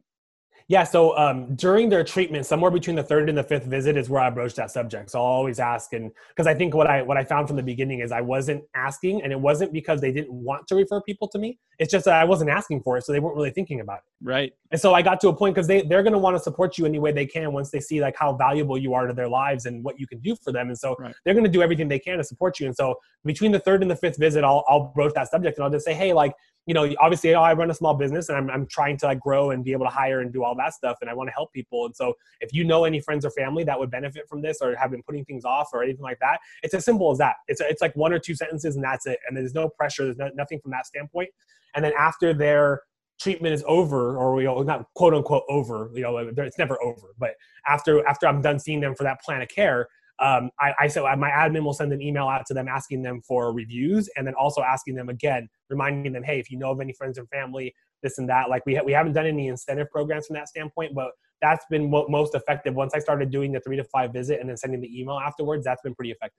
Yeah, 0.69 0.85
so 0.85 1.17
um, 1.19 1.55
during 1.55 1.89
their 1.89 2.05
treatment, 2.05 2.47
somewhere 2.47 2.71
between 2.71 2.97
the 2.97 3.03
third 3.03 3.29
and 3.29 3.37
the 3.37 3.43
fifth 3.43 3.65
visit 3.65 3.97
is 3.97 4.09
where 4.09 4.23
I 4.23 4.31
broach 4.31 4.55
that 4.55 4.71
subject. 4.71 5.11
So 5.11 5.19
I'll 5.19 5.27
always 5.27 5.59
ask, 5.59 5.93
and 5.93 6.11
because 6.29 6.47
I 6.47 6.55
think 6.55 6.75
what 6.75 6.87
I 6.87 7.03
what 7.03 7.17
I 7.17 7.25
found 7.25 7.49
from 7.49 7.57
the 7.57 7.63
beginning 7.63 8.01
is 8.01 8.13
I 8.13 8.21
wasn't 8.21 8.65
asking, 8.75 9.23
and 9.23 9.33
it 9.33 9.41
wasn't 9.41 9.73
because 9.73 10.01
they 10.01 10.13
didn't 10.13 10.33
want 10.33 10.67
to 10.69 10.75
refer 10.75 11.01
people 11.03 11.29
to 11.29 11.39
me. 11.39 11.59
It's 11.79 11.91
just 11.91 12.05
that 12.05 12.15
I 12.15 12.25
wasn't 12.25 12.51
asking 12.51 12.83
for 12.83 12.97
it, 12.97 13.05
so 13.05 13.13
they 13.13 13.21
weren't 13.21 13.37
really 13.37 13.51
thinking 13.51 13.81
about 13.81 13.99
it. 13.99 14.05
Right. 14.23 14.53
And 14.71 14.81
so 14.81 14.95
I 14.95 15.03
got 15.03 15.21
to 15.23 15.29
a 15.29 15.35
point 15.35 15.55
because 15.55 15.67
they 15.67 15.83
they're 15.83 16.03
going 16.03 16.13
to 16.13 16.19
want 16.19 16.37
to 16.37 16.43
support 16.43 16.79
you 16.79 16.87
any 16.87 16.99
way 16.99 17.13
they 17.13 17.27
can 17.27 17.53
once 17.53 17.71
they 17.71 17.81
see 17.81 18.01
like 18.01 18.17
how 18.17 18.35
valuable 18.35 18.79
you 18.79 18.95
are 18.95 19.07
to 19.07 19.13
their 19.13 19.29
lives 19.29 19.67
and 19.67 19.83
what 19.85 19.99
you 19.99 20.07
can 20.07 20.21
do 20.21 20.37
for 20.43 20.53
them, 20.53 20.69
and 20.69 20.79
so 20.79 20.97
right. 20.99 21.15
they're 21.25 21.35
going 21.35 21.45
to 21.45 21.51
do 21.51 21.63
everything 21.63 21.89
they 21.89 21.99
can 21.99 22.19
to 22.19 22.25
support 22.25 22.61
you. 22.61 22.67
And 22.67 22.77
so 22.77 22.95
between 23.25 23.53
the 23.53 23.61
third 23.61 23.83
and 23.83 23.91
the 23.91 23.97
fifth 23.97 24.19
visit, 24.19 24.45
I'll 24.45 24.65
I'll 24.69 24.93
broach 24.95 25.13
that 25.15 25.29
subject, 25.29 25.59
and 25.59 25.65
I'll 25.65 25.71
just 25.71 25.85
say, 25.85 25.95
hey, 25.95 26.13
like 26.13 26.33
you 26.67 26.75
know, 26.75 26.89
obviously, 27.01 27.31
you 27.31 27.35
know, 27.35 27.43
I 27.43 27.55
run 27.55 27.71
a 27.71 27.75
small 27.75 27.95
business 27.95 28.29
and 28.29 28.39
I'm, 28.39 28.49
I'm 28.49 28.67
trying 28.67 28.97
to 28.99 29.07
like 29.07 29.19
grow 29.19 29.51
and 29.51 29.65
be 29.65 29.73
able 29.73 29.85
to 29.85 29.91
hire 29.91 30.21
and 30.21 30.33
do 30.33 30.45
all 30.45 30.55
that 30.57 30.75
stuff. 30.75 30.99
And 31.01 31.11
I 31.11 31.15
want 31.15 31.29
to 31.29 31.33
help 31.33 31.53
people. 31.53 31.87
And 31.87 31.97
so 31.97 32.15
if 32.41 32.53
you 32.53 32.63
know 32.63 32.85
any 32.85 33.01
friends 33.01 33.25
or 33.25 33.31
family 33.31 33.65
that 33.65 33.79
would 33.79 33.91
benefit 33.91 34.29
from 34.29 34.43
this 34.43 34.59
or 34.63 34.77
have 34.77 34.93
been 34.93 35.03
putting 35.03 35.25
things 35.25 35.45
off 35.45 35.71
or 35.73 35.83
anything 35.83 36.03
like 36.03 36.21
that, 36.21 36.39
it's 36.63 36.73
as 36.73 36.85
simple 36.85 37.11
as 37.11 37.19
that. 37.19 37.37
It's, 37.49 37.61
it's 37.61 37.83
like 37.83 37.97
one 37.97 38.13
or 38.13 38.21
two 38.21 38.37
sentences 38.37 38.77
and 38.77 38.85
that's 38.85 39.07
it. 39.07 39.19
And 39.27 39.37
there's 39.37 39.55
no 39.55 39.69
pressure. 39.69 40.05
There's 40.05 40.19
no, 40.19 40.31
nothing 40.35 40.61
from 40.61 40.71
that 40.71 40.87
standpoint. 40.87 41.31
And 41.75 41.85
then 41.85 41.93
after 41.99 42.33
their 42.33 42.83
treatment 43.21 43.55
is 43.55 43.65
over 43.67 44.17
or 44.17 44.41
you 44.41 44.47
know, 44.47 44.63
not 44.63 44.87
quote 44.95 45.15
unquote 45.15 45.45
over, 45.49 45.91
you 45.95 46.03
know, 46.03 46.17
it's 46.19 46.59
never 46.59 46.81
over, 46.81 47.09
but 47.19 47.35
after, 47.67 48.07
after 48.07 48.29
I'm 48.29 48.41
done 48.41 48.61
seeing 48.61 48.81
them 48.81 48.95
for 48.95 49.03
that 49.03 49.21
plan 49.21 49.43
of 49.43 49.49
care, 49.49 49.89
um, 50.23 50.51
I, 50.61 50.73
I 50.81 50.87
said 50.87 51.03
my 51.19 51.31
admin 51.31 51.65
will 51.65 51.73
send 51.73 51.93
an 51.93 52.01
email 52.01 52.29
out 52.29 52.47
to 52.47 52.55
them 52.55 52.69
asking 52.69 53.03
them 53.03 53.21
for 53.27 53.53
reviews 53.53 54.09
and 54.17 54.27
then 54.27 54.35
also 54.35 54.63
asking 54.63 54.95
them 54.95 55.09
again, 55.09 55.49
reminding 55.69 56.13
them, 56.13 56.23
hey, 56.23 56.39
if 56.39 56.51
you 56.51 56.59
know 56.59 56.71
of 56.71 56.81
any 56.81 56.93
friends 56.93 57.19
and 57.19 57.29
family, 57.29 57.75
this 58.03 58.19
and 58.19 58.29
that. 58.29 58.51
Like 58.51 58.65
we 58.67 58.75
ha- 58.75 58.83
we 58.85 58.93
haven't 58.93 59.13
done 59.13 59.27
any 59.27 59.49
incentive 59.49 59.91
programs 59.91 60.27
from 60.27 60.35
that 60.35 60.49
standpoint, 60.49 60.95
but 60.95 61.11
that's 61.41 61.65
been 61.71 61.91
mo- 61.91 62.07
most 62.09 62.35
effective. 62.35 62.75
Once 62.75 62.95
I 62.95 62.99
started 62.99 63.31
doing 63.31 63.53
the 63.53 63.61
three 63.61 63.77
to 63.77 63.85
five 63.85 64.13
visit 64.13 64.41
and 64.41 64.49
then 64.49 64.57
sending 64.57 64.81
the 64.81 65.01
email 65.01 65.19
afterwards, 65.19 65.65
that's 65.65 65.83
been 65.83 65.95
pretty 65.95 66.11
effective. 66.11 66.39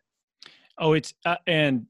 Oh, 0.77 0.93
it's 0.93 1.13
uh, 1.25 1.37
and 1.47 1.85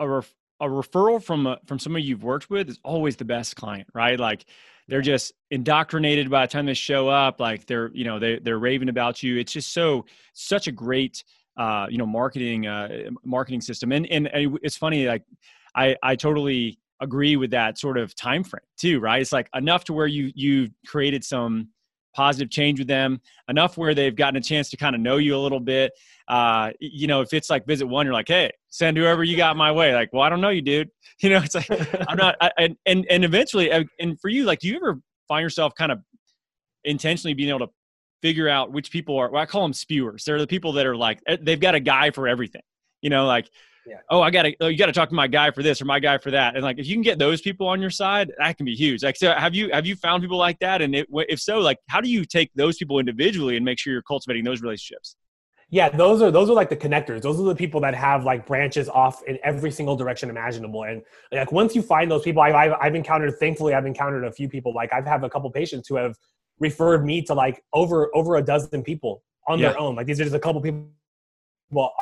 a 0.00 0.08
ref- 0.08 0.34
a 0.60 0.66
referral 0.66 1.22
from 1.22 1.46
a, 1.46 1.58
from 1.66 1.78
somebody 1.78 2.04
you've 2.04 2.24
worked 2.24 2.50
with 2.50 2.68
is 2.68 2.78
always 2.82 3.16
the 3.16 3.24
best 3.24 3.56
client, 3.56 3.88
right? 3.94 4.18
Like 4.18 4.44
they're 4.88 5.02
just 5.02 5.32
indoctrinated 5.50 6.30
by 6.30 6.46
the 6.46 6.50
time 6.50 6.66
they 6.66 6.74
show 6.74 7.08
up 7.08 7.40
like 7.40 7.66
they're 7.66 7.90
you 7.94 8.04
know 8.04 8.18
they, 8.18 8.38
they're 8.38 8.58
raving 8.58 8.88
about 8.88 9.22
you. 9.22 9.36
It's 9.36 9.52
just 9.52 9.72
so 9.72 10.04
such 10.32 10.66
a 10.66 10.72
great 10.72 11.22
uh, 11.56 11.86
you 11.90 11.98
know 11.98 12.06
marketing 12.06 12.66
uh, 12.66 13.10
marketing 13.24 13.60
system. 13.60 13.92
And 13.92 14.06
and 14.06 14.28
it's 14.62 14.76
funny 14.76 15.06
like 15.06 15.24
i 15.74 15.94
i 16.02 16.16
totally 16.16 16.78
agree 17.00 17.36
with 17.36 17.50
that 17.50 17.78
sort 17.78 17.98
of 17.98 18.14
time 18.14 18.42
frame 18.42 18.62
too 18.76 18.98
right? 19.00 19.20
It's 19.20 19.32
like 19.32 19.48
enough 19.54 19.84
to 19.84 19.92
where 19.92 20.06
you 20.06 20.32
you 20.34 20.70
created 20.86 21.22
some 21.22 21.68
positive 22.18 22.50
change 22.50 22.80
with 22.80 22.88
them 22.88 23.20
enough 23.48 23.78
where 23.78 23.94
they've 23.94 24.16
gotten 24.16 24.34
a 24.34 24.40
chance 24.40 24.68
to 24.68 24.76
kind 24.76 24.96
of 24.96 25.00
know 25.00 25.18
you 25.18 25.36
a 25.36 25.38
little 25.38 25.60
bit. 25.60 25.92
Uh, 26.26 26.70
you 26.80 27.06
know 27.06 27.20
if 27.20 27.32
it's 27.32 27.48
like 27.48 27.64
visit 27.64 27.86
one 27.86 28.04
you're 28.04 28.12
like 28.12 28.26
hey 28.26 28.50
send 28.70 28.96
whoever 28.96 29.22
you 29.22 29.36
got 29.36 29.56
my 29.56 29.70
way. 29.70 29.94
Like 29.94 30.12
well 30.12 30.22
i 30.22 30.28
don't 30.28 30.40
know 30.40 30.48
you 30.48 30.60
dude. 30.60 30.90
You 31.22 31.30
know 31.30 31.40
it's 31.42 31.54
like 31.54 31.68
i'm 32.08 32.16
not 32.16 32.34
I, 32.40 32.74
and 32.86 33.06
and 33.08 33.24
eventually 33.24 33.70
and 33.70 34.20
for 34.20 34.28
you 34.28 34.44
like 34.44 34.58
do 34.58 34.68
you 34.68 34.76
ever 34.76 35.00
find 35.28 35.42
yourself 35.44 35.74
kind 35.76 35.92
of 35.92 36.00
intentionally 36.84 37.34
being 37.34 37.50
able 37.50 37.60
to 37.60 37.68
figure 38.20 38.48
out 38.48 38.72
which 38.72 38.90
people 38.90 39.16
are 39.16 39.30
well, 39.30 39.40
i 39.40 39.46
call 39.46 39.62
them 39.62 39.72
spewers. 39.72 40.24
They're 40.24 40.40
the 40.40 40.46
people 40.46 40.72
that 40.72 40.86
are 40.86 40.96
like 40.96 41.20
eh, 41.28 41.36
they've 41.40 41.60
got 41.60 41.76
a 41.76 41.80
guy 41.80 42.10
for 42.10 42.26
everything. 42.26 42.62
You 43.00 43.10
know 43.10 43.26
like 43.26 43.48
yeah. 43.88 43.96
oh, 44.10 44.20
I 44.20 44.30
gotta, 44.30 44.54
oh, 44.60 44.68
you 44.68 44.76
gotta 44.76 44.92
talk 44.92 45.08
to 45.08 45.14
my 45.14 45.26
guy 45.26 45.50
for 45.50 45.62
this 45.62 45.80
or 45.80 45.84
my 45.84 45.98
guy 45.98 46.18
for 46.18 46.30
that. 46.30 46.54
And 46.54 46.62
like, 46.62 46.78
if 46.78 46.86
you 46.86 46.94
can 46.94 47.02
get 47.02 47.18
those 47.18 47.40
people 47.40 47.66
on 47.66 47.80
your 47.80 47.90
side, 47.90 48.32
that 48.38 48.56
can 48.56 48.66
be 48.66 48.74
huge. 48.74 49.02
Like, 49.02 49.16
so 49.16 49.32
have 49.32 49.54
you, 49.54 49.70
have 49.72 49.86
you 49.86 49.96
found 49.96 50.22
people 50.22 50.38
like 50.38 50.58
that? 50.58 50.82
And 50.82 50.94
it, 50.94 51.08
if 51.10 51.40
so, 51.40 51.58
like, 51.58 51.78
how 51.88 52.00
do 52.00 52.08
you 52.08 52.24
take 52.24 52.50
those 52.54 52.76
people 52.76 52.98
individually 52.98 53.56
and 53.56 53.64
make 53.64 53.78
sure 53.78 53.92
you're 53.92 54.02
cultivating 54.02 54.44
those 54.44 54.62
relationships? 54.62 55.16
Yeah, 55.70 55.90
those 55.90 56.22
are 56.22 56.30
those 56.30 56.48
are 56.48 56.54
like 56.54 56.70
the 56.70 56.76
connectors. 56.76 57.20
Those 57.20 57.38
are 57.38 57.42
the 57.42 57.54
people 57.54 57.78
that 57.82 57.94
have 57.94 58.24
like 58.24 58.46
branches 58.46 58.88
off 58.88 59.22
in 59.24 59.38
every 59.44 59.70
single 59.70 59.96
direction 59.96 60.30
imaginable. 60.30 60.84
And 60.84 61.02
like 61.30 61.52
once 61.52 61.76
you 61.76 61.82
find 61.82 62.10
those 62.10 62.22
people, 62.22 62.40
I've, 62.40 62.54
I've, 62.54 62.72
I've 62.80 62.94
encountered. 62.94 63.38
Thankfully, 63.38 63.74
I've 63.74 63.84
encountered 63.84 64.24
a 64.24 64.32
few 64.32 64.48
people. 64.48 64.72
Like 64.72 64.94
I've 64.94 65.04
had 65.04 65.22
a 65.22 65.28
couple 65.28 65.50
patients 65.50 65.86
who 65.86 65.96
have 65.96 66.16
referred 66.58 67.04
me 67.04 67.20
to 67.22 67.34
like 67.34 67.62
over 67.74 68.10
over 68.16 68.36
a 68.36 68.42
dozen 68.42 68.82
people 68.82 69.22
on 69.46 69.58
yeah. 69.58 69.70
their 69.70 69.78
own. 69.78 69.94
Like 69.94 70.06
these 70.06 70.18
are 70.20 70.24
just 70.24 70.34
a 70.34 70.40
couple 70.40 70.62
people. 70.62 70.88
Well, 71.70 71.92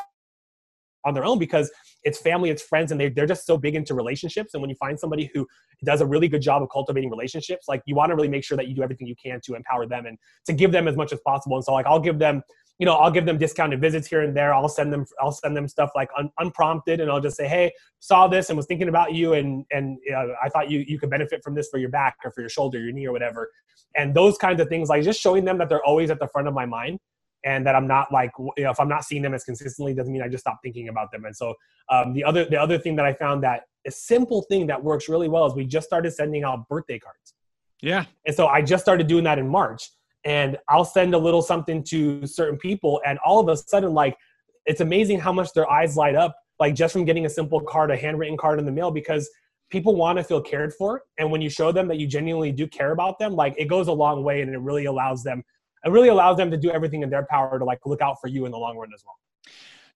on 1.07 1.13
their 1.13 1.25
own 1.25 1.39
because 1.39 1.71
it's 2.03 2.19
family, 2.19 2.49
it's 2.49 2.61
friends, 2.61 2.91
and 2.91 2.99
they, 2.99 3.09
they're 3.09 3.25
just 3.25 3.45
so 3.45 3.57
big 3.57 3.75
into 3.75 3.95
relationships. 3.95 4.53
And 4.53 4.61
when 4.61 4.69
you 4.69 4.75
find 4.75 4.99
somebody 4.99 5.31
who 5.33 5.47
does 5.83 6.01
a 6.01 6.05
really 6.05 6.27
good 6.27 6.41
job 6.41 6.61
of 6.61 6.69
cultivating 6.69 7.09
relationships, 7.09 7.67
like 7.67 7.81
you 7.85 7.95
want 7.95 8.09
to 8.09 8.15
really 8.15 8.27
make 8.27 8.43
sure 8.43 8.57
that 8.57 8.67
you 8.67 8.75
do 8.75 8.83
everything 8.83 9.07
you 9.07 9.15
can 9.15 9.39
to 9.45 9.55
empower 9.55 9.87
them 9.87 10.05
and 10.05 10.17
to 10.45 10.53
give 10.53 10.71
them 10.71 10.87
as 10.87 10.95
much 10.95 11.11
as 11.13 11.19
possible. 11.25 11.55
And 11.55 11.63
so, 11.63 11.73
like, 11.73 11.85
I'll 11.85 11.99
give 11.99 12.19
them, 12.19 12.43
you 12.77 12.85
know, 12.85 12.93
I'll 12.93 13.11
give 13.11 13.25
them 13.25 13.37
discounted 13.37 13.81
visits 13.81 14.07
here 14.07 14.21
and 14.21 14.35
there. 14.35 14.53
I'll 14.53 14.69
send 14.69 14.91
them, 14.91 15.05
I'll 15.21 15.31
send 15.31 15.55
them 15.55 15.67
stuff 15.67 15.91
like 15.95 16.09
un, 16.17 16.29
unprompted, 16.39 16.99
and 16.99 17.09
I'll 17.09 17.21
just 17.21 17.37
say, 17.37 17.47
hey, 17.47 17.71
saw 17.99 18.27
this 18.27 18.49
and 18.49 18.57
was 18.57 18.65
thinking 18.65 18.89
about 18.89 19.13
you, 19.13 19.33
and 19.33 19.65
and 19.71 19.97
know, 20.09 20.35
I 20.43 20.49
thought 20.49 20.69
you 20.69 20.83
you 20.87 20.99
could 20.99 21.09
benefit 21.09 21.41
from 21.43 21.55
this 21.55 21.69
for 21.69 21.77
your 21.77 21.89
back 21.89 22.17
or 22.25 22.31
for 22.31 22.41
your 22.41 22.49
shoulder, 22.49 22.79
your 22.79 22.91
knee, 22.91 23.07
or 23.07 23.13
whatever. 23.13 23.49
And 23.95 24.13
those 24.13 24.37
kinds 24.37 24.61
of 24.61 24.67
things, 24.67 24.89
like 24.89 25.03
just 25.03 25.19
showing 25.19 25.45
them 25.45 25.57
that 25.57 25.69
they're 25.69 25.83
always 25.83 26.11
at 26.11 26.19
the 26.19 26.27
front 26.27 26.47
of 26.47 26.53
my 26.53 26.65
mind 26.65 26.99
and 27.45 27.65
that 27.65 27.75
I'm 27.75 27.87
not 27.87 28.11
like 28.11 28.31
you 28.39 28.63
know 28.63 28.71
if 28.71 28.79
I'm 28.79 28.89
not 28.89 29.03
seeing 29.03 29.21
them 29.21 29.33
as 29.33 29.43
consistently 29.43 29.93
doesn't 29.93 30.11
mean 30.11 30.21
I 30.21 30.27
just 30.27 30.43
stop 30.43 30.59
thinking 30.63 30.89
about 30.89 31.11
them. 31.11 31.25
And 31.25 31.35
so 31.35 31.53
um, 31.89 32.13
the 32.13 32.23
other 32.23 32.45
the 32.45 32.57
other 32.57 32.77
thing 32.77 32.95
that 32.95 33.05
I 33.05 33.13
found 33.13 33.43
that 33.43 33.63
a 33.85 33.91
simple 33.91 34.43
thing 34.43 34.67
that 34.67 34.83
works 34.83 35.07
really 35.07 35.29
well 35.29 35.45
is 35.45 35.53
we 35.53 35.65
just 35.65 35.87
started 35.87 36.11
sending 36.11 36.43
out 36.43 36.67
birthday 36.67 36.99
cards. 36.99 37.33
Yeah. 37.81 38.05
And 38.25 38.35
so 38.35 38.47
I 38.47 38.61
just 38.61 38.83
started 38.83 39.07
doing 39.07 39.23
that 39.25 39.37
in 39.37 39.47
March, 39.47 39.89
and 40.25 40.57
I'll 40.67 40.85
send 40.85 41.13
a 41.13 41.17
little 41.17 41.41
something 41.41 41.83
to 41.85 42.25
certain 42.25 42.57
people, 42.57 43.01
and 43.05 43.19
all 43.25 43.39
of 43.39 43.47
a 43.47 43.57
sudden 43.57 43.93
like 43.93 44.17
it's 44.65 44.81
amazing 44.81 45.19
how 45.19 45.31
much 45.31 45.53
their 45.53 45.69
eyes 45.69 45.95
light 45.95 46.15
up 46.15 46.35
like 46.59 46.75
just 46.75 46.93
from 46.93 47.05
getting 47.05 47.25
a 47.25 47.29
simple 47.29 47.61
card, 47.61 47.91
a 47.91 47.97
handwritten 47.97 48.37
card 48.37 48.59
in 48.59 48.65
the 48.65 48.71
mail 48.71 48.91
because 48.91 49.29
people 49.69 49.95
want 49.95 50.17
to 50.17 50.23
feel 50.23 50.41
cared 50.41 50.73
for 50.73 51.03
and 51.17 51.29
when 51.29 51.41
you 51.41 51.49
show 51.49 51.71
them 51.71 51.87
that 51.87 51.97
you 51.97 52.07
genuinely 52.07 52.51
do 52.51 52.65
care 52.67 52.91
about 52.91 53.19
them 53.19 53.35
like 53.35 53.53
it 53.57 53.65
goes 53.65 53.87
a 53.87 53.91
long 53.91 54.23
way 54.23 54.41
and 54.41 54.53
it 54.53 54.59
really 54.59 54.85
allows 54.85 55.23
them 55.23 55.43
it 55.87 55.91
really 55.91 56.09
allows 56.09 56.37
them 56.37 56.51
to 56.51 56.57
do 56.57 56.69
everything 56.69 57.01
in 57.01 57.09
their 57.09 57.25
power 57.29 57.57
to 57.57 57.65
like 57.65 57.79
look 57.85 58.01
out 58.01 58.19
for 58.21 58.27
you 58.27 58.45
in 58.45 58.51
the 58.51 58.57
long 58.57 58.77
run 58.77 58.89
as 58.93 59.03
well. 59.05 59.17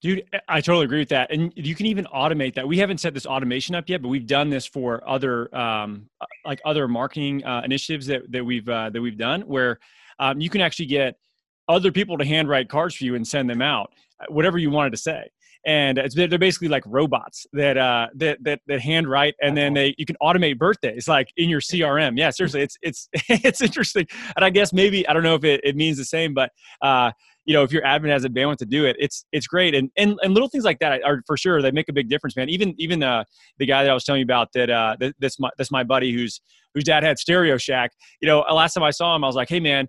Dude, 0.01 0.25
I 0.47 0.61
totally 0.61 0.85
agree 0.85 0.99
with 0.99 1.09
that. 1.09 1.31
And 1.31 1.53
you 1.55 1.75
can 1.75 1.85
even 1.85 2.05
automate 2.05 2.55
that. 2.55 2.67
We 2.67 2.79
haven't 2.79 2.99
set 2.99 3.13
this 3.13 3.27
automation 3.27 3.75
up 3.75 3.87
yet, 3.87 4.01
but 4.01 4.07
we've 4.07 4.25
done 4.25 4.49
this 4.49 4.65
for 4.65 5.07
other, 5.07 5.55
um, 5.55 6.09
uh, 6.19 6.25
like 6.43 6.59
other 6.65 6.87
marketing 6.87 7.45
uh, 7.45 7.61
initiatives 7.63 8.07
that, 8.07 8.31
that 8.31 8.43
we've, 8.43 8.67
uh, 8.67 8.89
that 8.89 8.99
we've 8.99 9.17
done 9.17 9.41
where 9.41 9.79
um, 10.17 10.41
you 10.41 10.49
can 10.49 10.59
actually 10.61 10.87
get 10.87 11.19
other 11.67 11.91
people 11.91 12.17
to 12.17 12.25
handwrite 12.25 12.67
cards 12.67 12.95
for 12.95 13.05
you 13.05 13.13
and 13.13 13.27
send 13.27 13.47
them 13.47 13.61
out, 13.61 13.93
uh, 14.19 14.25
whatever 14.29 14.57
you 14.57 14.71
wanted 14.71 14.89
to 14.89 14.97
say 14.97 15.29
and 15.65 16.01
they're 16.15 16.39
basically 16.39 16.67
like 16.67 16.83
robots 16.87 17.45
that 17.53 17.77
uh 17.77 18.07
that 18.15 18.37
that, 18.43 18.59
that 18.67 18.79
handwrite 18.79 19.35
and 19.41 19.55
then 19.55 19.73
they 19.73 19.93
you 19.97 20.05
can 20.05 20.15
automate 20.21 20.57
birthdays 20.57 21.07
like 21.07 21.27
in 21.37 21.49
your 21.49 21.59
crm 21.59 22.17
yeah 22.17 22.29
seriously 22.29 22.61
it's 22.61 22.77
it's 22.81 23.09
it's 23.29 23.61
interesting. 23.61 24.07
And 24.35 24.43
i 24.43 24.49
guess 24.49 24.73
maybe 24.73 25.07
i 25.07 25.13
don't 25.13 25.23
know 25.23 25.35
if 25.35 25.43
it, 25.43 25.61
it 25.63 25.75
means 25.75 25.97
the 25.97 26.05
same 26.05 26.33
but 26.33 26.49
uh 26.81 27.11
you 27.45 27.53
know 27.53 27.63
if 27.63 27.71
your 27.71 27.83
admin 27.83 28.09
has 28.09 28.23
a 28.25 28.29
bandwidth 28.29 28.57
to 28.57 28.65
do 28.65 28.85
it 28.85 28.95
it's 28.99 29.25
it's 29.31 29.47
great. 29.47 29.75
And 29.75 29.89
and, 29.97 30.17
and 30.23 30.33
little 30.33 30.49
things 30.49 30.63
like 30.63 30.79
that 30.79 31.03
are 31.03 31.21
for 31.27 31.37
sure 31.37 31.61
they 31.61 31.71
make 31.71 31.89
a 31.89 31.93
big 31.93 32.09
difference 32.09 32.35
man. 32.35 32.49
Even 32.49 32.73
even 32.77 33.03
uh 33.03 33.23
the 33.57 33.65
guy 33.65 33.83
that 33.83 33.89
i 33.89 33.93
was 33.93 34.03
telling 34.03 34.19
you 34.19 34.25
about 34.25 34.49
that 34.53 34.69
uh 34.69 34.95
that, 34.99 35.15
that's 35.19 35.39
my 35.39 35.49
that's 35.57 35.71
my 35.71 35.83
buddy 35.83 36.11
who's 36.11 36.41
whose 36.73 36.83
dad 36.83 37.03
had 37.03 37.19
stereo 37.19 37.57
shack 37.57 37.91
you 38.21 38.27
know 38.27 38.39
last 38.39 38.73
time 38.73 38.83
i 38.83 38.91
saw 38.91 39.15
him 39.15 39.23
i 39.23 39.27
was 39.27 39.35
like 39.35 39.49
hey 39.49 39.59
man 39.59 39.87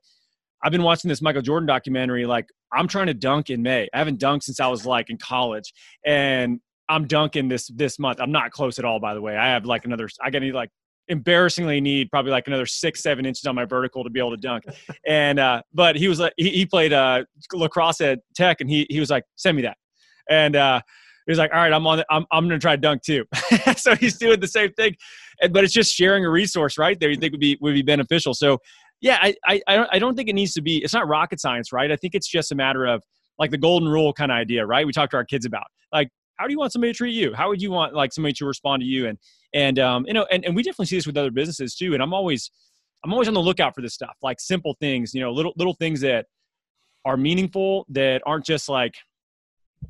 I've 0.62 0.72
been 0.72 0.82
watching 0.82 1.08
this 1.08 1.20
Michael 1.20 1.42
Jordan 1.42 1.66
documentary. 1.66 2.24
Like, 2.24 2.46
I'm 2.72 2.88
trying 2.88 3.06
to 3.08 3.14
dunk 3.14 3.50
in 3.50 3.62
May. 3.62 3.88
I 3.92 3.98
haven't 3.98 4.20
dunked 4.20 4.44
since 4.44 4.60
I 4.60 4.66
was 4.66 4.86
like 4.86 5.10
in 5.10 5.18
college, 5.18 5.72
and 6.04 6.60
I'm 6.88 7.06
dunking 7.06 7.48
this 7.48 7.68
this 7.68 7.98
month. 7.98 8.20
I'm 8.20 8.32
not 8.32 8.50
close 8.50 8.78
at 8.78 8.84
all, 8.84 9.00
by 9.00 9.14
the 9.14 9.20
way. 9.20 9.36
I 9.36 9.48
have 9.48 9.64
like 9.64 9.84
another. 9.84 10.08
I 10.22 10.30
got 10.30 10.40
to 10.40 10.46
need 10.46 10.54
like 10.54 10.70
embarrassingly 11.08 11.80
need 11.80 12.10
probably 12.10 12.30
like 12.30 12.46
another 12.46 12.66
six 12.66 13.02
seven 13.02 13.26
inches 13.26 13.44
on 13.44 13.54
my 13.54 13.64
vertical 13.64 14.04
to 14.04 14.10
be 14.10 14.20
able 14.20 14.30
to 14.30 14.36
dunk. 14.36 14.64
and 15.06 15.38
uh, 15.38 15.62
but 15.72 15.96
he 15.96 16.08
was 16.08 16.20
like 16.20 16.32
he, 16.36 16.50
he 16.50 16.66
played 16.66 16.92
uh, 16.92 17.24
lacrosse 17.52 18.00
at 18.00 18.20
Tech, 18.34 18.60
and 18.60 18.70
he 18.70 18.86
he 18.90 19.00
was 19.00 19.10
like 19.10 19.24
send 19.36 19.56
me 19.56 19.62
that, 19.62 19.76
and 20.28 20.56
uh, 20.56 20.80
he 21.26 21.30
was 21.30 21.38
like 21.38 21.52
all 21.52 21.58
right 21.58 21.72
I'm 21.72 21.86
on 21.86 21.98
the, 21.98 22.06
I'm 22.10 22.26
I'm 22.32 22.46
gonna 22.46 22.58
try 22.58 22.76
to 22.76 22.80
dunk 22.80 23.02
too. 23.02 23.24
so 23.76 23.94
he's 23.94 24.18
doing 24.18 24.40
the 24.40 24.48
same 24.48 24.72
thing, 24.72 24.96
but 25.50 25.64
it's 25.64 25.72
just 25.72 25.94
sharing 25.94 26.24
a 26.24 26.30
resource 26.30 26.78
right 26.78 26.98
there. 26.98 27.10
You 27.10 27.16
think 27.16 27.32
would 27.32 27.40
be 27.40 27.58
would 27.60 27.74
be 27.74 27.82
beneficial. 27.82 28.34
So 28.34 28.58
yeah, 29.02 29.18
I, 29.20 29.34
I, 29.66 29.86
I 29.92 29.98
don't 29.98 30.14
think 30.14 30.28
it 30.28 30.34
needs 30.34 30.54
to 30.54 30.62
be, 30.62 30.78
it's 30.82 30.94
not 30.94 31.08
rocket 31.08 31.40
science, 31.40 31.72
right? 31.72 31.90
I 31.90 31.96
think 31.96 32.14
it's 32.14 32.28
just 32.28 32.52
a 32.52 32.54
matter 32.54 32.86
of 32.86 33.02
like 33.38 33.50
the 33.50 33.58
golden 33.58 33.88
rule 33.88 34.12
kind 34.12 34.30
of 34.30 34.36
idea, 34.36 34.64
right? 34.64 34.86
We 34.86 34.92
talk 34.92 35.10
to 35.10 35.16
our 35.16 35.24
kids 35.24 35.44
about 35.44 35.66
like, 35.92 36.08
how 36.36 36.46
do 36.46 36.52
you 36.52 36.58
want 36.58 36.72
somebody 36.72 36.92
to 36.92 36.96
treat 36.96 37.12
you? 37.12 37.34
How 37.34 37.48
would 37.48 37.60
you 37.60 37.72
want 37.72 37.94
like 37.94 38.12
somebody 38.12 38.32
to 38.34 38.46
respond 38.46 38.80
to 38.80 38.86
you? 38.86 39.08
And, 39.08 39.18
and, 39.52 39.78
um, 39.80 40.06
you 40.06 40.14
know, 40.14 40.24
and, 40.30 40.44
and 40.44 40.54
we 40.54 40.62
definitely 40.62 40.86
see 40.86 40.96
this 40.96 41.06
with 41.06 41.16
other 41.16 41.32
businesses 41.32 41.74
too. 41.74 41.94
And 41.94 42.02
I'm 42.02 42.14
always, 42.14 42.50
I'm 43.04 43.12
always 43.12 43.26
on 43.26 43.34
the 43.34 43.40
lookout 43.40 43.74
for 43.74 43.82
this 43.82 43.92
stuff, 43.92 44.16
like 44.22 44.40
simple 44.40 44.76
things, 44.80 45.12
you 45.14 45.20
know, 45.20 45.32
little, 45.32 45.52
little 45.56 45.74
things 45.74 46.00
that 46.02 46.26
are 47.04 47.16
meaningful 47.16 47.84
that 47.88 48.22
aren't 48.24 48.46
just 48.46 48.68
like, 48.68 48.94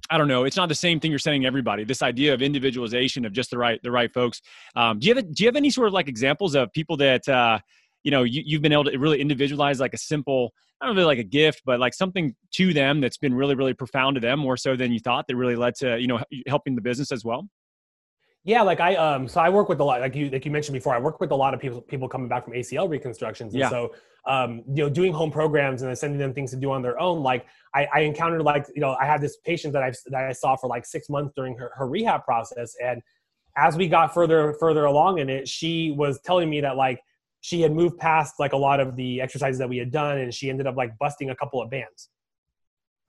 I 0.09 0.16
don't 0.16 0.29
know. 0.29 0.44
It's 0.44 0.57
not 0.57 0.70
the 0.70 0.75
same 0.75 1.01
thing 1.01 1.11
you're 1.11 1.18
sending 1.18 1.44
everybody. 1.44 1.85
This 1.85 2.01
idea 2.01 2.33
of 2.33 2.40
individualization 2.40 3.27
of 3.27 3.35
just 3.35 3.51
the 3.51 3.59
right 3.59 3.79
the 3.83 3.90
right 3.90 4.11
folks. 4.11 4.40
Um, 4.75 4.98
do 4.98 5.07
you 5.07 5.14
have 5.14 5.35
do 5.35 5.44
you 5.44 5.48
have 5.48 5.57
any 5.57 5.68
sort 5.68 5.87
of 5.87 5.92
like 5.92 6.09
examples 6.09 6.55
of 6.55 6.72
people 6.72 6.96
that 6.96 7.29
uh, 7.29 7.59
you 8.02 8.10
know 8.10 8.22
you, 8.22 8.42
you've 8.44 8.62
been 8.62 8.72
able 8.72 8.84
to 8.84 8.98
really 8.98 9.20
individualize 9.20 9.80
like 9.80 9.94
a 9.94 9.98
simple 9.98 10.52
I 10.82 10.86
don't 10.86 10.96
know 10.96 11.06
like 11.06 11.18
a 11.18 11.24
gift, 11.24 11.62
but 11.64 11.78
like 11.78 11.94
something 11.94 12.34
to 12.54 12.74
them 12.74 13.00
that's 13.00 13.16
been 13.16 13.32
really, 13.32 13.54
really 13.54 13.72
profound 13.72 14.16
to 14.16 14.20
them 14.20 14.40
more 14.40 14.56
so 14.56 14.74
than 14.74 14.90
you 14.90 14.98
thought 14.98 15.28
that 15.28 15.36
really 15.36 15.54
led 15.54 15.76
to, 15.76 15.96
you 16.00 16.08
know, 16.08 16.20
helping 16.48 16.74
the 16.74 16.80
business 16.80 17.12
as 17.12 17.24
well? 17.24 17.48
Yeah, 18.44 18.62
like 18.62 18.80
I 18.80 18.96
um 18.96 19.28
so 19.28 19.40
I 19.40 19.48
work 19.48 19.68
with 19.68 19.78
a 19.78 19.84
lot 19.84 20.00
like 20.00 20.16
you 20.16 20.28
like 20.28 20.44
you 20.44 20.50
mentioned 20.50 20.74
before, 20.74 20.92
I 20.92 20.98
work 20.98 21.20
with 21.20 21.30
a 21.30 21.36
lot 21.36 21.54
of 21.54 21.60
people 21.60 21.80
people 21.80 22.08
coming 22.08 22.26
back 22.26 22.44
from 22.44 22.54
ACL 22.54 22.88
reconstructions. 22.88 23.54
And 23.54 23.60
yeah. 23.60 23.70
so 23.70 23.94
um, 24.24 24.62
you 24.68 24.84
know, 24.84 24.88
doing 24.88 25.12
home 25.12 25.30
programs 25.30 25.82
and 25.82 25.88
then 25.88 25.96
sending 25.96 26.18
them 26.18 26.32
things 26.32 26.50
to 26.52 26.56
do 26.56 26.70
on 26.70 26.82
their 26.82 26.98
own. 27.00 27.22
Like 27.22 27.46
I, 27.74 27.88
I 27.92 28.00
encountered 28.00 28.42
like, 28.42 28.66
you 28.74 28.80
know, 28.80 28.96
I 29.00 29.04
had 29.04 29.20
this 29.20 29.36
patient 29.38 29.72
that 29.74 29.82
I 29.82 29.92
that 30.06 30.24
I 30.28 30.32
saw 30.32 30.56
for 30.56 30.68
like 30.68 30.86
six 30.86 31.08
months 31.08 31.32
during 31.36 31.56
her, 31.58 31.72
her 31.76 31.88
rehab 31.88 32.24
process. 32.24 32.74
And 32.82 33.00
as 33.56 33.76
we 33.76 33.86
got 33.88 34.12
further 34.12 34.54
further 34.58 34.86
along 34.86 35.18
in 35.18 35.28
it, 35.28 35.46
she 35.46 35.92
was 35.92 36.20
telling 36.20 36.50
me 36.50 36.60
that 36.62 36.76
like 36.76 37.00
she 37.42 37.61
had 37.61 37.72
moved 37.72 37.98
past 37.98 38.37
like 38.38 38.52
a 38.52 38.57
lot 38.57 38.81
of 38.81 38.96
the 38.96 39.20
exercises 39.20 39.59
that 39.59 39.68
we 39.68 39.76
had 39.76 39.90
done 39.90 40.18
and 40.18 40.33
she 40.33 40.48
ended 40.48 40.66
up 40.66 40.76
like 40.76 40.96
busting 40.98 41.28
a 41.28 41.37
couple 41.37 41.61
of 41.61 41.68
bands. 41.68 42.09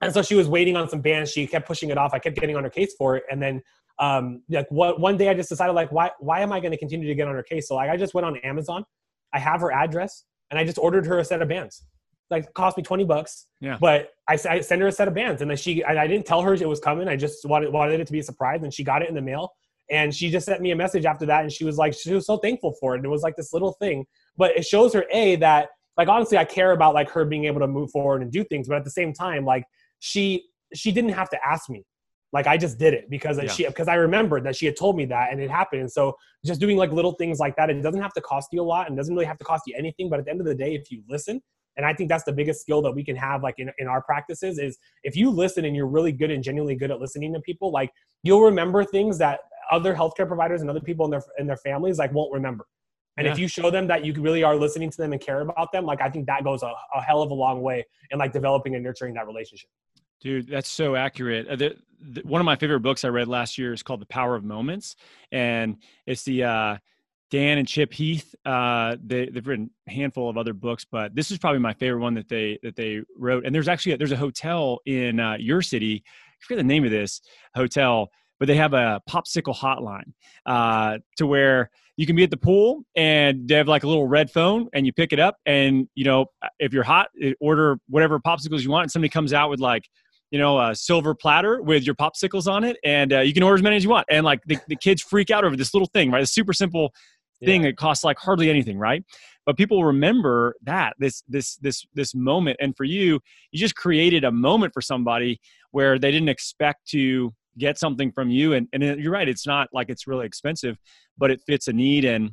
And 0.00 0.12
so 0.12 0.22
she 0.22 0.34
was 0.34 0.48
waiting 0.48 0.76
on 0.76 0.88
some 0.88 1.00
bands. 1.00 1.30
She 1.30 1.46
kept 1.46 1.66
pushing 1.66 1.90
it 1.90 1.96
off. 1.96 2.12
I 2.12 2.18
kept 2.18 2.36
getting 2.36 2.56
on 2.56 2.64
her 2.64 2.70
case 2.70 2.94
for 2.98 3.16
it. 3.16 3.22
And 3.30 3.40
then 3.40 3.62
um, 4.00 4.42
like 4.50 4.66
what, 4.70 4.98
one 4.98 5.16
day 5.16 5.28
I 5.28 5.34
just 5.34 5.48
decided 5.48 5.72
like, 5.72 5.92
why, 5.92 6.10
why 6.18 6.40
am 6.40 6.52
I 6.52 6.58
going 6.58 6.72
to 6.72 6.76
continue 6.76 7.06
to 7.06 7.14
get 7.14 7.28
on 7.28 7.34
her 7.34 7.44
case? 7.44 7.68
So 7.68 7.76
like, 7.76 7.88
I 7.88 7.96
just 7.96 8.12
went 8.12 8.26
on 8.26 8.36
Amazon. 8.38 8.84
I 9.32 9.38
have 9.38 9.60
her 9.60 9.72
address 9.72 10.24
and 10.50 10.58
I 10.58 10.64
just 10.64 10.78
ordered 10.78 11.06
her 11.06 11.20
a 11.20 11.24
set 11.24 11.40
of 11.40 11.48
bands. 11.48 11.84
Like 12.28 12.52
cost 12.54 12.76
me 12.76 12.82
20 12.82 13.04
bucks. 13.04 13.46
Yeah. 13.60 13.78
But 13.80 14.10
I, 14.28 14.36
I 14.50 14.60
sent 14.60 14.82
her 14.82 14.88
a 14.88 14.92
set 14.92 15.06
of 15.06 15.14
bands 15.14 15.42
and 15.42 15.50
then 15.50 15.56
she, 15.56 15.84
I, 15.84 16.02
I 16.02 16.06
didn't 16.08 16.26
tell 16.26 16.42
her 16.42 16.54
it 16.54 16.68
was 16.68 16.80
coming. 16.80 17.06
I 17.06 17.14
just 17.14 17.48
wanted, 17.48 17.72
wanted 17.72 18.00
it 18.00 18.06
to 18.08 18.12
be 18.12 18.18
a 18.18 18.24
surprise 18.24 18.64
and 18.64 18.74
she 18.74 18.82
got 18.82 19.00
it 19.02 19.08
in 19.08 19.14
the 19.14 19.22
mail. 19.22 19.52
And 19.90 20.14
she 20.14 20.30
just 20.30 20.46
sent 20.46 20.60
me 20.60 20.70
a 20.70 20.76
message 20.76 21.04
after 21.04 21.26
that 21.26 21.42
and 21.42 21.52
she 21.52 21.64
was 21.64 21.76
like, 21.76 21.94
she 21.94 22.12
was 22.12 22.26
so 22.26 22.38
thankful 22.38 22.74
for 22.80 22.94
it. 22.94 22.98
And 22.98 23.06
it 23.06 23.10
was 23.10 23.22
like 23.22 23.36
this 23.36 23.52
little 23.52 23.72
thing, 23.74 24.06
but 24.36 24.56
it 24.56 24.64
shows 24.64 24.92
her 24.94 25.04
A 25.12 25.36
that 25.36 25.68
like, 25.96 26.08
honestly, 26.08 26.36
I 26.36 26.44
care 26.44 26.72
about 26.72 26.94
like 26.94 27.10
her 27.10 27.24
being 27.24 27.44
able 27.44 27.60
to 27.60 27.68
move 27.68 27.90
forward 27.90 28.22
and 28.22 28.32
do 28.32 28.42
things. 28.44 28.68
But 28.68 28.76
at 28.76 28.84
the 28.84 28.90
same 28.90 29.12
time, 29.12 29.44
like 29.44 29.64
she, 30.00 30.44
she 30.74 30.90
didn't 30.90 31.12
have 31.12 31.30
to 31.30 31.38
ask 31.46 31.70
me 31.70 31.84
like 32.34 32.48
I 32.48 32.56
just 32.56 32.78
did 32.78 32.94
it 32.94 33.08
because 33.08 33.38
yeah. 33.38 33.48
she 33.48 33.64
because 33.64 33.86
I 33.86 33.94
remembered 33.94 34.44
that 34.44 34.56
she 34.56 34.66
had 34.66 34.76
told 34.76 34.96
me 34.96 35.04
that 35.06 35.30
and 35.30 35.40
it 35.40 35.48
happened. 35.48 35.82
And 35.82 35.90
so 35.90 36.16
just 36.44 36.60
doing 36.60 36.76
like 36.76 36.90
little 36.90 37.12
things 37.12 37.38
like 37.38 37.54
that, 37.56 37.70
it 37.70 37.80
doesn't 37.80 38.02
have 38.02 38.12
to 38.14 38.20
cost 38.20 38.48
you 38.50 38.60
a 38.60 38.64
lot 38.64 38.88
and 38.88 38.96
doesn't 38.96 39.14
really 39.14 39.24
have 39.24 39.38
to 39.38 39.44
cost 39.44 39.62
you 39.68 39.74
anything. 39.78 40.10
But 40.10 40.18
at 40.18 40.24
the 40.24 40.32
end 40.32 40.40
of 40.40 40.46
the 40.46 40.54
day, 40.54 40.74
if 40.74 40.90
you 40.90 41.04
listen, 41.08 41.40
and 41.76 41.86
I 41.86 41.94
think 41.94 42.08
that's 42.08 42.24
the 42.24 42.32
biggest 42.32 42.60
skill 42.60 42.82
that 42.82 42.92
we 42.92 43.04
can 43.04 43.14
have 43.14 43.44
like 43.44 43.54
in, 43.58 43.70
in 43.78 43.86
our 43.86 44.02
practices 44.02 44.58
is 44.58 44.76
if 45.04 45.14
you 45.14 45.30
listen 45.30 45.64
and 45.64 45.76
you're 45.76 45.86
really 45.86 46.10
good 46.10 46.32
and 46.32 46.42
genuinely 46.42 46.74
good 46.74 46.90
at 46.90 47.00
listening 47.00 47.32
to 47.34 47.40
people, 47.40 47.70
like 47.70 47.92
you'll 48.24 48.42
remember 48.42 48.84
things 48.84 49.16
that 49.18 49.38
other 49.70 49.94
healthcare 49.94 50.26
providers 50.26 50.60
and 50.60 50.68
other 50.68 50.80
people 50.80 51.04
in 51.04 51.12
their 51.12 51.22
in 51.38 51.46
their 51.46 51.56
families 51.58 51.98
like 51.98 52.12
won't 52.12 52.32
remember. 52.32 52.66
And 53.16 53.26
yeah. 53.26 53.32
if 53.32 53.38
you 53.38 53.46
show 53.46 53.70
them 53.70 53.86
that 53.86 54.04
you 54.04 54.12
really 54.14 54.42
are 54.42 54.56
listening 54.56 54.90
to 54.90 54.96
them 54.96 55.12
and 55.12 55.20
care 55.20 55.40
about 55.40 55.70
them, 55.72 55.84
like 55.84 56.00
I 56.00 56.10
think 56.10 56.26
that 56.26 56.42
goes 56.42 56.62
a, 56.62 56.72
a 56.94 57.00
hell 57.00 57.22
of 57.22 57.30
a 57.30 57.34
long 57.34 57.62
way 57.62 57.84
in 58.10 58.18
like 58.18 58.32
developing 58.32 58.74
and 58.74 58.82
nurturing 58.82 59.14
that 59.14 59.26
relationship. 59.26 59.70
Dude, 60.20 60.48
that's 60.48 60.68
so 60.68 60.96
accurate. 60.96 61.46
Uh, 61.48 61.56
the, 61.56 61.76
the, 62.00 62.22
one 62.22 62.40
of 62.40 62.44
my 62.44 62.56
favorite 62.56 62.80
books 62.80 63.04
I 63.04 63.08
read 63.08 63.28
last 63.28 63.58
year 63.58 63.72
is 63.72 63.82
called 63.82 64.00
The 64.00 64.06
Power 64.06 64.34
of 64.34 64.42
Moments, 64.42 64.96
and 65.30 65.76
it's 66.06 66.24
the 66.24 66.44
uh, 66.44 66.76
Dan 67.30 67.58
and 67.58 67.68
Chip 67.68 67.92
Heath. 67.92 68.34
Uh, 68.44 68.96
they, 69.04 69.28
have 69.34 69.46
written 69.46 69.70
a 69.86 69.92
handful 69.92 70.30
of 70.30 70.38
other 70.38 70.52
books, 70.52 70.86
but 70.90 71.14
this 71.14 71.30
is 71.30 71.38
probably 71.38 71.60
my 71.60 71.74
favorite 71.74 72.00
one 72.00 72.14
that 72.14 72.28
they 72.28 72.58
that 72.62 72.74
they 72.74 73.02
wrote. 73.16 73.44
And 73.44 73.54
there's 73.54 73.68
actually 73.68 73.92
a, 73.92 73.98
there's 73.98 74.12
a 74.12 74.16
hotel 74.16 74.80
in 74.86 75.20
uh, 75.20 75.36
your 75.38 75.60
city. 75.60 76.02
I 76.06 76.34
forget 76.40 76.58
the 76.58 76.64
name 76.64 76.84
of 76.84 76.90
this 76.90 77.20
hotel, 77.54 78.08
but 78.38 78.46
they 78.46 78.56
have 78.56 78.72
a 78.72 79.02
popsicle 79.08 79.54
hotline 79.54 80.12
uh, 80.46 80.98
to 81.16 81.26
where 81.26 81.70
you 81.96 82.06
can 82.06 82.16
be 82.16 82.24
at 82.24 82.30
the 82.30 82.36
pool 82.36 82.82
and 82.96 83.48
they 83.48 83.54
have 83.54 83.68
like 83.68 83.84
a 83.84 83.86
little 83.86 84.06
red 84.06 84.30
phone 84.30 84.68
and 84.72 84.84
you 84.84 84.92
pick 84.92 85.12
it 85.12 85.20
up 85.20 85.36
and 85.46 85.88
you 85.94 86.04
know 86.04 86.26
if 86.58 86.72
you're 86.72 86.82
hot 86.82 87.08
order 87.40 87.78
whatever 87.88 88.18
popsicles 88.18 88.62
you 88.62 88.70
want 88.70 88.84
and 88.84 88.90
somebody 88.90 89.08
comes 89.08 89.32
out 89.32 89.50
with 89.50 89.60
like 89.60 89.84
you 90.34 90.40
know, 90.40 90.60
a 90.60 90.74
silver 90.74 91.14
platter 91.14 91.62
with 91.62 91.84
your 91.84 91.94
popsicles 91.94 92.50
on 92.50 92.64
it, 92.64 92.76
and 92.82 93.12
uh, 93.12 93.20
you 93.20 93.32
can 93.32 93.44
order 93.44 93.54
as 93.54 93.62
many 93.62 93.76
as 93.76 93.84
you 93.84 93.90
want. 93.90 94.04
And 94.10 94.24
like 94.24 94.42
the, 94.46 94.58
the 94.66 94.74
kids 94.74 95.00
freak 95.00 95.30
out 95.30 95.44
over 95.44 95.56
this 95.56 95.72
little 95.72 95.88
thing, 95.94 96.10
right? 96.10 96.24
A 96.24 96.26
super 96.26 96.52
simple 96.52 96.92
thing 97.44 97.62
yeah. 97.62 97.68
that 97.68 97.76
costs 97.76 98.02
like 98.02 98.18
hardly 98.18 98.50
anything, 98.50 98.76
right? 98.76 99.04
But 99.46 99.56
people 99.56 99.84
remember 99.84 100.56
that 100.64 100.94
this 100.98 101.22
this 101.28 101.54
this 101.58 101.86
this 101.94 102.16
moment, 102.16 102.56
and 102.60 102.76
for 102.76 102.82
you, 102.82 103.20
you 103.52 103.60
just 103.60 103.76
created 103.76 104.24
a 104.24 104.32
moment 104.32 104.72
for 104.74 104.80
somebody 104.80 105.40
where 105.70 106.00
they 106.00 106.10
didn't 106.10 106.30
expect 106.30 106.88
to 106.88 107.32
get 107.58 107.78
something 107.78 108.12
from 108.12 108.30
you, 108.30 108.52
and 108.54 108.68
and 108.72 108.82
you're 108.82 109.12
right, 109.12 109.28
it's 109.28 109.46
not 109.46 109.68
like 109.72 109.88
it's 109.90 110.06
really 110.06 110.26
expensive, 110.26 110.78
but 111.18 111.30
it 111.30 111.40
fits 111.46 111.68
a 111.68 111.72
need 111.72 112.04
and 112.04 112.30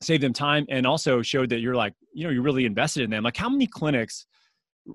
save 0.00 0.20
them 0.20 0.32
time 0.32 0.64
and 0.68 0.86
also 0.86 1.22
showed 1.22 1.50
that 1.50 1.58
you're 1.58 1.74
like 1.74 1.92
you 2.14 2.24
know 2.24 2.30
you're 2.30 2.42
really 2.42 2.64
invested 2.64 3.02
in 3.02 3.10
them. 3.10 3.24
Like 3.24 3.36
how 3.36 3.48
many 3.48 3.66
clinics 3.66 4.26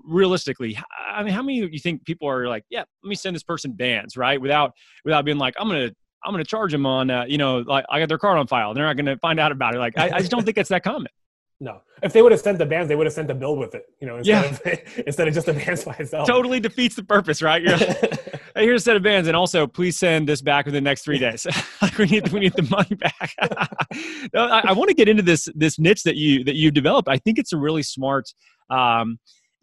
realistically 0.02 0.76
i 1.08 1.22
mean 1.22 1.32
how 1.32 1.42
many 1.42 1.58
you 1.58 1.78
think 1.78 2.04
people 2.04 2.28
are 2.28 2.48
like 2.48 2.64
yeah 2.68 2.80
let 2.80 3.08
me 3.08 3.14
send 3.14 3.34
this 3.34 3.42
person 3.42 3.72
bands 3.72 4.16
right? 4.16 4.40
Without 4.40 4.72
without 5.04 5.24
being 5.24 5.38
like 5.38 5.54
i'm 5.58 5.68
gonna 5.68 5.90
i'm 6.24 6.32
gonna 6.32 6.44
charge 6.44 6.72
them 6.72 6.86
on 6.86 7.10
uh, 7.10 7.24
you 7.28 7.38
know 7.38 7.58
like 7.58 7.84
i 7.88 8.00
got 8.00 8.08
their 8.08 8.18
card 8.18 8.38
on 8.38 8.46
file. 8.46 8.74
They're 8.74 8.84
not 8.84 8.96
gonna 8.96 9.16
find 9.18 9.38
out 9.38 9.52
about 9.52 9.74
it. 9.74 9.78
Like 9.78 9.96
i, 9.96 10.10
I 10.16 10.18
just 10.18 10.30
don't 10.30 10.44
think 10.44 10.58
it's 10.58 10.70
that 10.70 10.82
common. 10.82 11.08
No. 11.60 11.82
If 12.02 12.12
they 12.12 12.20
would 12.20 12.32
have 12.32 12.40
sent 12.40 12.58
the 12.58 12.66
bands 12.66 12.88
they 12.88 12.96
would 12.96 13.06
have 13.06 13.14
sent 13.14 13.30
a 13.30 13.34
bill 13.34 13.56
with 13.56 13.76
it 13.76 13.86
you 14.00 14.08
know 14.08 14.16
instead 14.16 14.58
yeah. 14.66 14.72
of 14.72 14.98
instead 15.06 15.28
of 15.28 15.34
just 15.34 15.46
the 15.46 15.52
bands 15.52 15.84
by 15.84 15.94
itself. 15.94 16.26
Totally 16.26 16.58
defeats 16.58 16.96
the 16.96 17.04
purpose 17.04 17.40
right? 17.40 17.62
Like, 17.64 18.23
here's 18.56 18.82
a 18.82 18.84
set 18.84 18.96
of 18.96 19.02
bands 19.02 19.28
and 19.28 19.36
also 19.36 19.66
please 19.66 19.98
send 19.98 20.28
this 20.28 20.40
back 20.40 20.66
within 20.66 20.82
the 20.82 20.88
next 20.88 21.02
three 21.02 21.18
days 21.18 21.46
like 21.82 21.96
we 21.98 22.06
need 22.06 22.28
we 22.32 22.40
need 22.40 22.52
the 22.54 22.62
money 22.62 22.94
back 22.94 23.34
no, 24.34 24.46
i, 24.46 24.60
I 24.68 24.72
want 24.72 24.88
to 24.88 24.94
get 24.94 25.08
into 25.08 25.22
this 25.22 25.48
this 25.54 25.78
niche 25.78 26.02
that 26.04 26.16
you 26.16 26.44
that 26.44 26.54
you 26.54 26.70
developed 26.70 27.08
i 27.08 27.18
think 27.18 27.38
it's 27.38 27.52
a 27.52 27.58
really 27.58 27.82
smart 27.82 28.26
um, 28.70 29.18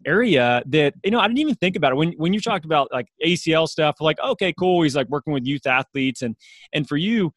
area 0.06 0.62
that 0.66 0.94
you 1.04 1.10
know 1.10 1.20
I 1.20 1.26
didn't 1.26 1.38
even 1.38 1.54
think 1.56 1.76
about 1.76 1.92
it 1.92 1.96
when 1.96 2.12
when 2.12 2.32
you 2.32 2.40
talked 2.40 2.64
about 2.64 2.88
like 2.92 3.08
ACL 3.24 3.68
stuff. 3.68 3.96
Like, 4.00 4.18
okay, 4.20 4.52
cool. 4.58 4.82
He's 4.82 4.96
like 4.96 5.08
working 5.08 5.32
with 5.32 5.46
youth 5.46 5.66
athletes, 5.66 6.22
and 6.22 6.36
and 6.72 6.88
for 6.88 6.96
you, 6.96 7.32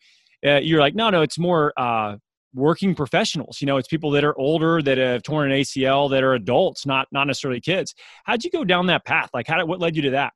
uh, 0.45 0.57
you're 0.57 0.79
like, 0.79 0.95
no, 0.95 1.09
no, 1.09 1.21
it's 1.21 1.37
more 1.37 1.73
uh, 1.77 2.17
working 2.53 2.95
professionals. 2.95 3.61
You 3.61 3.67
know, 3.67 3.77
it's 3.77 3.87
people 3.87 4.11
that 4.11 4.23
are 4.23 4.37
older 4.37 4.81
that 4.81 4.97
have 4.97 5.23
torn 5.23 5.51
an 5.51 5.59
ACL 5.59 6.09
that 6.11 6.23
are 6.23 6.33
adults, 6.33 6.85
not 6.85 7.07
not 7.11 7.27
necessarily 7.27 7.61
kids. 7.61 7.93
How'd 8.25 8.43
you 8.43 8.51
go 8.51 8.63
down 8.63 8.87
that 8.87 9.05
path? 9.05 9.29
Like, 9.33 9.47
how 9.47 9.57
did, 9.57 9.67
what 9.67 9.79
led 9.79 9.95
you 9.95 10.03
to 10.03 10.11
that? 10.11 10.33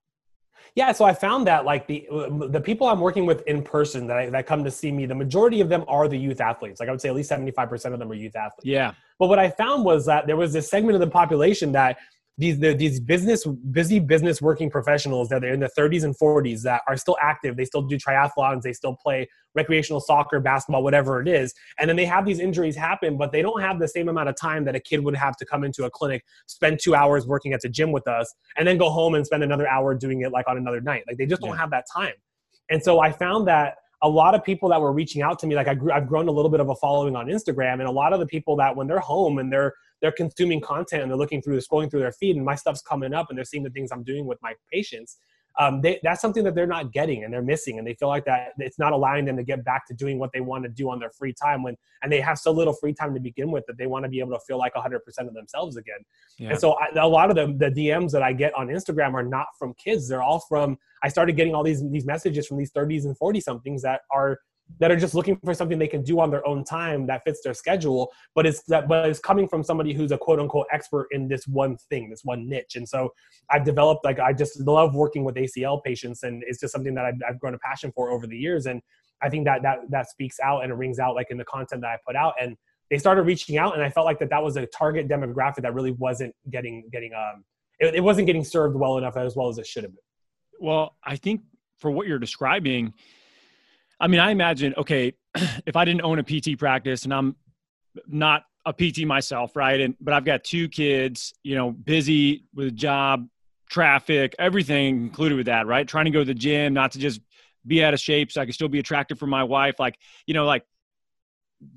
Yeah, 0.79 0.93
so 0.93 1.03
I 1.03 1.13
found 1.13 1.45
that 1.47 1.65
like 1.65 1.87
the 1.87 2.07
uh, 2.09 2.47
the 2.47 2.61
people 2.61 2.87
I'm 2.87 3.01
working 3.01 3.25
with 3.25 3.45
in 3.47 3.61
person 3.61 4.07
that 4.07 4.17
I, 4.17 4.29
that 4.29 4.47
come 4.47 4.63
to 4.63 4.71
see 4.71 4.93
me, 4.93 5.05
the 5.05 5.13
majority 5.13 5.59
of 5.59 5.67
them 5.67 5.83
are 5.89 6.07
the 6.07 6.17
youth 6.17 6.39
athletes. 6.39 6.79
Like 6.79 6.87
I 6.87 6.93
would 6.93 7.01
say, 7.01 7.09
at 7.09 7.15
least 7.15 7.27
75 7.27 7.67
percent 7.67 7.93
of 7.93 7.99
them 7.99 8.09
are 8.09 8.15
youth 8.15 8.37
athletes. 8.37 8.65
Yeah. 8.65 8.93
But 9.19 9.27
what 9.27 9.39
I 9.39 9.49
found 9.49 9.83
was 9.83 10.05
that 10.05 10.25
there 10.25 10.37
was 10.37 10.53
this 10.53 10.69
segment 10.69 10.95
of 10.95 11.01
the 11.01 11.11
population 11.21 11.73
that 11.73 11.97
these 12.39 12.57
the, 12.57 12.73
these 12.73 13.01
business 13.01 13.45
busy 13.45 13.99
business 13.99 14.41
working 14.41 14.69
professionals 14.69 15.27
that 15.27 15.43
are 15.43 15.53
in 15.53 15.59
their 15.59 15.69
30s 15.77 16.05
and 16.05 16.17
40s 16.17 16.61
that 16.61 16.81
are 16.87 16.95
still 16.95 17.17
active 17.21 17.57
they 17.57 17.65
still 17.65 17.81
do 17.81 17.97
triathlons 17.97 18.61
they 18.61 18.71
still 18.71 18.95
play 18.95 19.27
recreational 19.55 19.99
soccer 19.99 20.39
basketball 20.39 20.81
whatever 20.81 21.21
it 21.21 21.27
is. 21.27 21.53
And 21.77 21.89
then 21.89 21.97
they 21.97 22.05
have 22.05 22.25
these 22.25 22.39
injuries 22.39 22.75
happen 22.75 23.17
but 23.17 23.31
they 23.31 23.41
don't 23.41 23.61
have 23.61 23.77
the 23.77 23.87
same 23.87 24.07
amount 24.07 24.29
of 24.29 24.35
time 24.37 24.63
that 24.65 24.75
a 24.75 24.79
kid 24.79 25.03
would 25.03 25.15
have 25.15 25.35
to 25.37 25.45
come 25.45 25.63
into 25.65 25.83
a 25.83 25.89
clinic 25.89 26.23
spend 26.47 26.79
two 26.81 26.95
hours 26.95 27.27
working 27.27 27.51
at 27.51 27.59
the 27.61 27.69
gym 27.69 27.91
with 27.91 28.07
us 28.07 28.33
and 28.55 28.65
then 28.65 28.77
go 28.77 28.89
home 28.89 29.15
and 29.15 29.25
spend 29.25 29.43
another 29.43 29.67
hour 29.67 29.93
doing 29.93 30.21
it 30.21 30.31
like 30.31 30.47
on 30.47 30.57
another 30.57 30.79
night. 30.79 31.03
Like 31.07 31.17
they 31.17 31.25
just 31.25 31.41
don't 31.41 31.57
have 31.57 31.71
that 31.71 31.85
time. 31.93 32.13
And 32.71 32.81
so 32.81 33.01
i 33.01 33.11
found 33.11 33.47
that 33.49 33.75
a 34.01 34.09
lot 34.09 34.33
of 34.33 34.43
people 34.43 34.69
that 34.69 34.79
were 34.79 34.93
reaching 34.93 35.21
out 35.21 35.39
to 35.39 35.47
me 35.47 35.55
like 35.55 35.67
I 35.67 35.75
grew, 35.75 35.91
i've 35.91 36.07
grown 36.07 36.27
a 36.27 36.31
little 36.31 36.51
bit 36.51 36.59
of 36.59 36.69
a 36.69 36.75
following 36.75 37.15
on 37.15 37.27
instagram 37.27 37.73
and 37.73 37.83
a 37.83 37.91
lot 37.91 38.13
of 38.13 38.19
the 38.19 38.25
people 38.25 38.55
that 38.57 38.75
when 38.75 38.87
they're 38.87 38.99
home 38.99 39.39
and 39.39 39.51
they're 39.51 39.73
they're 40.01 40.11
consuming 40.11 40.61
content 40.61 41.03
and 41.03 41.11
they're 41.11 41.17
looking 41.17 41.41
through, 41.41 41.57
scrolling 41.57 41.89
through 41.89 41.99
their 42.01 42.11
feed, 42.11 42.35
and 42.35 42.45
my 42.45 42.55
stuff's 42.55 42.81
coming 42.81 43.13
up, 43.13 43.27
and 43.29 43.37
they're 43.37 43.45
seeing 43.45 43.63
the 43.63 43.69
things 43.69 43.91
I'm 43.91 44.03
doing 44.03 44.25
with 44.25 44.39
my 44.41 44.53
patients. 44.71 45.17
Um, 45.59 45.81
they, 45.81 45.99
that's 46.03 46.21
something 46.21 46.45
that 46.45 46.55
they're 46.55 46.65
not 46.65 46.93
getting 46.93 47.25
and 47.25 47.33
they're 47.33 47.41
missing, 47.41 47.79
and 47.79 47.87
they 47.87 47.93
feel 47.93 48.07
like 48.07 48.23
that 48.25 48.53
it's 48.59 48.79
not 48.79 48.93
allowing 48.93 49.25
them 49.25 49.35
to 49.35 49.43
get 49.43 49.65
back 49.65 49.85
to 49.87 49.93
doing 49.93 50.17
what 50.17 50.31
they 50.33 50.39
want 50.39 50.63
to 50.63 50.69
do 50.69 50.89
on 50.89 50.99
their 50.99 51.09
free 51.09 51.33
time 51.33 51.63
when, 51.63 51.75
and 52.01 52.09
they 52.09 52.21
have 52.21 52.39
so 52.39 52.51
little 52.51 52.73
free 52.73 52.93
time 52.93 53.13
to 53.13 53.19
begin 53.19 53.51
with 53.51 53.65
that 53.67 53.77
they 53.77 53.85
want 53.85 54.05
to 54.05 54.09
be 54.09 54.21
able 54.21 54.31
to 54.31 54.39
feel 54.47 54.57
like 54.57 54.73
100% 54.73 54.99
of 55.19 55.33
themselves 55.33 55.75
again. 55.75 55.99
Yeah. 56.37 56.51
And 56.51 56.59
so 56.59 56.77
I, 56.79 56.97
a 56.97 57.07
lot 57.07 57.29
of 57.29 57.35
the, 57.35 57.53
the 57.57 57.69
DMs 57.69 58.11
that 58.11 58.23
I 58.23 58.31
get 58.31 58.53
on 58.55 58.67
Instagram 58.67 59.13
are 59.13 59.23
not 59.23 59.47
from 59.57 59.73
kids; 59.73 60.07
they're 60.07 60.23
all 60.23 60.39
from. 60.47 60.77
I 61.03 61.09
started 61.09 61.35
getting 61.35 61.53
all 61.53 61.63
these 61.63 61.83
these 61.91 62.05
messages 62.05 62.47
from 62.47 62.57
these 62.57 62.71
30s 62.71 63.03
and 63.03 63.17
40 63.17 63.41
somethings 63.41 63.81
that 63.81 64.01
are 64.11 64.39
that 64.77 64.91
are 64.91 64.95
just 64.95 65.15
looking 65.15 65.37
for 65.43 65.53
something 65.53 65.79
they 65.79 65.87
can 65.87 66.03
do 66.03 66.19
on 66.19 66.29
their 66.29 66.45
own 66.47 66.63
time 66.63 67.07
that 67.07 67.23
fits 67.25 67.41
their 67.43 67.53
schedule 67.53 68.11
but 68.35 68.45
it's 68.45 68.61
that 68.63 68.87
but 68.87 69.07
it's 69.07 69.19
coming 69.19 69.47
from 69.47 69.63
somebody 69.63 69.93
who's 69.93 70.11
a 70.11 70.17
quote 70.17 70.39
unquote 70.39 70.67
expert 70.71 71.07
in 71.11 71.27
this 71.27 71.47
one 71.47 71.77
thing 71.89 72.09
this 72.09 72.23
one 72.23 72.47
niche. 72.47 72.75
And 72.75 72.87
so 72.87 73.13
i've 73.49 73.65
developed 73.65 74.05
like 74.05 74.19
i 74.19 74.31
just 74.31 74.59
love 74.61 74.95
working 74.95 75.23
with 75.23 75.35
acl 75.35 75.83
patients 75.83 76.23
and 76.23 76.43
it's 76.45 76.59
just 76.59 76.71
something 76.71 76.93
that 76.95 77.05
i've, 77.05 77.15
I've 77.27 77.39
grown 77.39 77.55
a 77.55 77.59
passion 77.59 77.91
for 77.95 78.11
over 78.11 78.27
the 78.27 78.37
years. 78.37 78.67
And 78.67 78.81
i 79.21 79.29
think 79.29 79.45
that 79.45 79.61
that 79.63 79.79
that 79.89 80.09
speaks 80.09 80.39
out 80.39 80.63
and 80.63 80.71
it 80.71 80.75
rings 80.75 80.99
out 80.99 81.15
like 81.15 81.27
in 81.31 81.37
the 81.37 81.45
content 81.45 81.81
that 81.81 81.89
i 81.89 81.97
put 82.05 82.15
out. 82.15 82.33
And 82.39 82.55
they 82.89 82.97
started 82.97 83.23
reaching 83.23 83.57
out 83.57 83.75
and 83.75 83.83
i 83.83 83.89
felt 83.89 84.05
like 84.05 84.19
that 84.19 84.29
that 84.29 84.43
was 84.43 84.55
a 84.57 84.65
target 84.67 85.07
demographic 85.07 85.61
that 85.61 85.73
really 85.73 85.91
wasn't 85.91 86.33
getting 86.49 86.87
getting 86.91 87.13
um 87.13 87.43
it, 87.79 87.95
it 87.95 88.01
wasn't 88.01 88.27
getting 88.27 88.43
served 88.43 88.75
well 88.75 88.97
enough 88.97 89.15
as 89.15 89.35
well 89.35 89.47
as 89.47 89.57
it 89.57 89.65
should 89.65 89.83
have 89.83 89.93
been. 89.93 90.03
Well 90.59 90.95
i 91.03 91.15
think 91.15 91.41
for 91.79 91.91
what 91.91 92.07
you're 92.07 92.19
describing 92.19 92.93
I 93.99 94.07
mean, 94.07 94.19
I 94.19 94.31
imagine, 94.31 94.73
okay, 94.77 95.13
if 95.65 95.75
I 95.75 95.85
didn't 95.85 96.01
own 96.01 96.19
a 96.19 96.23
PT 96.23 96.57
practice 96.57 97.03
and 97.03 97.13
I'm 97.13 97.35
not 98.07 98.43
a 98.65 98.73
PT 98.73 99.05
myself, 99.05 99.55
right? 99.55 99.79
And 99.79 99.95
but 99.99 100.13
I've 100.13 100.25
got 100.25 100.43
two 100.43 100.69
kids, 100.69 101.33
you 101.43 101.55
know, 101.55 101.71
busy 101.71 102.45
with 102.53 102.67
a 102.67 102.71
job, 102.71 103.27
traffic, 103.69 104.35
everything 104.39 104.97
included 104.97 105.35
with 105.35 105.47
that, 105.47 105.67
right? 105.67 105.87
Trying 105.87 106.05
to 106.05 106.11
go 106.11 106.19
to 106.19 106.25
the 106.25 106.33
gym, 106.33 106.73
not 106.73 106.91
to 106.93 106.99
just 106.99 107.21
be 107.65 107.83
out 107.83 107.93
of 107.93 107.99
shape 107.99 108.31
so 108.31 108.41
I 108.41 108.45
can 108.45 108.53
still 108.53 108.67
be 108.67 108.79
attractive 108.79 109.19
for 109.19 109.27
my 109.27 109.43
wife. 109.43 109.79
Like, 109.79 109.97
you 110.25 110.33
know, 110.33 110.45
like 110.45 110.63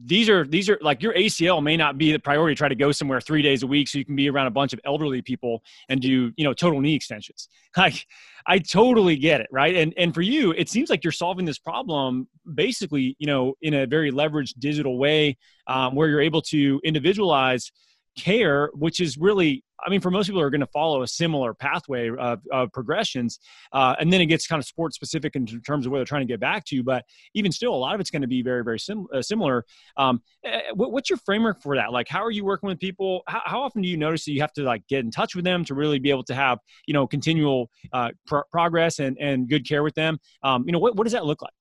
these 0.05 0.29
are 0.29 0.47
these 0.47 0.69
are 0.69 0.79
like 0.81 1.03
your 1.03 1.13
ACL 1.15 1.63
may 1.63 1.77
not 1.77 1.99
be 1.99 2.13
the 2.13 2.19
priority. 2.19 2.55
Try 2.55 2.69
to 2.69 2.75
go 2.75 2.93
somewhere 2.93 3.21
three 3.21 3.43
days 3.43 3.63
a 3.63 3.67
week 3.67 3.89
so 3.89 3.99
you 3.99 4.05
can 4.05 4.15
be 4.15 4.31
around 4.31 4.47
a 4.47 4.51
bunch 4.51 4.73
of 4.73 4.81
elderly 4.85 5.23
people 5.23 5.63
and 5.89 6.01
do 6.01 6.33
you 6.37 6.45
know 6.45 6.53
total 6.53 6.81
knee 6.81 6.95
extensions. 6.95 7.49
Like 7.75 8.07
I 8.47 8.59
totally 8.59 9.17
get 9.17 9.41
it, 9.41 9.47
right? 9.51 9.75
And 9.75 9.95
and 9.97 10.13
for 10.13 10.21
you, 10.21 10.53
it 10.53 10.69
seems 10.69 10.91
like 10.91 11.03
you're 11.03 11.11
solving 11.11 11.47
this 11.47 11.59
problem 11.59 12.29
basically, 12.55 13.17
you 13.19 13.27
know, 13.27 13.55
in 13.63 13.73
a 13.73 13.87
very 13.87 14.13
leveraged 14.13 14.59
digital 14.59 14.99
way, 14.99 15.39
um, 15.67 15.95
where 15.95 16.09
you're 16.09 16.21
able 16.21 16.43
to 16.43 16.83
individualize 16.85 17.73
care, 18.15 18.71
which 18.75 19.01
is 19.01 19.17
really 19.17 19.65
I 19.85 19.91
mean, 19.91 20.01
for 20.01 20.11
most 20.11 20.27
people 20.27 20.41
are 20.41 20.51
going 20.51 20.61
to 20.61 20.67
follow 20.67 21.03
a 21.03 21.09
similar 21.09 21.55
pathway 21.55 22.11
of, 22.11 22.41
of 22.51 22.73
progressions, 22.73 23.39
uh, 23.73 23.95
and 23.99 24.13
then 24.13 24.21
it 24.21 24.27
gets 24.27 24.47
kind 24.47 24.61
of 24.61 24.67
sport 24.67 24.95
specific 24.95 25.37
in 25.37 25.47
terms 25.47 25.87
of 25.87 25.93
where 25.93 25.99
they're 25.99 26.07
trying 26.07 26.27
to 26.27 26.33
get 26.33 26.41
back 26.41 26.65
to. 26.67 26.83
But 26.83 27.05
even 27.35 27.53
still, 27.53 27.75
a 27.75 27.77
lot 27.77 27.95
of 27.95 28.01
it's 28.01 28.11
going 28.11 28.23
to 28.23 28.29
be 28.29 28.43
very, 28.43 28.65
very 28.65 28.79
sim- 28.79 29.07
uh, 29.13 29.23
similar. 29.23 29.65
Um, 29.97 30.23
eh, 30.45 30.61
what's 30.75 31.11
your 31.11 31.19
framework 31.19 31.63
for 31.63 31.77
that? 31.77 31.93
Like, 31.93 32.09
how 32.09 32.25
are 32.25 32.31
you 32.31 32.45
working 32.45 32.69
with 32.69 32.79
people? 32.79 33.23
How, 33.27 33.43
how, 33.45 33.63
often 33.63 33.83
do 33.83 33.89
you 33.89 33.97
notice 33.97 34.25
that 34.25 34.33
you 34.33 34.41
have 34.41 34.53
to 34.55 34.63
like 34.63 34.87
get 34.89 35.05
in 35.05 35.11
touch 35.11 35.35
with 35.35 35.45
them 35.45 35.65
to 35.67 35.75
really 35.75 35.99
be 35.99 36.11
able 36.11 36.25
to 36.25 36.35
have 36.35 36.59
you 36.87 36.95
know 36.95 37.07
continual 37.07 37.71
uh, 37.93 38.11
progress 38.51 38.99
and 38.99 39.17
and 39.19 39.49
good 39.49 39.67
care 39.69 39.83
with 39.83 39.95
them? 39.95 40.19
Um, 40.43 40.65
you 40.67 40.73
know, 40.73 40.79
what 40.79 40.97
what 40.97 41.05
does 41.05 41.13
that 41.13 41.27
look 41.27 41.43
like? 41.43 41.53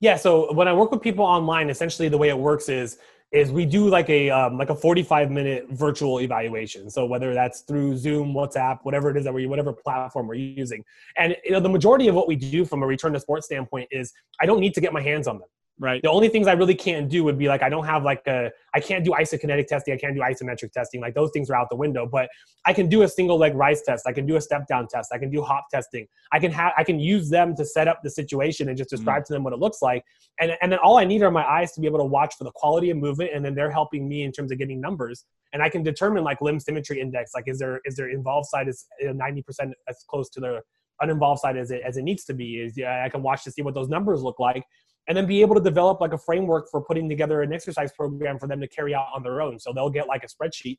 Yeah, 0.00 0.16
so 0.16 0.52
when 0.52 0.68
I 0.68 0.72
work 0.72 0.92
with 0.92 1.02
people 1.02 1.24
online, 1.24 1.70
essentially 1.70 2.08
the 2.08 2.18
way 2.18 2.28
it 2.28 2.38
works 2.38 2.68
is 2.68 2.98
is 3.30 3.52
we 3.52 3.66
do 3.66 3.88
like 3.88 4.08
a 4.08 4.30
um, 4.30 4.56
like 4.56 4.70
a 4.70 4.74
45 4.74 5.30
minute 5.30 5.66
virtual 5.70 6.20
evaluation. 6.20 6.88
So 6.88 7.04
whether 7.04 7.34
that's 7.34 7.60
through 7.60 7.96
zoom 7.96 8.32
whatsapp 8.32 8.78
whatever 8.82 9.10
it 9.10 9.16
is 9.16 9.24
that 9.24 9.34
we 9.34 9.46
whatever 9.46 9.72
platform 9.72 10.26
we're 10.26 10.34
using. 10.34 10.84
And 11.16 11.36
you 11.44 11.52
know 11.52 11.60
the 11.60 11.68
majority 11.68 12.08
of 12.08 12.14
what 12.14 12.26
we 12.26 12.36
do 12.36 12.64
from 12.64 12.82
a 12.82 12.86
return 12.86 13.12
to 13.12 13.20
sports 13.20 13.46
standpoint 13.46 13.88
is 13.90 14.12
i 14.40 14.46
don't 14.46 14.60
need 14.60 14.74
to 14.74 14.80
get 14.80 14.92
my 14.92 15.02
hands 15.02 15.26
on 15.26 15.38
them 15.38 15.48
Right. 15.80 16.02
The 16.02 16.10
only 16.10 16.28
things 16.28 16.48
I 16.48 16.54
really 16.54 16.74
can't 16.74 17.08
do 17.08 17.22
would 17.22 17.38
be 17.38 17.46
like 17.46 17.62
I 17.62 17.68
don't 17.68 17.86
have 17.86 18.02
like 18.02 18.26
a 18.26 18.50
I 18.74 18.80
can't 18.80 19.04
do 19.04 19.12
isokinetic 19.12 19.68
testing. 19.68 19.94
I 19.94 19.96
can't 19.96 20.14
do 20.14 20.20
isometric 20.20 20.72
testing. 20.72 21.00
Like 21.00 21.14
those 21.14 21.30
things 21.32 21.50
are 21.50 21.54
out 21.54 21.68
the 21.70 21.76
window. 21.76 22.04
But 22.04 22.28
I 22.66 22.72
can 22.72 22.88
do 22.88 23.02
a 23.02 23.08
single 23.08 23.38
leg 23.38 23.54
rise 23.54 23.82
test. 23.82 24.04
I 24.06 24.12
can 24.12 24.26
do 24.26 24.34
a 24.34 24.40
step 24.40 24.66
down 24.66 24.88
test. 24.88 25.10
I 25.12 25.18
can 25.18 25.30
do 25.30 25.40
hop 25.40 25.66
testing. 25.70 26.08
I 26.32 26.40
can 26.40 26.50
have 26.50 26.72
I 26.76 26.82
can 26.82 26.98
use 26.98 27.30
them 27.30 27.54
to 27.54 27.64
set 27.64 27.86
up 27.86 28.00
the 28.02 28.10
situation 28.10 28.68
and 28.68 28.76
just 28.76 28.90
describe 28.90 29.22
mm. 29.22 29.26
to 29.26 29.32
them 29.34 29.44
what 29.44 29.52
it 29.52 29.60
looks 29.60 29.80
like. 29.80 30.04
And 30.40 30.56
and 30.60 30.72
then 30.72 30.80
all 30.80 30.98
I 30.98 31.04
need 31.04 31.22
are 31.22 31.30
my 31.30 31.44
eyes 31.44 31.72
to 31.72 31.80
be 31.80 31.86
able 31.86 32.00
to 32.00 32.04
watch 32.04 32.34
for 32.36 32.42
the 32.42 32.52
quality 32.52 32.90
of 32.90 32.96
movement. 32.96 33.30
And 33.32 33.44
then 33.44 33.54
they're 33.54 33.70
helping 33.70 34.08
me 34.08 34.24
in 34.24 34.32
terms 34.32 34.50
of 34.50 34.58
getting 34.58 34.80
numbers. 34.80 35.26
And 35.52 35.62
I 35.62 35.68
can 35.68 35.84
determine 35.84 36.24
like 36.24 36.40
limb 36.40 36.58
symmetry 36.58 37.00
index. 37.00 37.32
Like 37.36 37.44
is 37.46 37.60
there 37.60 37.80
is 37.84 37.94
there 37.94 38.08
involved 38.08 38.48
side 38.48 38.66
is 38.66 38.84
ninety 39.00 39.42
percent 39.42 39.74
as 39.88 40.04
close 40.08 40.28
to 40.30 40.40
the 40.40 40.60
uninvolved 41.00 41.40
side 41.40 41.56
as 41.56 41.70
it 41.70 41.82
as 41.86 41.98
it 41.98 42.02
needs 42.02 42.24
to 42.24 42.34
be. 42.34 42.56
Is 42.56 42.76
yeah, 42.76 43.04
I 43.04 43.08
can 43.08 43.22
watch 43.22 43.44
to 43.44 43.52
see 43.52 43.62
what 43.62 43.74
those 43.74 43.88
numbers 43.88 44.22
look 44.22 44.40
like 44.40 44.64
and 45.08 45.16
then 45.16 45.26
be 45.26 45.40
able 45.40 45.54
to 45.54 45.60
develop 45.60 46.00
like 46.00 46.12
a 46.12 46.18
framework 46.18 46.70
for 46.70 46.82
putting 46.82 47.08
together 47.08 47.40
an 47.40 47.52
exercise 47.52 47.90
program 47.92 48.38
for 48.38 48.46
them 48.46 48.60
to 48.60 48.68
carry 48.68 48.94
out 48.94 49.06
on 49.14 49.22
their 49.22 49.40
own. 49.40 49.58
So 49.58 49.72
they'll 49.72 49.90
get 49.90 50.06
like 50.06 50.22
a 50.22 50.26
spreadsheet 50.26 50.76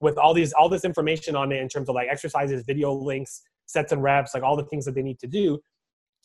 with 0.00 0.18
all 0.18 0.34
these 0.34 0.52
all 0.52 0.68
this 0.68 0.84
information 0.84 1.34
on 1.34 1.50
it 1.50 1.60
in 1.60 1.68
terms 1.68 1.88
of 1.88 1.94
like 1.94 2.08
exercises, 2.08 2.62
video 2.66 2.92
links, 2.92 3.42
sets 3.66 3.92
and 3.92 4.02
reps, 4.02 4.34
like 4.34 4.42
all 4.42 4.56
the 4.56 4.64
things 4.64 4.84
that 4.84 4.94
they 4.94 5.02
need 5.02 5.18
to 5.20 5.26
do. 5.26 5.58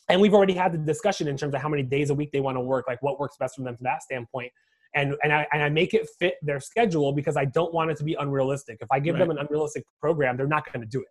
And 0.08 0.20
we've 0.20 0.34
already 0.34 0.52
had 0.52 0.72
the 0.72 0.78
discussion 0.78 1.26
in 1.26 1.36
terms 1.36 1.54
of 1.54 1.60
how 1.60 1.68
many 1.68 1.82
days 1.82 2.10
a 2.10 2.14
week 2.14 2.30
they 2.30 2.40
want 2.40 2.56
to 2.56 2.60
work, 2.60 2.84
like 2.86 3.02
what 3.02 3.18
works 3.18 3.36
best 3.38 3.56
for 3.56 3.62
them 3.62 3.76
from 3.76 3.84
that 3.84 4.02
standpoint. 4.02 4.52
And 4.94 5.16
and 5.22 5.32
I 5.32 5.46
and 5.50 5.62
I 5.62 5.70
make 5.70 5.94
it 5.94 6.06
fit 6.18 6.34
their 6.42 6.60
schedule 6.60 7.12
because 7.12 7.38
I 7.38 7.46
don't 7.46 7.72
want 7.72 7.90
it 7.90 7.96
to 7.98 8.04
be 8.04 8.14
unrealistic. 8.14 8.78
If 8.80 8.88
I 8.90 9.00
give 9.00 9.14
right. 9.14 9.20
them 9.20 9.30
an 9.30 9.38
unrealistic 9.38 9.84
program, 10.00 10.36
they're 10.36 10.46
not 10.46 10.70
going 10.70 10.82
to 10.82 10.86
do 10.86 11.00
it. 11.00 11.08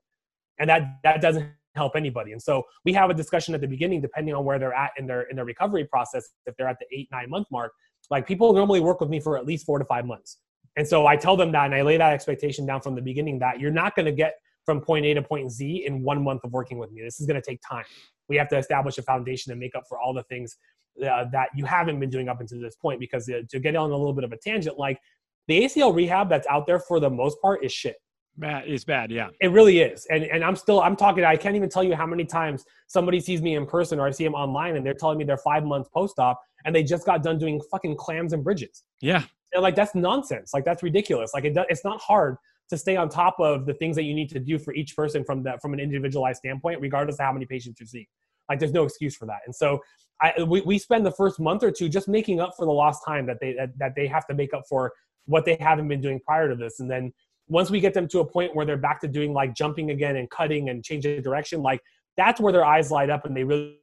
And 0.60 0.70
that 0.70 1.00
that 1.04 1.22
doesn't 1.22 1.50
help 1.76 1.96
anybody. 1.96 2.32
And 2.32 2.42
so 2.42 2.64
we 2.84 2.94
have 2.94 3.10
a 3.10 3.14
discussion 3.14 3.54
at 3.54 3.62
the 3.62 3.68
beginning, 3.68 4.02
depending 4.02 4.34
on 4.34 4.46
where 4.46 4.60
they're 4.60 4.74
at 4.74 4.92
in 4.98 5.08
their 5.08 5.24
in 5.24 5.36
their 5.36 5.46
recovery 5.46 5.86
process. 5.86 6.30
If 6.46 6.56
they're 6.58 6.68
at 6.68 6.78
the 6.80 6.86
eight 6.98 7.10
nine 7.12 7.30
month 7.30 7.48
mark, 7.52 7.72
like 8.10 8.28
people 8.28 8.54
normally 8.54 8.80
work 8.80 9.00
with 9.00 9.10
me 9.10 9.20
for 9.20 9.38
at 9.38 9.46
least 9.46 9.66
four 9.66 9.80
to 9.80 9.86
five 9.86 10.06
months. 10.06 10.38
And 10.78 10.88
so 10.88 11.08
I 11.08 11.16
tell 11.16 11.38
them 11.38 11.52
that, 11.54 11.66
and 11.66 11.76
I 11.76 11.82
lay 11.82 11.98
that 11.98 12.14
expectation 12.14 12.66
down 12.66 12.82
from 12.82 12.96
the 12.96 13.02
beginning 13.02 13.40
that 13.40 13.60
you're 13.60 13.72
not 13.72 13.96
going 13.96 14.06
to 14.06 14.12
get 14.12 14.36
from 14.66 14.82
point 14.82 15.06
A 15.06 15.14
to 15.14 15.22
point 15.22 15.52
Z 15.52 15.86
in 15.86 16.04
one 16.04 16.24
month 16.24 16.42
of 16.44 16.52
working 16.52 16.78
with 16.78 16.92
me. 16.92 17.02
This 17.02 17.20
is 17.20 17.28
going 17.28 17.42
to 17.42 17.48
take 17.48 17.62
time. 17.68 17.86
We 18.28 18.36
have 18.38 18.50
to 18.50 18.58
establish 18.58 18.98
a 18.98 19.04
foundation 19.04 19.52
and 19.52 19.60
make 19.60 19.76
up 19.76 19.84
for 19.88 20.00
all 20.00 20.14
the 20.14 20.24
things 20.24 20.58
uh, 21.02 21.26
that 21.32 21.50
you 21.56 21.66
haven't 21.66 22.00
been 22.00 22.10
doing 22.10 22.28
up 22.28 22.42
until 22.42 22.60
this 22.60 22.76
point. 22.76 23.00
Because 23.00 23.30
uh, 23.30 23.42
to 23.50 23.60
get 23.60 23.76
on 23.76 23.92
a 23.92 23.96
little 23.96 24.14
bit 24.14 24.24
of 24.24 24.34
a 24.34 24.38
tangent, 24.38 24.78
like 24.78 25.00
the 25.48 25.64
ACL 25.64 25.96
rehab 25.96 26.30
that's 26.30 26.48
out 26.48 26.66
there 26.66 26.80
for 26.80 27.00
the 27.00 27.10
most 27.10 27.40
part 27.42 27.64
is 27.64 27.72
shit. 27.72 27.96
Bad. 28.38 28.68
It's 28.68 28.84
bad. 28.84 29.12
Yeah. 29.12 29.30
It 29.40 29.52
really 29.52 29.80
is. 29.80 30.06
And 30.08 30.24
and 30.24 30.44
I'm 30.44 30.56
still 30.56 30.82
I'm 30.82 30.96
talking. 30.96 31.24
I 31.24 31.38
can't 31.38 31.56
even 31.56 31.70
tell 31.70 31.84
you 31.84 31.96
how 31.96 32.06
many 32.06 32.26
times 32.26 32.66
somebody 32.88 33.22
sees 33.22 33.42
me 33.42 33.56
in 33.56 33.66
person 33.66 34.00
or 34.00 34.08
I 34.08 34.12
see 34.12 34.26
them 34.26 34.36
online 34.36 34.76
and 34.76 34.86
they're 34.86 34.94
telling 34.94 35.18
me 35.18 35.24
they're 35.24 35.38
five 35.38 35.64
months 35.64 35.90
post 35.94 36.20
op 36.20 36.42
and 36.66 36.76
they 36.76 36.84
just 36.84 37.06
got 37.06 37.24
done 37.24 37.38
doing 37.38 37.62
fucking 37.72 37.96
clams 37.96 38.34
and 38.34 38.44
bridges. 38.44 38.84
Yeah. 39.02 39.24
And 39.54 39.64
like 39.64 39.76
that's 39.76 39.96
nonsense. 39.96 40.54
Like 40.54 40.66
that's 40.66 40.84
ridiculous. 40.84 41.32
Like 41.34 41.46
it 41.46 41.58
it's 41.70 41.86
not 41.86 42.02
hard 42.02 42.36
to 42.70 42.78
stay 42.78 42.98
on 42.98 43.08
top 43.08 43.36
of 43.40 43.66
the 43.66 43.74
things 43.76 43.96
that 43.96 44.04
you 44.04 44.14
need 44.14 44.30
to 44.30 44.40
do 44.40 44.60
for 44.60 44.74
each 44.74 44.96
person 44.96 45.24
from 45.24 45.44
that 45.44 45.62
from 45.62 45.74
an 45.74 45.80
individualized 45.80 46.40
standpoint, 46.40 46.82
regardless 46.82 47.16
of 47.16 47.26
how 47.26 47.32
many 47.32 47.46
patients 47.46 47.80
you 47.80 47.86
see. 47.86 48.08
Like 48.50 48.60
there's 48.60 48.74
no 48.74 48.84
excuse 48.84 49.16
for 49.16 49.26
that. 49.28 49.40
And 49.46 49.56
so 49.56 49.80
I 50.22 50.44
we, 50.44 50.60
we 50.62 50.78
spend 50.78 51.06
the 51.06 51.12
first 51.12 51.40
month 51.40 51.64
or 51.64 51.72
two 51.72 51.88
just 51.88 52.10
making 52.10 52.42
up 52.42 52.52
for 52.58 52.66
the 52.66 52.72
lost 52.72 53.04
time 53.06 53.26
that 53.28 53.38
they 53.40 53.54
that, 53.54 53.78
that 53.78 53.96
they 53.96 54.08
have 54.08 54.28
to 54.28 54.34
make 54.34 54.54
up 54.54 54.64
for 54.68 54.92
what 55.26 55.46
they 55.46 55.58
haven't 55.60 55.88
been 55.88 56.02
doing 56.02 56.20
prior 56.20 56.50
to 56.50 56.56
this. 56.56 56.80
And 56.80 56.90
then 56.90 57.14
once 57.48 57.70
we 57.70 57.80
get 57.80 57.94
them 57.94 58.08
to 58.08 58.20
a 58.20 58.26
point 58.26 58.56
where 58.56 58.66
they're 58.66 58.78
back 58.78 59.00
to 59.02 59.08
doing 59.08 59.34
like 59.34 59.56
jumping 59.56 59.92
again 59.92 60.16
and 60.16 60.30
cutting 60.30 60.70
and 60.70 60.84
changing 60.84 61.22
direction, 61.22 61.62
like 61.62 61.82
that's 62.18 62.42
where 62.42 62.52
their 62.52 62.66
eyes 62.66 62.92
light 62.92 63.10
up 63.10 63.26
and 63.26 63.36
they 63.36 63.44
really 63.44 63.78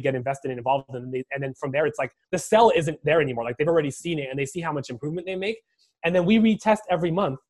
get 0.00 0.14
invested 0.14 0.50
and 0.50 0.58
involved 0.58 0.84
and, 0.90 1.24
then 1.40 1.54
from 1.54 1.72
there 1.72 1.86
it's 1.86 1.98
like 1.98 2.12
the 2.30 2.38
sell 2.38 2.70
isn't 2.74 2.98
there 3.04 3.20
anymore. 3.20 3.44
Like 3.44 3.56
they've 3.56 3.68
already 3.68 3.90
seen 3.90 4.18
it 4.18 4.28
and 4.30 4.38
they 4.38 4.46
see 4.46 4.60
how 4.60 4.72
much 4.72 4.90
improvement 4.90 5.26
they 5.26 5.36
make. 5.36 5.58
And 6.04 6.14
then 6.14 6.24
we 6.24 6.38
retest 6.38 6.80
every 6.90 7.10
month 7.10 7.40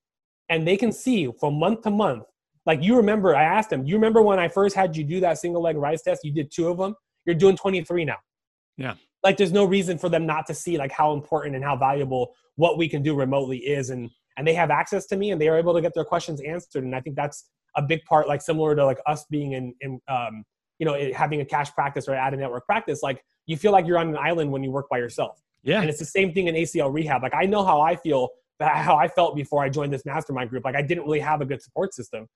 and 0.49 0.67
they 0.67 0.77
can 0.77 0.93
see 0.93 1.31
from 1.41 1.55
month 1.55 1.83
to 1.83 1.91
month. 1.91 2.25
Like 2.65 2.83
you 2.83 2.97
remember 2.97 3.37
i 3.37 3.43
asked 3.43 3.71
them 3.71 3.85
you 3.85 3.95
remember 3.95 4.23
when 4.23 4.39
i 4.39 4.49
first 4.49 4.75
had 4.75 4.97
you 4.97 5.05
do 5.05 5.21
that 5.21 5.39
single 5.39 5.63
leg 5.63 5.77
rise 5.77 6.03
test? 6.03 6.25
You 6.25 6.33
did 6.33 6.51
two 6.51 6.69
of 6.69 6.79
them 6.79 6.95
you're 7.25 7.35
doing 7.35 7.57
23 7.57 8.05
now. 8.05 8.17
Yeah 8.77 8.95
like 9.27 9.37
there's 9.37 9.53
no 9.53 9.65
reason 9.65 9.99
for 9.99 10.09
them 10.09 10.25
not 10.25 10.47
to 10.47 10.55
see 10.55 10.79
like 10.79 10.93
how 10.93 11.13
important 11.13 11.57
and 11.57 11.65
how 11.65 11.77
valuable 11.77 12.33
what 12.55 12.79
we 12.79 12.89
can 12.89 13.03
do 13.03 13.13
remotely 13.13 13.59
is. 13.59 13.91
And 13.91 14.09
and 14.37 14.47
they 14.47 14.55
have 14.55 14.71
access 14.71 15.07
to 15.07 15.17
me 15.17 15.33
and 15.33 15.41
they 15.41 15.49
are 15.49 15.59
able 15.59 15.75
to 15.75 15.81
get 15.81 15.95
their 15.95 16.05
questions 16.05 16.41
answered. 16.41 16.85
And 16.85 16.95
i 16.95 17.01
think 17.01 17.17
that's 17.17 17.51
a 17.75 17.83
big 17.83 18.05
part 18.05 18.29
like 18.29 18.41
similar 18.41 18.77
to 18.77 18.85
like 18.87 19.01
us 19.05 19.27
being 19.29 19.53
in, 19.53 19.75
in 19.81 20.01
um, 20.09 20.45
you 20.79 20.87
know 20.87 20.95
having 21.13 21.41
a 21.41 21.45
cash 21.45 21.73
practice 21.73 22.07
or 22.09 22.15
at 22.15 22.33
a 22.33 22.37
network 22.37 22.65
practice 22.67 23.03
like 23.03 23.23
you 23.47 23.57
feel 23.57 23.73
like 23.73 23.87
you're 23.87 23.99
on 23.99 24.09
an 24.09 24.17
island 24.17 24.51
when 24.51 24.63
you 24.63 24.71
work 24.71 24.89
by 24.89 24.99
yourself. 24.99 25.43
Yeah. 25.65 25.81
And 25.81 25.91
it's 25.91 25.99
the 25.99 26.13
same 26.19 26.33
thing 26.33 26.47
in 26.47 26.55
acl 26.55 26.93
rehab. 26.95 27.23
Like 27.23 27.35
i 27.35 27.45
know 27.47 27.65
how 27.65 27.81
i 27.81 27.97
feel 27.97 28.29
how 28.61 28.97
i 28.97 29.09
felt 29.09 29.35
before 29.35 29.61
i 29.65 29.69
joined 29.69 29.93
this 29.93 30.07
mastermind 30.07 30.51
group. 30.51 30.65
Like 30.65 30.77
i 30.77 30.83
didn't 30.83 31.05
really 31.05 31.25
have 31.31 31.41
a 31.41 31.47
good 31.47 31.61
support 31.61 31.93
system. 31.95 32.29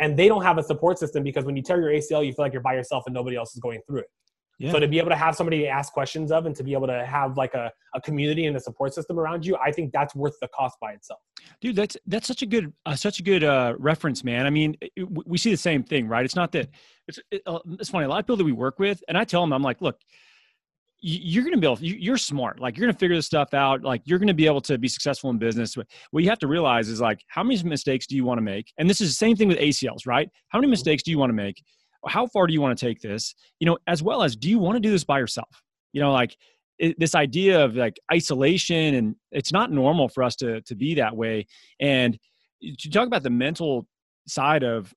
And 0.00 0.16
they 0.16 0.28
don't 0.28 0.44
have 0.44 0.58
a 0.58 0.62
support 0.62 0.96
system 0.96 1.24
because 1.24 1.44
when 1.44 1.56
you 1.56 1.62
tear 1.62 1.78
your 1.80 1.90
acl 1.90 2.24
you 2.24 2.32
feel 2.32 2.44
like 2.46 2.54
you're 2.54 2.68
by 2.70 2.74
yourself 2.74 3.04
and 3.06 3.14
nobody 3.14 3.36
else 3.36 3.52
is 3.54 3.60
going 3.60 3.80
through 3.86 4.00
it 4.00 4.10
yeah. 4.58 4.72
So 4.72 4.80
to 4.80 4.88
be 4.88 4.98
able 4.98 5.10
to 5.10 5.16
have 5.16 5.36
somebody 5.36 5.60
to 5.60 5.68
ask 5.68 5.92
questions 5.92 6.32
of 6.32 6.46
and 6.46 6.56
to 6.56 6.64
be 6.64 6.72
able 6.72 6.88
to 6.88 7.06
have 7.06 7.36
like 7.36 7.54
a, 7.54 7.70
a 7.94 8.00
community 8.00 8.46
and 8.46 8.56
a 8.56 8.60
support 8.60 8.92
system 8.92 9.18
around 9.18 9.46
you, 9.46 9.56
I 9.56 9.70
think 9.70 9.92
that's 9.92 10.16
worth 10.16 10.34
the 10.40 10.48
cost 10.48 10.78
by 10.80 10.92
itself. 10.92 11.20
Dude, 11.60 11.76
that's 11.76 11.96
that's 12.06 12.26
such 12.26 12.42
a 12.42 12.46
good 12.46 12.72
uh, 12.84 12.96
such 12.96 13.20
a 13.20 13.22
good 13.22 13.44
uh, 13.44 13.74
reference, 13.78 14.24
man. 14.24 14.46
I 14.46 14.50
mean, 14.50 14.76
it, 14.80 15.08
we 15.26 15.38
see 15.38 15.52
the 15.52 15.56
same 15.56 15.84
thing, 15.84 16.08
right? 16.08 16.24
It's 16.24 16.34
not 16.34 16.50
that 16.52 16.68
it's 17.06 17.20
it, 17.30 17.42
uh, 17.46 17.60
it's 17.78 17.90
funny. 17.90 18.06
A 18.06 18.08
lot 18.08 18.18
of 18.18 18.26
people 18.26 18.36
that 18.38 18.44
we 18.44 18.52
work 18.52 18.80
with, 18.80 19.02
and 19.06 19.16
I 19.16 19.22
tell 19.24 19.42
them, 19.42 19.52
I'm 19.52 19.62
like, 19.62 19.80
look, 19.80 19.96
you're 21.00 21.44
going 21.44 21.54
to 21.54 21.60
be 21.60 21.66
able 21.66 21.78
you're 21.80 22.16
smart 22.16 22.58
like 22.58 22.76
you're 22.76 22.84
going 22.84 22.92
to 22.92 22.98
figure 22.98 23.14
this 23.14 23.26
stuff 23.26 23.54
out 23.54 23.82
like 23.82 24.02
you're 24.04 24.18
going 24.18 24.26
to 24.26 24.34
be 24.34 24.46
able 24.46 24.60
to 24.60 24.76
be 24.78 24.88
successful 24.88 25.30
in 25.30 25.38
business 25.38 25.76
what 25.76 26.24
you 26.24 26.28
have 26.28 26.40
to 26.40 26.48
realize 26.48 26.88
is 26.88 27.00
like 27.00 27.20
how 27.28 27.44
many 27.44 27.62
mistakes 27.62 28.04
do 28.04 28.16
you 28.16 28.24
want 28.24 28.36
to 28.36 28.42
make 28.42 28.72
and 28.78 28.90
this 28.90 29.00
is 29.00 29.10
the 29.10 29.14
same 29.14 29.36
thing 29.36 29.46
with 29.46 29.58
acls 29.58 30.06
right 30.06 30.28
how 30.48 30.58
many 30.58 30.68
mistakes 30.68 31.04
do 31.04 31.12
you 31.12 31.18
want 31.18 31.30
to 31.30 31.34
make 31.34 31.62
how 32.06 32.26
far 32.26 32.46
do 32.46 32.52
you 32.52 32.60
want 32.60 32.78
to 32.78 32.86
take 32.86 33.00
this? 33.00 33.34
You 33.60 33.66
know 33.66 33.78
as 33.86 34.02
well 34.02 34.22
as 34.22 34.36
do 34.36 34.48
you 34.48 34.58
want 34.58 34.76
to 34.76 34.80
do 34.80 34.90
this 34.90 35.04
by 35.04 35.18
yourself? 35.18 35.62
You 35.92 36.00
know 36.00 36.12
like 36.12 36.36
it, 36.78 36.98
this 36.98 37.14
idea 37.14 37.64
of 37.64 37.74
like 37.74 37.98
isolation 38.12 38.94
and 38.94 39.16
it's 39.32 39.52
not 39.52 39.72
normal 39.72 40.08
for 40.08 40.22
us 40.22 40.36
to 40.36 40.60
to 40.62 40.74
be 40.74 40.94
that 40.94 41.16
way. 41.16 41.46
And 41.80 42.18
to 42.78 42.90
talk 42.90 43.06
about 43.06 43.22
the 43.22 43.30
mental 43.30 43.86
side 44.26 44.64
of 44.64 44.92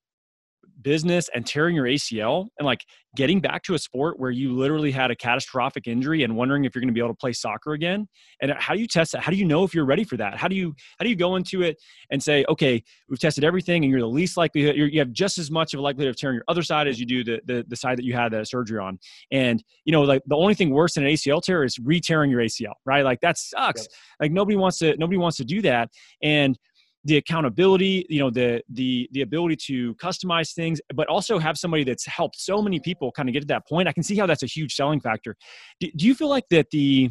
business 0.82 1.28
and 1.34 1.46
tearing 1.46 1.74
your 1.74 1.86
ACL 1.86 2.46
and 2.58 2.66
like 2.66 2.80
getting 3.14 3.40
back 3.40 3.62
to 3.64 3.74
a 3.74 3.78
sport 3.78 4.18
where 4.18 4.30
you 4.30 4.54
literally 4.54 4.90
had 4.90 5.10
a 5.10 5.16
catastrophic 5.16 5.86
injury 5.86 6.22
and 6.22 6.34
wondering 6.34 6.64
if 6.64 6.74
you're 6.74 6.80
going 6.80 6.88
to 6.88 6.94
be 6.94 7.00
able 7.00 7.10
to 7.10 7.14
play 7.14 7.32
soccer 7.32 7.72
again? 7.72 8.08
And 8.40 8.52
how 8.52 8.74
do 8.74 8.80
you 8.80 8.86
test 8.86 9.12
that? 9.12 9.22
How 9.22 9.30
do 9.30 9.36
you 9.36 9.44
know 9.44 9.64
if 9.64 9.74
you're 9.74 9.84
ready 9.84 10.04
for 10.04 10.16
that? 10.16 10.36
How 10.36 10.48
do 10.48 10.56
you 10.56 10.74
how 10.98 11.04
do 11.04 11.10
you 11.10 11.16
go 11.16 11.36
into 11.36 11.62
it 11.62 11.76
and 12.10 12.22
say 12.22 12.44
okay 12.48 12.82
we've 13.08 13.18
tested 13.18 13.44
everything 13.44 13.84
and 13.84 13.90
you're 13.90 14.00
the 14.00 14.06
least 14.06 14.36
likely 14.36 14.74
you 14.76 14.98
have 14.98 15.12
just 15.12 15.38
as 15.38 15.50
much 15.50 15.74
of 15.74 15.80
a 15.80 15.82
likelihood 15.82 16.10
of 16.10 16.16
tearing 16.16 16.36
your 16.36 16.44
other 16.48 16.62
side 16.62 16.88
as 16.88 16.98
you 16.98 17.06
do 17.06 17.24
the, 17.24 17.40
the 17.46 17.64
the 17.68 17.76
side 17.76 17.98
that 17.98 18.04
you 18.04 18.14
had 18.14 18.32
the 18.32 18.44
surgery 18.44 18.78
on. 18.78 18.98
And 19.30 19.62
you 19.84 19.92
know 19.92 20.02
like 20.02 20.22
the 20.26 20.36
only 20.36 20.54
thing 20.54 20.70
worse 20.70 20.94
than 20.94 21.04
an 21.04 21.10
ACL 21.10 21.42
tear 21.42 21.64
is 21.64 21.78
re-tearing 21.78 22.30
your 22.30 22.40
ACL 22.40 22.72
right? 22.84 23.04
Like 23.04 23.20
that 23.20 23.38
sucks. 23.38 23.82
Yep. 23.82 23.90
like 24.20 24.32
nobody 24.32 24.56
wants 24.56 24.78
to 24.78 24.96
nobody 24.96 25.18
wants 25.18 25.36
to 25.38 25.44
do 25.44 25.62
that. 25.62 25.90
And 26.22 26.58
the 27.04 27.16
accountability 27.16 28.06
you 28.08 28.20
know 28.20 28.30
the 28.30 28.62
the 28.70 29.08
the 29.12 29.22
ability 29.22 29.56
to 29.56 29.94
customize 29.96 30.52
things 30.54 30.80
but 30.94 31.08
also 31.08 31.38
have 31.38 31.58
somebody 31.58 31.82
that's 31.82 32.06
helped 32.06 32.38
so 32.38 32.62
many 32.62 32.78
people 32.78 33.10
kind 33.10 33.28
of 33.28 33.32
get 33.32 33.40
to 33.40 33.46
that 33.46 33.66
point. 33.66 33.88
I 33.88 33.92
can 33.92 34.02
see 34.02 34.16
how 34.16 34.26
that's 34.26 34.42
a 34.42 34.46
huge 34.46 34.74
selling 34.74 35.00
factor. 35.00 35.36
Do, 35.80 35.88
do 35.96 36.06
you 36.06 36.14
feel 36.14 36.28
like 36.28 36.44
that 36.50 36.70
the 36.70 37.10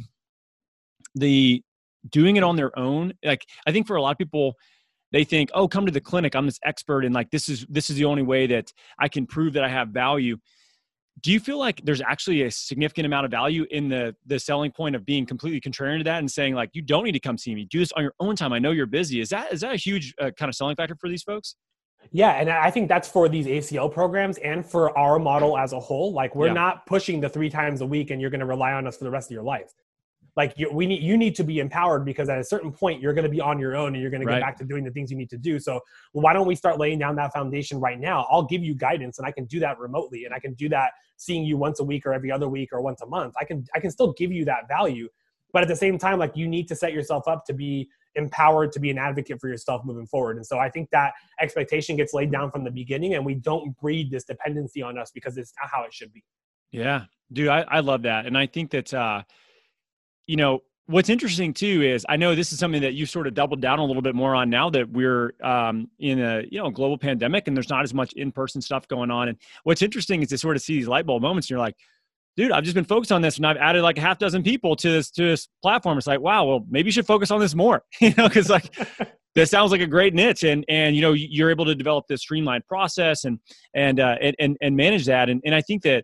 the 1.15 1.61
doing 2.09 2.35
it 2.35 2.43
on 2.43 2.55
their 2.55 2.77
own 2.79 3.13
like 3.23 3.45
i 3.67 3.71
think 3.71 3.85
for 3.85 3.95
a 3.95 4.01
lot 4.01 4.11
of 4.11 4.17
people 4.17 4.55
they 5.11 5.23
think 5.23 5.49
oh 5.53 5.67
come 5.67 5.85
to 5.85 5.91
the 5.91 6.01
clinic 6.01 6.35
i'm 6.35 6.45
this 6.45 6.59
expert 6.65 7.05
and 7.05 7.13
like 7.13 7.29
this 7.29 7.47
is 7.47 7.65
this 7.69 7.89
is 7.89 7.95
the 7.95 8.05
only 8.05 8.23
way 8.23 8.47
that 8.47 8.71
i 8.97 9.07
can 9.07 9.27
prove 9.27 9.53
that 9.53 9.63
i 9.63 9.69
have 9.69 9.89
value 9.89 10.37
do 11.19 11.31
you 11.31 11.39
feel 11.39 11.57
like 11.57 11.81
there's 11.83 12.01
actually 12.01 12.43
a 12.43 12.51
significant 12.51 13.05
amount 13.05 13.25
of 13.25 13.31
value 13.31 13.65
in 13.69 13.89
the 13.89 14.15
the 14.25 14.39
selling 14.39 14.71
point 14.71 14.95
of 14.95 15.05
being 15.05 15.25
completely 15.25 15.59
contrarian 15.59 15.97
to 15.97 16.03
that 16.03 16.19
and 16.19 16.31
saying 16.31 16.55
like 16.55 16.69
you 16.73 16.81
don't 16.81 17.03
need 17.03 17.11
to 17.11 17.19
come 17.19 17.37
see 17.37 17.53
me. 17.53 17.65
Do 17.65 17.79
this 17.79 17.91
on 17.91 18.03
your 18.03 18.13
own 18.19 18.35
time. 18.35 18.53
I 18.53 18.59
know 18.59 18.71
you're 18.71 18.85
busy. 18.85 19.19
Is 19.19 19.29
that 19.29 19.53
is 19.53 19.61
that 19.61 19.73
a 19.73 19.77
huge 19.77 20.13
uh, 20.19 20.31
kind 20.31 20.49
of 20.49 20.55
selling 20.55 20.75
factor 20.75 20.95
for 20.95 21.09
these 21.09 21.23
folks? 21.23 21.55
Yeah 22.11 22.31
and 22.31 22.49
i 22.49 22.71
think 22.71 22.87
that's 22.87 23.07
for 23.07 23.29
these 23.29 23.45
acl 23.45 23.91
programs 23.91 24.39
and 24.39 24.65
for 24.65 24.97
our 24.97 25.19
model 25.19 25.57
as 25.57 25.73
a 25.73 25.79
whole. 25.79 26.13
Like 26.13 26.35
we're 26.35 26.47
yeah. 26.47 26.53
not 26.53 26.85
pushing 26.85 27.21
the 27.21 27.29
three 27.29 27.49
times 27.49 27.81
a 27.81 27.85
week 27.85 28.09
and 28.09 28.19
you're 28.19 28.31
going 28.31 28.39
to 28.39 28.45
rely 28.47 28.71
on 28.71 28.87
us 28.87 28.97
for 28.97 29.03
the 29.03 29.11
rest 29.11 29.29
of 29.29 29.35
your 29.35 29.43
life 29.43 29.73
like 30.41 30.53
you, 30.57 30.71
we 30.71 30.87
need 30.87 31.03
you 31.03 31.17
need 31.17 31.35
to 31.35 31.43
be 31.43 31.59
empowered 31.59 32.03
because 32.03 32.27
at 32.27 32.39
a 32.39 32.43
certain 32.43 32.71
point 32.71 32.99
you're 32.99 33.13
going 33.13 33.25
to 33.25 33.29
be 33.29 33.39
on 33.39 33.59
your 33.59 33.75
own 33.75 33.93
and 33.93 34.01
you're 34.01 34.09
going 34.09 34.25
to 34.25 34.31
get 34.33 34.41
back 34.41 34.57
to 34.57 34.65
doing 34.65 34.83
the 34.83 34.89
things 34.89 35.11
you 35.11 35.17
need 35.17 35.29
to 35.29 35.37
do. 35.37 35.59
So 35.59 35.73
well, 36.13 36.23
why 36.23 36.33
don't 36.33 36.47
we 36.47 36.55
start 36.55 36.79
laying 36.79 36.97
down 36.97 37.15
that 37.17 37.31
foundation 37.31 37.79
right 37.79 37.99
now? 37.99 38.25
I'll 38.31 38.47
give 38.53 38.63
you 38.63 38.73
guidance 38.73 39.19
and 39.19 39.27
i 39.27 39.31
can 39.31 39.45
do 39.45 39.59
that 39.59 39.77
remotely 39.77 40.25
and 40.25 40.33
i 40.33 40.39
can 40.39 40.55
do 40.55 40.67
that 40.69 40.93
seeing 41.17 41.43
you 41.43 41.57
once 41.57 41.79
a 41.79 41.83
week 41.83 42.07
or 42.07 42.13
every 42.13 42.31
other 42.31 42.49
week 42.49 42.69
or 42.71 42.81
once 42.81 43.01
a 43.01 43.05
month. 43.05 43.35
I 43.39 43.45
can 43.45 43.65
i 43.75 43.79
can 43.79 43.91
still 43.91 44.13
give 44.13 44.31
you 44.31 44.43
that 44.45 44.67
value 44.67 45.09
but 45.53 45.61
at 45.61 45.67
the 45.67 45.75
same 45.75 45.99
time 45.99 46.17
like 46.17 46.35
you 46.35 46.47
need 46.47 46.67
to 46.69 46.75
set 46.75 46.91
yourself 46.91 47.27
up 47.27 47.45
to 47.45 47.53
be 47.53 47.87
empowered 48.15 48.71
to 48.71 48.79
be 48.79 48.89
an 48.89 48.97
advocate 48.97 49.39
for 49.39 49.47
yourself 49.47 49.85
moving 49.85 50.07
forward. 50.07 50.37
And 50.37 50.45
so 50.45 50.57
i 50.57 50.69
think 50.69 50.89
that 50.89 51.13
expectation 51.39 51.95
gets 51.95 52.13
laid 52.15 52.31
down 52.31 52.49
from 52.49 52.63
the 52.63 52.71
beginning 52.71 53.13
and 53.13 53.23
we 53.23 53.35
don't 53.35 53.77
breed 53.77 54.09
this 54.09 54.23
dependency 54.23 54.81
on 54.81 54.97
us 54.97 55.11
because 55.11 55.37
it's 55.37 55.53
not 55.61 55.69
how 55.71 55.83
it 55.83 55.93
should 55.93 56.11
be. 56.11 56.23
Yeah. 56.71 57.05
Dude 57.31 57.49
i, 57.49 57.61
I 57.61 57.79
love 57.81 58.01
that. 58.03 58.25
And 58.25 58.35
i 58.35 58.47
think 58.47 58.71
that 58.71 58.91
uh 58.93 59.21
you 60.27 60.35
know, 60.35 60.61
what's 60.91 61.09
interesting 61.09 61.53
too 61.53 61.81
is 61.81 62.05
I 62.09 62.17
know 62.17 62.35
this 62.35 62.51
is 62.51 62.59
something 62.59 62.81
that 62.81 62.93
you 62.93 63.05
sort 63.05 63.27
of 63.27 63.33
doubled 63.33 63.61
down 63.61 63.79
a 63.79 63.85
little 63.85 64.01
bit 64.01 64.15
more 64.15 64.35
on 64.35 64.49
now 64.49 64.69
that 64.71 64.89
we're 64.89 65.33
um, 65.43 65.89
in 65.99 66.19
a 66.19 66.43
you 66.49 66.61
know 66.61 66.69
global 66.69 66.97
pandemic 66.97 67.47
and 67.47 67.55
there's 67.55 67.69
not 67.69 67.83
as 67.83 67.93
much 67.93 68.13
in-person 68.13 68.61
stuff 68.61 68.87
going 68.87 69.09
on. 69.09 69.29
And 69.29 69.37
what's 69.63 69.81
interesting 69.81 70.21
is 70.21 70.29
to 70.29 70.37
sort 70.37 70.55
of 70.55 70.61
see 70.61 70.77
these 70.77 70.87
light 70.87 71.05
bulb 71.05 71.21
moments. 71.21 71.47
And 71.47 71.51
you're 71.51 71.59
like, 71.59 71.75
dude, 72.35 72.51
I've 72.51 72.63
just 72.63 72.75
been 72.75 72.85
focused 72.85 73.11
on 73.11 73.21
this 73.21 73.37
and 73.37 73.47
I've 73.47 73.57
added 73.57 73.83
like 73.83 73.97
a 73.97 74.01
half 74.01 74.19
dozen 74.19 74.43
people 74.43 74.75
to 74.77 74.91
this 74.91 75.09
to 75.11 75.23
this 75.23 75.47
platform. 75.61 75.97
It's 75.97 76.07
like, 76.07 76.21
wow, 76.21 76.45
well 76.45 76.65
maybe 76.69 76.87
you 76.87 76.91
should 76.91 77.07
focus 77.07 77.31
on 77.31 77.39
this 77.39 77.55
more. 77.55 77.83
you 78.01 78.13
know, 78.17 78.27
because 78.27 78.49
like. 78.49 78.75
this 79.33 79.49
sounds 79.49 79.71
like 79.71 79.79
a 79.79 79.87
great 79.87 80.13
niche 80.13 80.43
and 80.43 80.65
and 80.67 80.93
you 80.93 81.01
know 81.01 81.13
you're 81.13 81.49
able 81.49 81.63
to 81.63 81.73
develop 81.73 82.05
this 82.09 82.19
streamlined 82.19 82.67
process 82.67 83.23
and 83.23 83.39
and 83.73 84.01
uh, 84.01 84.17
and 84.19 84.57
and 84.59 84.75
manage 84.75 85.05
that 85.05 85.29
and 85.29 85.41
and 85.45 85.55
I 85.55 85.61
think 85.61 85.83
that 85.83 86.03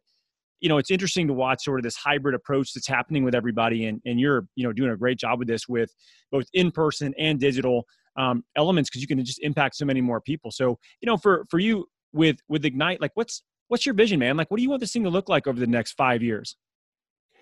you 0.59 0.69
know, 0.69 0.77
it's 0.77 0.91
interesting 0.91 1.27
to 1.27 1.33
watch 1.33 1.63
sort 1.63 1.79
of 1.79 1.83
this 1.83 1.95
hybrid 1.95 2.35
approach 2.35 2.73
that's 2.73 2.87
happening 2.87 3.23
with 3.23 3.35
everybody, 3.35 3.85
and 3.85 4.01
and 4.05 4.19
you're 4.19 4.47
you 4.55 4.63
know 4.63 4.73
doing 4.73 4.91
a 4.91 4.97
great 4.97 5.17
job 5.17 5.39
with 5.39 5.47
this 5.47 5.67
with 5.67 5.93
both 6.31 6.45
in 6.53 6.71
person 6.71 7.13
and 7.17 7.39
digital 7.39 7.85
um, 8.17 8.43
elements 8.55 8.89
because 8.89 9.01
you 9.01 9.07
can 9.07 9.23
just 9.23 9.39
impact 9.41 9.75
so 9.75 9.85
many 9.85 10.01
more 10.01 10.19
people. 10.19 10.51
So 10.51 10.79
you 11.01 11.05
know, 11.05 11.17
for 11.17 11.45
for 11.49 11.59
you 11.59 11.87
with 12.13 12.37
with 12.47 12.65
Ignite, 12.65 13.01
like 13.01 13.11
what's 13.13 13.43
what's 13.67 13.85
your 13.85 13.95
vision, 13.95 14.19
man? 14.19 14.37
Like, 14.37 14.49
what 14.49 14.57
do 14.57 14.63
you 14.63 14.69
want 14.69 14.79
this 14.79 14.93
thing 14.93 15.03
to 15.03 15.09
look 15.09 15.29
like 15.29 15.47
over 15.47 15.59
the 15.59 15.67
next 15.67 15.93
five 15.93 16.23
years? 16.23 16.57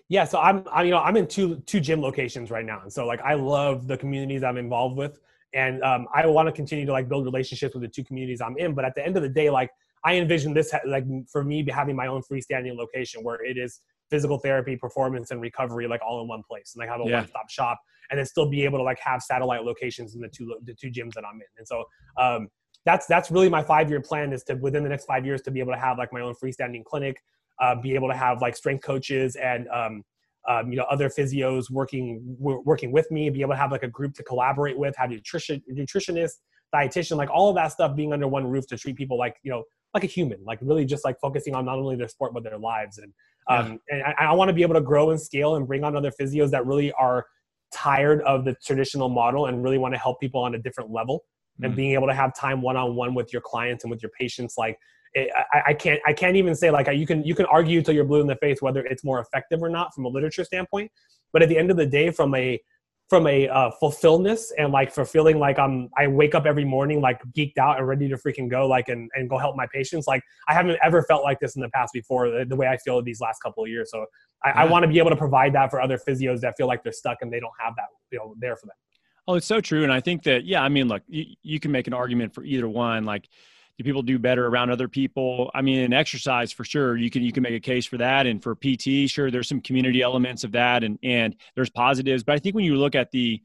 Yeah, 0.08 0.26
so 0.26 0.40
I'm, 0.40 0.64
I'm 0.72 0.86
you 0.86 0.92
know 0.92 1.00
I'm 1.00 1.18
in 1.18 1.28
two 1.28 1.58
two 1.66 1.80
gym 1.80 2.02
locations 2.02 2.52
right 2.52 2.66
now, 2.66 2.82
and 2.82 2.92
so 2.94 3.08
like 3.08 3.22
I 3.22 3.34
love 3.34 3.88
the 3.88 3.98
communities 3.98 4.44
I'm 4.44 4.58
involved 4.58 4.98
with, 4.98 5.20
and 5.54 5.82
um, 5.84 6.08
I 6.14 6.26
want 6.28 6.48
to 6.48 6.52
continue 6.52 6.86
to 6.86 6.92
like 6.92 7.10
build 7.10 7.26
relationships 7.26 7.74
with 7.74 7.82
the 7.82 7.90
two 7.90 8.04
communities 8.04 8.42
I'm 8.42 8.58
in. 8.58 8.74
But 8.76 8.86
at 8.86 8.94
the 8.94 9.04
end 9.04 9.18
of 9.18 9.24
the 9.24 9.30
day, 9.30 9.50
like 9.50 9.72
I 10.06 10.16
envision 10.16 10.54
this 10.54 10.72
like 10.86 11.04
for 11.32 11.44
me 11.44 11.66
having 11.70 11.96
my 11.96 12.08
own 12.08 12.22
freestanding 12.22 12.78
location 12.78 13.24
where 13.24 13.44
it 13.44 13.58
is 13.58 13.82
physical 14.10 14.38
therapy, 14.38 14.78
performance, 14.78 15.32
and 15.32 15.42
recovery 15.42 15.88
like 15.88 16.02
all 16.06 16.22
in 16.22 16.28
one 16.28 16.44
place, 16.48 16.74
and 16.76 16.80
like 16.80 16.90
have 16.90 17.02
a 17.06 17.10
yeah. 17.10 17.18
one-stop 17.18 17.50
shop, 17.50 17.80
and 18.10 18.20
then 18.20 18.26
still 18.26 18.48
be 18.48 18.64
able 18.64 18.78
to 18.78 18.84
like 18.84 19.00
have 19.00 19.22
satellite 19.22 19.64
locations 19.64 20.16
in 20.16 20.22
the 20.22 20.30
two 20.30 20.56
the 20.64 20.74
two 20.76 20.90
gyms 20.90 21.14
that 21.14 21.24
I'm 21.26 21.36
in. 21.36 21.48
And 21.58 21.68
so 21.68 21.84
um, 22.20 22.48
that's 22.86 23.08
that's 23.08 23.32
really 23.32 23.50
my 23.50 23.64
five-year 23.64 24.02
plan 24.02 24.32
is 24.32 24.44
to 24.44 24.54
within 24.56 24.84
the 24.84 24.90
next 24.90 25.06
five 25.06 25.26
years 25.26 25.42
to 25.44 25.52
be 25.52 25.60
able 25.60 25.74
to 25.74 25.80
have 25.80 25.98
like 25.98 26.14
my 26.14 26.22
own 26.22 26.36
freestanding 26.36 26.86
clinic, 26.86 27.18
uh, 27.60 27.76
be 27.76 27.96
able 27.96 28.08
to 28.08 28.16
have 28.16 28.42
like 28.42 28.56
strength 28.56 28.84
coaches 28.84 29.36
and 29.36 29.68
um, 29.70 30.04
um, 30.48 30.70
you 30.70 30.78
know 30.78 30.86
other 30.90 31.10
physios 31.10 31.72
working 31.72 32.38
w- 32.40 32.62
working 32.64 32.92
with 32.92 33.10
me, 33.10 33.30
be 33.32 33.42
able 33.42 33.54
to 33.54 33.58
have 33.58 33.72
like 33.72 33.84
a 33.84 33.88
group 33.88 34.14
to 34.16 34.24
collaborate 34.24 34.78
with, 34.78 34.96
have 34.98 35.10
nutrition 35.10 35.64
nutritionist, 35.72 36.36
dietitian, 36.74 37.18
like 37.18 37.30
all 37.30 37.50
of 37.50 37.56
that 37.56 37.72
stuff 37.72 37.96
being 37.96 38.14
under 38.14 38.28
one 38.28 38.48
roof 38.48 38.68
to 38.68 38.78
treat 38.78 38.96
people 38.96 39.18
like 39.18 39.38
you 39.44 39.52
know 39.52 39.64
like 39.94 40.04
a 40.04 40.08
human, 40.08 40.40
like 40.44 40.60
really 40.62 40.86
just 40.86 41.06
like 41.06 41.20
focusing 41.20 41.56
on 41.56 41.66
not 41.66 41.78
only 41.78 41.96
their 41.96 42.08
sport 42.08 42.34
but 42.34 42.44
their 42.44 42.58
lives. 42.58 42.98
And 42.98 43.14
um, 43.50 43.80
yeah. 43.90 43.96
and 43.96 44.16
I, 44.20 44.26
I 44.26 44.34
want 44.34 44.50
to 44.50 44.54
be 44.54 44.62
able 44.62 44.74
to 44.74 44.82
grow 44.82 45.12
and 45.12 45.20
scale 45.20 45.56
and 45.56 45.68
bring 45.68 45.84
on 45.84 45.96
other 45.96 46.12
physios 46.12 46.52
that 46.52 46.66
really 46.66 46.92
are 46.94 47.26
tired 47.74 48.22
of 48.22 48.46
the 48.46 48.56
traditional 48.66 49.10
model 49.10 49.48
and 49.48 49.64
really 49.64 49.78
want 49.78 49.94
to 49.94 50.00
help 50.00 50.20
people 50.20 50.42
on 50.42 50.56
a 50.56 50.58
different 50.58 50.92
level. 50.92 51.20
Mm-hmm. 51.20 51.66
And 51.66 51.76
being 51.76 51.92
able 51.94 52.08
to 52.08 52.14
have 52.14 52.36
time 52.36 52.62
one 52.62 52.76
on 52.76 52.96
one 52.96 53.14
with 53.14 53.32
your 53.32 53.42
clients 53.42 53.84
and 53.84 53.92
with 53.92 54.04
your 54.04 54.12
patients, 54.20 54.56
like 54.58 54.78
it, 55.14 55.30
I, 55.54 55.62
I, 55.68 55.74
can't 55.74 56.02
I 56.06 56.14
can't 56.14 56.36
even 56.36 56.56
say 56.56 56.70
like 56.70 56.88
you 56.94 57.08
can 57.08 57.24
you 57.24 57.34
can 57.34 57.46
argue 57.46 57.82
till 57.82 57.96
you're 57.96 58.04
blue 58.04 58.20
in 58.20 58.28
the 58.28 58.36
face 58.36 58.62
whether 58.62 58.86
it's 58.86 59.04
more 59.04 59.22
effective 59.22 59.64
or 59.64 59.70
not 59.70 59.94
from 59.94 60.06
a 60.06 60.10
literature 60.10 60.44
standpoint. 60.44 60.92
But 61.32 61.42
at 61.42 61.50
the 61.50 61.58
end 61.58 61.72
of 61.72 61.78
the 61.78 61.86
day, 61.86 62.12
from 62.12 62.36
a 62.36 62.60
from 63.10 63.28
a 63.28 63.48
uh, 63.48 63.70
fulfillness 63.80 64.52
and 64.58 64.72
like 64.72 64.92
for 64.92 65.06
feeling 65.06 65.38
like 65.38 65.60
I'm 65.60 65.90
I 65.98 66.08
wake 66.08 66.34
up 66.34 66.46
every 66.46 66.66
morning 66.66 67.02
like 67.02 67.22
geeked 67.38 67.58
out 67.60 67.78
and 67.78 67.88
ready 67.88 68.10
to 68.10 68.16
freaking 68.16 68.50
go 68.50 68.68
like 68.68 68.90
and, 68.90 69.10
and 69.14 69.30
go 69.30 69.38
help 69.38 69.56
my 69.56 69.68
patients 69.72 70.08
like 70.08 70.24
I 70.48 70.54
haven't 70.54 70.80
ever 70.84 71.04
felt 71.04 71.24
like 71.24 71.40
this 71.40 71.56
in 71.56 71.62
the 71.62 71.70
past 71.70 71.94
before 71.94 72.30
the, 72.30 72.46
the 72.46 72.56
way 72.56 72.68
I 72.68 72.78
feel 72.78 73.02
these 73.04 73.22
last 73.22 73.40
couple 73.44 73.64
of 73.64 73.70
years 73.70 73.92
so 73.92 74.06
I, 74.44 74.50
yeah. 74.50 74.54
I 74.56 74.66
want 74.66 74.84
to 74.84 74.90
be 74.90 74.98
able 74.98 75.12
to 75.12 75.16
provide 75.16 75.54
that 75.54 75.70
for 75.70 75.82
other 75.82 76.00
physios 76.00 76.40
that 76.42 76.56
feel 76.58 76.68
like 76.68 76.84
they're 76.84 76.94
stuck 76.94 77.18
and 77.22 77.32
they 77.32 77.40
don't 77.40 77.54
have 77.60 77.76
that 77.76 77.86
you 78.12 78.18
know 78.18 78.36
there 78.40 78.56
for 78.56 78.66
them. 78.66 78.76
Oh, 79.28 79.34
it's 79.36 79.48
so 79.48 79.60
true, 79.60 79.84
and 79.84 79.92
I 79.92 80.00
think 80.02 80.24
that 80.24 80.46
yeah, 80.46 80.62
I 80.62 80.70
mean, 80.70 80.88
look, 80.88 81.02
you, 81.08 81.26
you 81.42 81.60
can 81.60 81.72
make 81.72 81.88
an 81.88 81.94
argument 81.94 82.34
for 82.34 82.44
either 82.44 82.70
one, 82.70 83.06
like 83.06 83.28
do 83.78 83.84
people 83.84 84.02
do 84.02 84.18
better 84.18 84.48
around 84.48 84.70
other 84.70 84.88
people? 84.88 85.52
I 85.54 85.62
mean 85.62 85.80
in 85.80 85.94
exercise 85.94 86.52
for 86.52 86.64
sure 86.64 86.96
you 86.96 87.10
can 87.10 87.24
you 87.24 87.32
can 87.32 87.44
make 87.44 87.54
a 87.54 87.60
case 87.60 87.86
for 87.86 87.98
that 87.98 88.26
and 88.26 88.42
for 88.42 88.56
pt 88.56 89.10
sure 89.10 89.32
there's 89.32 89.48
some 89.48 89.62
community 89.62 90.02
elements 90.02 90.44
of 90.44 90.54
that 90.54 90.84
and 90.84 90.98
and 91.04 91.36
there's 91.56 91.70
positives 91.70 92.24
but 92.24 92.34
i 92.34 92.40
think 92.40 92.56
when 92.56 92.66
you 92.66 92.76
look 92.76 92.96
at 92.96 93.12
the 93.12 93.42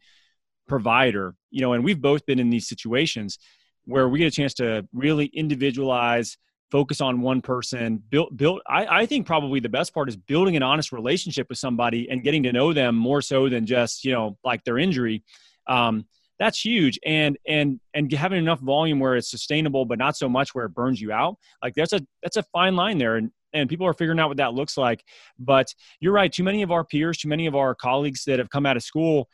provider 0.69 1.35
you 1.51 1.61
know 1.61 1.73
and 1.73 1.85
we've 1.85 2.01
both 2.01 2.25
been 2.27 2.39
in 2.39 2.51
these 2.51 2.69
situations 2.69 3.39
where 3.85 4.09
we 4.09 4.19
get 4.19 4.27
a 4.27 4.31
chance 4.31 4.55
to 4.55 4.87
really 4.93 5.27
individualize 5.27 6.37
focus 6.71 7.01
on 7.01 7.21
one 7.21 7.43
person 7.43 8.03
build 8.11 8.37
build 8.37 8.61
I, 8.67 9.01
I 9.01 9.07
think 9.07 9.27
probably 9.27 9.61
the 9.61 9.69
best 9.69 9.93
part 9.93 10.09
is 10.09 10.17
building 10.17 10.57
an 10.57 10.63
honest 10.63 10.93
relationship 10.93 11.49
with 11.49 11.59
somebody 11.59 12.09
and 12.09 12.23
getting 12.23 12.45
to 12.45 12.53
know 12.53 12.73
them 12.73 12.95
more 12.95 13.23
so 13.23 13.49
than 13.49 13.67
just 13.67 14.05
you 14.05 14.13
know 14.13 14.39
like 14.45 14.65
their 14.65 14.79
injury. 14.79 15.25
Um, 15.67 16.07
that's 16.41 16.65
huge 16.65 16.99
and 17.07 17.39
and 17.47 17.79
and 17.95 18.11
having 18.13 18.39
enough 18.39 18.59
volume 18.61 18.99
where 18.99 19.15
it's 19.15 19.31
sustainable 19.31 19.85
but 19.85 19.99
not 19.99 20.17
so 20.17 20.29
much 20.29 20.55
where 20.55 20.65
it 20.65 20.71
burns 20.71 21.01
you 21.01 21.13
out 21.13 21.37
like 21.63 21.75
that's 21.77 21.93
a 21.93 22.01
that's 22.23 22.37
a 22.37 22.43
fine 22.45 22.75
line 22.75 22.99
there 22.99 23.17
and 23.17 23.31
and 23.53 23.69
people 23.69 23.87
are 23.87 23.95
figuring 23.95 24.19
out 24.19 24.29
what 24.29 24.39
that 24.39 24.55
looks 24.55 24.77
like 24.77 25.05
but 25.39 25.73
you're 26.01 26.13
right 26.13 26.33
too 26.33 26.43
many 26.43 26.63
of 26.63 26.73
our 26.73 26.85
peers 26.85 27.19
too 27.19 27.29
many 27.29 27.47
of 27.47 27.55
our 27.55 27.75
colleagues 27.75 28.25
that 28.25 28.41
have 28.41 28.51
come 28.51 28.67
out 28.67 28.77
of 28.77 28.83
school 28.83 29.29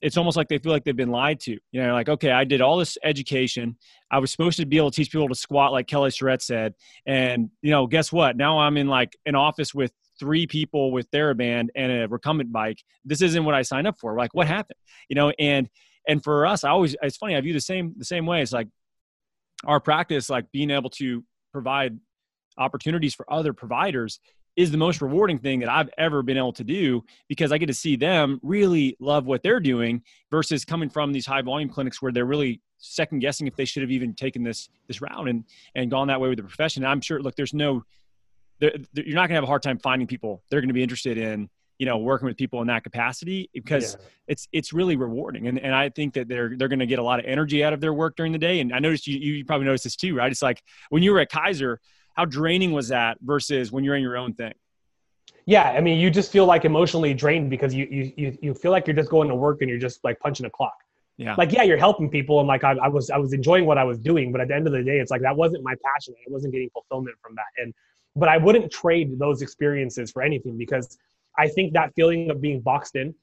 it's 0.00 0.16
almost 0.16 0.36
like 0.36 0.48
they 0.48 0.58
feel 0.58 0.72
like 0.72 0.84
they've 0.84 0.94
been 0.94 1.10
lied 1.10 1.40
to. 1.40 1.58
You 1.72 1.82
know, 1.82 1.92
like, 1.92 2.08
okay, 2.08 2.30
I 2.30 2.44
did 2.44 2.60
all 2.60 2.76
this 2.76 2.96
education. 3.02 3.76
I 4.10 4.18
was 4.18 4.30
supposed 4.30 4.56
to 4.58 4.66
be 4.66 4.76
able 4.76 4.90
to 4.90 4.96
teach 4.96 5.10
people 5.10 5.28
to 5.28 5.34
squat 5.34 5.72
like 5.72 5.88
Kelly 5.88 6.10
Starrett 6.10 6.40
said. 6.40 6.74
And, 7.04 7.50
you 7.62 7.70
know, 7.70 7.86
guess 7.86 8.12
what? 8.12 8.36
Now 8.36 8.60
I'm 8.60 8.76
in 8.76 8.86
like 8.86 9.16
an 9.26 9.34
office 9.34 9.74
with 9.74 9.92
three 10.18 10.46
people 10.46 10.92
with 10.92 11.10
TheraBand 11.10 11.68
and 11.74 11.92
a 11.92 12.08
recumbent 12.08 12.52
bike. 12.52 12.82
This 13.04 13.22
isn't 13.22 13.44
what 13.44 13.54
I 13.54 13.62
signed 13.62 13.86
up 13.86 13.98
for. 13.98 14.16
Like, 14.16 14.34
what 14.34 14.46
happened? 14.46 14.78
You 15.08 15.16
know, 15.16 15.30
and 15.38 15.68
and 16.08 16.24
for 16.24 16.46
us 16.46 16.64
i 16.64 16.70
always 16.70 16.96
it's 17.02 17.16
funny 17.16 17.36
i 17.36 17.40
view 17.40 17.52
the 17.52 17.60
same 17.60 17.94
the 17.96 18.04
same 18.04 18.26
way 18.26 18.42
it's 18.42 18.52
like 18.52 18.68
our 19.64 19.78
practice 19.78 20.28
like 20.28 20.50
being 20.50 20.70
able 20.70 20.90
to 20.90 21.22
provide 21.52 21.98
opportunities 22.58 23.14
for 23.14 23.30
other 23.32 23.52
providers 23.52 24.18
is 24.58 24.72
the 24.72 24.76
most 24.76 25.00
rewarding 25.00 25.38
thing 25.38 25.60
that 25.60 25.68
I've 25.68 25.88
ever 25.98 26.20
been 26.20 26.36
able 26.36 26.52
to 26.54 26.64
do 26.64 27.04
because 27.28 27.52
I 27.52 27.58
get 27.58 27.66
to 27.66 27.74
see 27.74 27.94
them 27.94 28.40
really 28.42 28.96
love 28.98 29.24
what 29.24 29.44
they're 29.44 29.60
doing 29.60 30.02
versus 30.32 30.64
coming 30.64 30.90
from 30.90 31.12
these 31.12 31.24
high 31.26 31.42
volume 31.42 31.68
clinics 31.68 32.02
where 32.02 32.10
they're 32.10 32.24
really 32.24 32.60
second 32.78 33.20
guessing 33.20 33.46
if 33.46 33.54
they 33.54 33.64
should 33.64 33.82
have 33.82 33.92
even 33.92 34.14
taken 34.14 34.42
this 34.42 34.68
this 34.88 35.00
route 35.00 35.28
and 35.28 35.44
and 35.76 35.92
gone 35.92 36.08
that 36.08 36.20
way 36.20 36.28
with 36.28 36.38
the 36.38 36.42
profession. 36.42 36.82
And 36.82 36.90
I'm 36.90 37.00
sure 37.00 37.22
look 37.22 37.36
there's 37.36 37.54
no 37.54 37.84
you're 38.60 38.72
not 39.14 39.28
going 39.28 39.28
to 39.28 39.34
have 39.34 39.44
a 39.44 39.46
hard 39.46 39.62
time 39.62 39.78
finding 39.78 40.08
people 40.08 40.42
they're 40.50 40.60
going 40.60 40.68
to 40.68 40.74
be 40.74 40.82
interested 40.82 41.16
in 41.16 41.48
you 41.78 41.86
know 41.86 41.98
working 41.98 42.26
with 42.26 42.36
people 42.36 42.60
in 42.60 42.66
that 42.66 42.82
capacity 42.82 43.48
because 43.54 43.94
yeah. 43.94 44.06
it's 44.28 44.48
it's 44.52 44.72
really 44.72 44.96
rewarding 44.96 45.46
and, 45.46 45.58
and 45.60 45.74
i 45.74 45.88
think 45.88 46.14
that 46.14 46.28
they're 46.28 46.56
they're 46.56 46.68
going 46.68 46.78
to 46.78 46.86
get 46.86 46.98
a 46.98 47.02
lot 47.02 47.18
of 47.20 47.24
energy 47.24 47.62
out 47.62 47.72
of 47.72 47.80
their 47.80 47.94
work 47.94 48.16
during 48.16 48.32
the 48.32 48.38
day 48.38 48.60
and 48.60 48.74
i 48.74 48.78
noticed 48.78 49.06
you 49.06 49.18
you 49.18 49.44
probably 49.44 49.64
noticed 49.64 49.84
this 49.84 49.96
too 49.96 50.14
right 50.14 50.32
it's 50.32 50.42
like 50.42 50.62
when 50.90 51.02
you 51.02 51.12
were 51.12 51.20
at 51.20 51.30
kaiser 51.30 51.80
how 52.18 52.24
draining 52.24 52.72
was 52.72 52.88
that 52.88 53.16
versus 53.20 53.70
when 53.70 53.84
you're 53.84 53.94
in 53.94 54.02
your 54.02 54.16
own 54.16 54.34
thing? 54.34 54.52
Yeah, 55.46 55.70
I 55.70 55.80
mean, 55.80 56.00
you 56.00 56.10
just 56.10 56.32
feel 56.32 56.46
like 56.46 56.64
emotionally 56.64 57.14
drained 57.14 57.48
because 57.48 57.72
you 57.72 57.86
you 58.16 58.36
you 58.42 58.54
feel 58.54 58.72
like 58.72 58.88
you're 58.88 58.96
just 58.96 59.08
going 59.08 59.28
to 59.28 59.36
work 59.36 59.58
and 59.60 59.70
you're 59.70 59.78
just 59.78 60.02
like 60.02 60.18
punching 60.18 60.44
a 60.44 60.50
clock. 60.50 60.74
Yeah. 61.16 61.36
Like, 61.38 61.52
yeah, 61.52 61.62
you're 61.62 61.78
helping 61.78 62.10
people, 62.10 62.40
and 62.40 62.48
like 62.48 62.64
I, 62.64 62.72
I 62.72 62.88
was 62.88 63.08
I 63.10 63.18
was 63.18 63.32
enjoying 63.32 63.66
what 63.66 63.78
I 63.78 63.84
was 63.84 64.00
doing, 64.00 64.32
but 64.32 64.40
at 64.40 64.48
the 64.48 64.54
end 64.56 64.66
of 64.66 64.72
the 64.72 64.82
day, 64.82 64.98
it's 64.98 65.12
like 65.12 65.22
that 65.22 65.36
wasn't 65.36 65.62
my 65.62 65.76
passion. 65.84 66.12
I 66.18 66.28
wasn't 66.28 66.52
getting 66.52 66.70
fulfillment 66.70 67.16
from 67.22 67.36
that, 67.36 67.62
and 67.62 67.72
but 68.16 68.28
I 68.28 68.36
wouldn't 68.36 68.72
trade 68.72 69.16
those 69.16 69.40
experiences 69.40 70.10
for 70.10 70.22
anything 70.22 70.58
because 70.58 70.98
I 71.38 71.48
think 71.48 71.72
that 71.74 71.94
feeling 71.94 72.30
of 72.30 72.40
being 72.40 72.60
boxed 72.60 72.96
in 72.96 73.14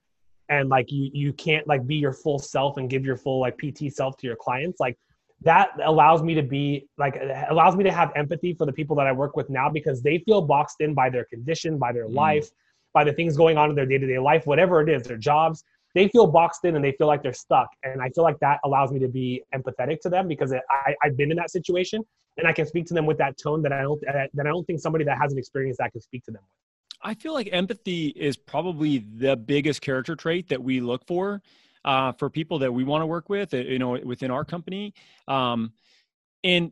and 0.50 0.70
like 0.70 0.92
you 0.92 1.10
you 1.14 1.34
can't 1.34 1.68
like 1.68 1.86
be 1.86 1.96
your 1.96 2.14
full 2.14 2.40
self 2.40 2.78
and 2.78 2.90
give 2.90 3.04
your 3.04 3.18
full 3.18 3.40
like 3.40 3.58
PT 3.58 3.92
self 3.92 4.16
to 4.18 4.28
your 4.28 4.36
clients 4.36 4.80
like 4.80 4.98
that 5.42 5.70
allows 5.84 6.24
me 6.24 6.34
to 6.34 6.44
be 6.44 6.88
like 6.98 7.20
allows 7.50 7.76
me 7.76 7.84
to 7.84 7.92
have 7.92 8.12
empathy 8.16 8.54
for 8.54 8.66
the 8.66 8.74
people 8.74 8.96
that 8.96 9.08
I 9.08 9.12
work 9.12 9.36
with 9.36 9.50
now 9.50 9.70
because 9.70 10.02
they 10.02 10.20
feel 10.20 10.42
boxed 10.42 10.78
in 10.80 10.94
by 10.94 11.10
their 11.10 11.26
condition, 11.26 11.78
by 11.78 11.92
their 11.92 12.08
mm. 12.08 12.16
life, 12.16 12.50
by 12.94 13.04
the 13.04 13.14
things 13.14 13.36
going 13.36 13.58
on 13.58 13.70
in 13.70 13.76
their 13.76 13.86
day-to-day 13.86 14.18
life, 14.18 14.48
whatever 14.48 14.82
it 14.82 14.90
is, 14.90 15.04
their 15.04 15.18
jobs. 15.18 15.64
They 15.94 16.10
feel 16.10 16.28
boxed 16.28 16.66
in 16.66 16.76
and 16.76 16.84
they 16.84 16.92
feel 16.94 17.08
like 17.08 17.24
they're 17.24 17.32
stuck. 17.32 17.70
And 17.84 18.02
I 18.02 18.10
feel 18.10 18.26
like 18.26 18.38
that 18.40 18.60
allows 18.66 18.92
me 18.92 19.00
to 19.00 19.08
be 19.08 19.44
empathetic 19.54 20.02
to 20.02 20.10
them 20.10 20.28
because 20.28 20.52
I, 20.52 20.96
I've 21.02 21.16
been 21.16 21.32
in 21.32 21.38
that 21.38 21.52
situation 21.52 22.04
and 22.38 22.46
I 22.48 22.52
can 22.52 22.66
speak 22.66 22.86
to 22.88 22.94
them 22.94 23.06
with 23.06 23.18
that 23.20 23.38
tone 23.38 23.62
that 23.62 23.72
I 23.72 23.82
don't 23.82 24.02
that 24.02 24.30
I 24.40 24.44
don't 24.44 24.66
think 24.66 24.80
somebody 24.80 25.06
that 25.06 25.18
hasn't 25.18 25.40
experienced 25.40 25.80
that 25.80 25.92
can 25.92 26.02
speak 26.02 26.24
to 26.26 26.32
them 26.32 26.42
with. 26.42 26.50
I 27.06 27.14
feel 27.14 27.34
like 27.34 27.48
empathy 27.52 28.08
is 28.08 28.36
probably 28.36 28.98
the 28.98 29.38
biggest 29.38 29.82
character 29.82 30.16
trait 30.16 30.50
that 30.50 30.62
we 30.62 30.82
look 30.82 31.06
for 31.06 31.42
uh, 31.86 32.12
for 32.14 32.32
people 32.32 32.60
that 32.60 32.74
we 32.74 32.84
want 32.84 33.04
to 33.04 33.06
work 33.06 33.30
with, 33.30 33.54
uh, 33.54 33.58
you 33.58 33.78
know, 33.78 33.92
within 34.04 34.32
our 34.32 34.44
company. 34.44 34.94
Um, 35.28 35.72
and 36.44 36.72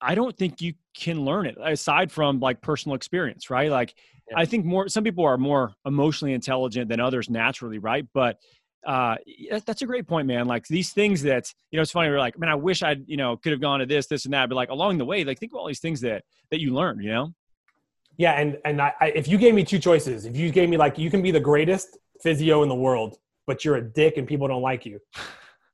I 0.00 0.14
don't 0.14 0.34
think 0.36 0.62
you 0.62 0.72
can 0.96 1.24
learn 1.24 1.44
it 1.46 1.56
aside 1.62 2.10
from 2.10 2.40
like 2.40 2.62
personal 2.62 2.94
experience, 2.96 3.50
right? 3.50 3.70
Like, 3.70 3.94
yeah. 4.30 4.38
I 4.38 4.46
think 4.46 4.64
more, 4.64 4.88
some 4.88 5.04
people 5.04 5.24
are 5.24 5.36
more 5.36 5.74
emotionally 5.84 6.32
intelligent 6.32 6.88
than 6.88 6.98
others 6.98 7.28
naturally, 7.28 7.78
right? 7.78 8.06
But 8.14 8.38
uh, 8.86 9.16
that's 9.66 9.82
a 9.82 9.86
great 9.86 10.06
point, 10.06 10.26
man. 10.26 10.46
Like 10.46 10.66
these 10.66 10.92
things 10.92 11.22
that, 11.22 11.52
you 11.70 11.76
know, 11.76 11.82
it's 11.82 11.92
funny. 11.92 12.08
We're 12.08 12.18
like, 12.18 12.38
man, 12.38 12.48
I 12.48 12.54
wish 12.54 12.82
I'd, 12.82 13.06
you 13.06 13.18
know, 13.18 13.36
could 13.36 13.52
have 13.52 13.60
gone 13.60 13.80
to 13.80 13.86
this, 13.86 14.06
this 14.06 14.24
and 14.24 14.32
that. 14.32 14.48
But 14.48 14.54
like 14.54 14.70
along 14.70 14.96
the 14.96 15.04
way, 15.04 15.24
like 15.24 15.38
think 15.38 15.52
of 15.52 15.58
all 15.58 15.66
these 15.66 15.80
things 15.80 16.00
that, 16.02 16.24
that 16.50 16.60
you 16.60 16.72
learn, 16.72 17.00
you 17.02 17.10
know? 17.10 17.34
Yeah. 18.16 18.32
And, 18.32 18.58
and 18.64 18.80
I, 18.80 18.92
I, 19.00 19.06
if 19.08 19.28
you 19.28 19.38
gave 19.38 19.54
me 19.54 19.64
two 19.64 19.78
choices, 19.78 20.24
if 20.24 20.36
you 20.36 20.50
gave 20.50 20.68
me 20.68 20.76
like, 20.76 20.98
you 20.98 21.10
can 21.10 21.22
be 21.22 21.30
the 21.30 21.40
greatest 21.40 21.98
physio 22.22 22.62
in 22.62 22.68
the 22.68 22.74
world 22.74 23.18
but 23.46 23.64
you're 23.64 23.76
a 23.76 23.82
dick 23.82 24.16
and 24.16 24.26
people 24.26 24.48
don't 24.48 24.62
like 24.62 24.86
you. 24.86 25.00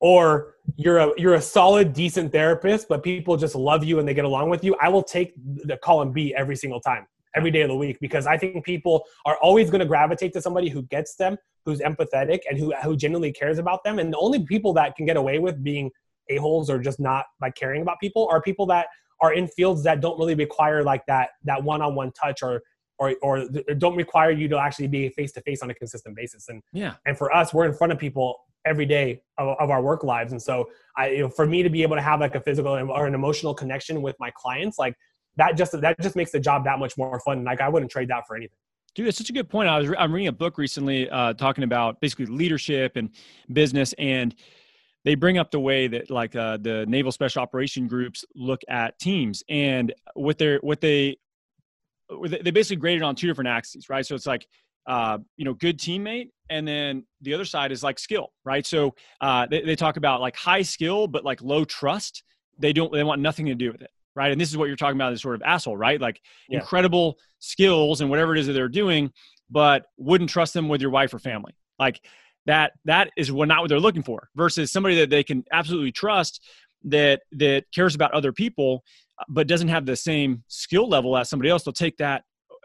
Or 0.02 0.54
you're 0.76 0.96
a 0.96 1.12
you're 1.18 1.34
a 1.34 1.42
solid, 1.42 1.92
decent 1.92 2.32
therapist, 2.32 2.88
but 2.88 3.02
people 3.02 3.36
just 3.36 3.54
love 3.54 3.84
you 3.84 3.98
and 3.98 4.08
they 4.08 4.14
get 4.14 4.24
along 4.24 4.48
with 4.48 4.64
you. 4.64 4.74
I 4.80 4.88
will 4.88 5.02
take 5.02 5.34
the 5.36 5.76
column 5.76 6.10
B 6.10 6.34
every 6.34 6.56
single 6.56 6.80
time, 6.80 7.06
every 7.36 7.50
day 7.50 7.60
of 7.60 7.68
the 7.68 7.76
week, 7.76 7.98
because 8.00 8.26
I 8.26 8.38
think 8.38 8.64
people 8.64 9.04
are 9.26 9.36
always 9.42 9.68
going 9.68 9.80
to 9.80 9.86
gravitate 9.86 10.32
to 10.32 10.40
somebody 10.40 10.70
who 10.70 10.84
gets 10.84 11.16
them, 11.16 11.36
who's 11.66 11.80
empathetic, 11.80 12.38
and 12.48 12.58
who 12.58 12.72
who 12.82 12.96
genuinely 12.96 13.30
cares 13.30 13.58
about 13.58 13.84
them. 13.84 13.98
And 13.98 14.10
the 14.10 14.16
only 14.16 14.42
people 14.46 14.72
that 14.72 14.96
can 14.96 15.04
get 15.04 15.18
away 15.18 15.38
with 15.38 15.62
being 15.62 15.90
a 16.30 16.36
holes 16.38 16.70
or 16.70 16.78
just 16.78 16.98
not 16.98 17.26
like 17.42 17.54
caring 17.54 17.82
about 17.82 18.00
people 18.00 18.26
are 18.32 18.40
people 18.40 18.64
that 18.68 18.86
are 19.20 19.32
in 19.32 19.46
fields 19.48 19.82
that 19.84 20.00
don't 20.00 20.18
really 20.18 20.34
require 20.34 20.82
like 20.82 21.04
that 21.06 21.30
that 21.44 21.62
one 21.62 21.82
on 21.82 21.94
one 21.94 22.12
touch 22.12 22.42
or 22.42 22.62
or 22.98 23.14
or 23.22 23.46
don't 23.78 23.96
require 23.96 24.30
you 24.30 24.46
to 24.48 24.58
actually 24.58 24.86
be 24.86 25.08
face 25.08 25.32
to 25.32 25.40
face 25.40 25.62
on 25.62 25.70
a 25.70 25.74
consistent 25.74 26.14
basis. 26.14 26.48
And 26.48 26.62
yeah, 26.72 26.94
and 27.06 27.16
for 27.16 27.34
us, 27.34 27.52
we're 27.52 27.66
in 27.66 27.72
front 27.72 27.92
of 27.92 27.98
people 27.98 28.38
every 28.66 28.84
day 28.84 29.22
of, 29.38 29.56
of, 29.58 29.70
our 29.70 29.80
work 29.80 30.04
lives, 30.04 30.32
and 30.32 30.40
so 30.40 30.68
I, 30.96 31.08
you 31.08 31.18
know, 31.20 31.28
for 31.30 31.46
me 31.46 31.62
to 31.62 31.70
be 31.70 31.82
able 31.82 31.96
to 31.96 32.02
have 32.02 32.20
like 32.20 32.34
a 32.34 32.40
physical 32.40 32.72
or 32.72 33.06
an 33.06 33.14
emotional 33.14 33.54
connection 33.54 34.02
with 34.02 34.16
my 34.20 34.30
clients, 34.36 34.78
like 34.78 34.94
that 35.36 35.56
just 35.56 35.78
that 35.80 35.98
just 36.00 36.14
makes 36.14 36.30
the 36.30 36.40
job 36.40 36.64
that 36.64 36.78
much 36.78 36.96
more 36.98 37.18
fun. 37.20 37.42
Like 37.42 37.60
I 37.60 37.68
wouldn't 37.68 37.90
trade 37.90 38.08
that 38.08 38.26
for 38.26 38.36
anything. 38.36 38.56
Dude, 38.94 39.06
it's 39.06 39.16
such 39.16 39.30
a 39.30 39.32
good 39.32 39.48
point. 39.48 39.68
I 39.68 39.78
was 39.78 39.90
I'm 39.98 40.12
reading 40.12 40.28
a 40.28 40.32
book 40.32 40.58
recently 40.58 41.08
uh, 41.08 41.32
talking 41.34 41.64
about 41.64 42.00
basically 42.00 42.26
leadership 42.26 42.96
and 42.96 43.10
business, 43.52 43.94
and 43.94 44.34
they 45.04 45.14
bring 45.14 45.38
up 45.38 45.50
the 45.50 45.60
way 45.60 45.88
that 45.88 46.10
like 46.10 46.36
uh, 46.36 46.58
the 46.58 46.84
naval 46.86 47.12
special 47.12 47.42
operation 47.42 47.86
groups 47.86 48.24
look 48.34 48.60
at 48.68 48.98
teams 48.98 49.42
and 49.48 49.94
what 50.14 50.38
they're 50.38 50.58
what 50.58 50.80
they 50.80 51.16
they 52.28 52.50
basically 52.50 52.76
graded 52.76 53.02
on 53.02 53.14
two 53.14 53.26
different 53.26 53.48
axes, 53.48 53.88
right? 53.88 54.04
So 54.04 54.14
it's 54.14 54.26
like, 54.26 54.46
uh, 54.86 55.18
you 55.36 55.44
know, 55.44 55.54
good 55.54 55.78
teammate, 55.78 56.30
and 56.48 56.66
then 56.66 57.04
the 57.20 57.34
other 57.34 57.44
side 57.44 57.70
is 57.70 57.82
like 57.82 57.98
skill, 57.98 58.32
right? 58.44 58.66
So 58.66 58.94
uh, 59.20 59.46
they, 59.46 59.62
they 59.62 59.76
talk 59.76 59.96
about 59.96 60.20
like 60.20 60.34
high 60.34 60.62
skill, 60.62 61.06
but 61.06 61.24
like 61.24 61.40
low 61.42 61.64
trust. 61.64 62.24
They 62.58 62.72
don't, 62.72 62.92
they 62.92 63.04
want 63.04 63.20
nothing 63.20 63.46
to 63.46 63.54
do 63.54 63.70
with 63.70 63.82
it, 63.82 63.90
right? 64.16 64.32
And 64.32 64.40
this 64.40 64.50
is 64.50 64.56
what 64.56 64.66
you're 64.66 64.76
talking 64.76 64.96
about, 64.96 65.10
this 65.10 65.22
sort 65.22 65.36
of 65.36 65.42
asshole, 65.42 65.76
right? 65.76 66.00
Like 66.00 66.20
yeah. 66.48 66.58
incredible 66.58 67.18
skills 67.38 68.00
and 68.00 68.10
whatever 68.10 68.34
it 68.34 68.40
is 68.40 68.48
that 68.48 68.54
they're 68.54 68.68
doing, 68.68 69.12
but 69.48 69.86
wouldn't 69.96 70.30
trust 70.30 70.52
them 70.52 70.68
with 70.68 70.80
your 70.80 70.90
wife 70.90 71.14
or 71.14 71.18
family. 71.18 71.54
Like 71.78 72.00
that, 72.46 72.72
that 72.84 73.10
is 73.16 73.30
what 73.30 73.48
not 73.48 73.60
what 73.60 73.68
they're 73.68 73.80
looking 73.80 74.02
for. 74.02 74.28
Versus 74.34 74.72
somebody 74.72 74.96
that 74.96 75.10
they 75.10 75.22
can 75.22 75.44
absolutely 75.52 75.92
trust 75.92 76.42
that 76.84 77.22
that 77.32 77.64
cares 77.74 77.94
about 77.94 78.12
other 78.12 78.32
people 78.32 78.82
uh, 79.18 79.24
but 79.28 79.46
doesn't 79.46 79.68
have 79.68 79.84
the 79.84 79.96
same 79.96 80.42
skill 80.48 80.88
level 80.88 81.16
as 81.16 81.28
somebody 81.28 81.50
else, 81.50 81.64
they'll 81.64 81.72
take 81.72 81.96
that 81.98 82.24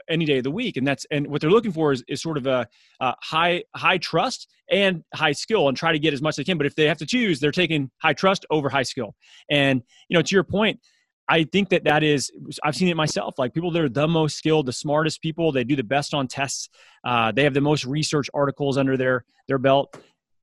any 0.10 0.26
day 0.26 0.38
of 0.38 0.44
the 0.44 0.52
week. 0.52 0.78
And 0.78 0.88
that's 0.88 1.06
and 1.12 1.28
what 1.28 1.42
they're 1.42 1.50
looking 1.50 1.72
for 1.72 1.92
is, 1.92 2.04
is 2.08 2.22
sort 2.22 2.38
of 2.38 2.48
a, 2.48 2.68
a 3.00 3.14
high 3.22 3.64
high 3.76 3.98
trust 3.98 4.48
and 4.70 5.04
high 5.14 5.32
skill 5.32 5.68
and 5.68 5.78
try 5.78 5.92
to 5.92 6.00
get 6.00 6.14
as 6.14 6.22
much 6.22 6.34
as 6.34 6.36
they 6.38 6.44
can. 6.44 6.58
But 6.58 6.68
if 6.68 6.76
they 6.76 6.88
have 6.88 6.98
to 7.00 7.06
choose, 7.06 7.40
they're 7.40 7.52
taking 7.52 7.92
high 7.98 8.14
trust 8.14 8.46
over 8.50 8.70
high 8.70 8.84
skill. 8.84 9.16
And 9.50 9.82
you 10.10 10.18
know, 10.18 10.22
to 10.22 10.36
your 10.36 10.44
point, 10.44 10.80
I 11.28 11.44
think 11.44 11.70
that 11.70 11.84
that 11.86 12.04
is 12.04 12.32
I've 12.64 12.76
seen 12.76 12.88
it 12.88 12.96
myself. 12.96 13.36
Like 13.38 13.54
people 13.54 13.72
that 13.72 13.82
are 13.82 13.90
the 13.90 14.08
most 14.08 14.38
skilled, 14.38 14.68
the 14.68 14.74
smartest 14.74 15.22
people, 15.22 15.52
they 15.52 15.64
do 15.64 15.76
the 15.76 15.84
best 15.84 16.14
on 16.14 16.28
tests. 16.28 16.70
Uh, 17.04 17.32
they 17.32 17.44
have 17.44 17.54
the 17.54 17.62
most 17.62 17.86
research 17.86 18.30
articles 18.34 18.78
under 18.78 18.96
their 18.96 19.26
their 19.48 19.58
belt. 19.58 19.98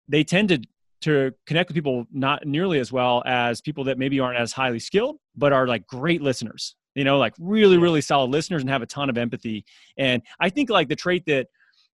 They 0.08 0.24
tend 0.24 0.48
to 0.48 0.60
to 1.02 1.32
connect 1.46 1.68
with 1.68 1.74
people 1.74 2.06
not 2.12 2.46
nearly 2.46 2.78
as 2.78 2.92
well 2.92 3.22
as 3.26 3.60
people 3.60 3.84
that 3.84 3.98
maybe 3.98 4.20
aren't 4.20 4.38
as 4.38 4.52
highly 4.52 4.78
skilled 4.78 5.18
but 5.36 5.52
are 5.52 5.66
like 5.66 5.86
great 5.86 6.22
listeners 6.22 6.76
you 6.94 7.04
know 7.04 7.18
like 7.18 7.34
really 7.38 7.76
really 7.76 8.00
solid 8.00 8.30
listeners 8.30 8.62
and 8.62 8.70
have 8.70 8.82
a 8.82 8.86
ton 8.86 9.10
of 9.10 9.18
empathy 9.18 9.64
and 9.98 10.22
i 10.40 10.48
think 10.48 10.70
like 10.70 10.88
the 10.88 10.96
trait 10.96 11.24
that 11.26 11.48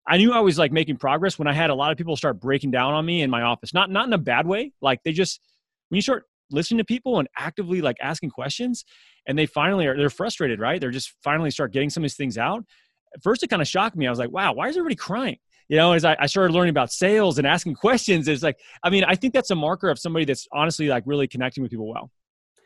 i 0.07 0.17
knew 0.17 0.33
i 0.33 0.41
was 0.41 0.59
like 0.59 0.73
making 0.73 0.97
progress 0.97 1.39
when 1.39 1.49
i 1.49 1.53
had 1.53 1.71
a 1.71 1.75
lot 1.75 1.91
of 1.91 1.97
people 1.97 2.17
start 2.17 2.39
breaking 2.39 2.71
down 2.71 2.93
on 2.93 3.05
me 3.05 3.23
in 3.23 3.31
my 3.31 3.43
office 3.43 3.75
not 3.75 3.91
not 3.91 4.07
in 4.07 4.13
a 4.13 4.19
bad 4.19 4.47
way 4.47 4.73
like 4.81 5.03
they 5.05 5.13
just 5.13 5.41
when 5.89 5.97
you 5.97 6.03
start 6.03 6.25
listening 6.51 6.79
to 6.79 6.85
people 6.85 7.19
and 7.19 7.29
actively 7.37 7.81
like 7.81 7.97
asking 8.01 8.31
questions 8.31 8.85
and 9.27 9.39
they 9.39 9.47
finally 9.47 9.87
are 9.87 9.97
they're 9.97 10.11
frustrated 10.11 10.61
right 10.61 10.81
they're 10.81 10.91
just 10.91 11.15
finally 11.23 11.51
start 11.51 11.73
getting 11.73 11.91
some 11.91 12.03
of 12.03 12.05
these 12.05 12.17
things 12.17 12.39
out 12.39 12.65
at 13.15 13.23
first 13.23 13.43
it 13.43 13.49
kind 13.49 13.63
of 13.63 13.69
shocked 13.69 13.97
me 13.97 14.07
i 14.07 14.11
was 14.11 14.19
like 14.19 14.31
wow 14.31 14.53
why 14.53 14.69
is 14.69 14.77
everybody 14.77 14.97
crying 14.97 15.39
you 15.69 15.77
know, 15.77 15.93
as 15.93 16.05
I, 16.05 16.17
I 16.19 16.27
started 16.27 16.55
learning 16.55 16.71
about 16.71 16.91
sales 16.93 17.39
and 17.39 17.47
asking 17.47 17.75
questions, 17.75 18.27
it's 18.27 18.43
like, 18.43 18.59
I 18.83 18.91
mean, 18.91 19.05
I 19.05 19.15
think 19.15 19.35
that's 19.35 19.51
a 19.51 19.55
marker 19.55 19.91
of 19.91 19.99
somebody 19.99 20.25
that's 20.25 20.49
honestly 20.53 20.89
like 20.89 21.05
really 21.07 21.29
connecting 21.29 21.63
with 21.63 21.71
people 21.71 21.89
well. 21.89 22.11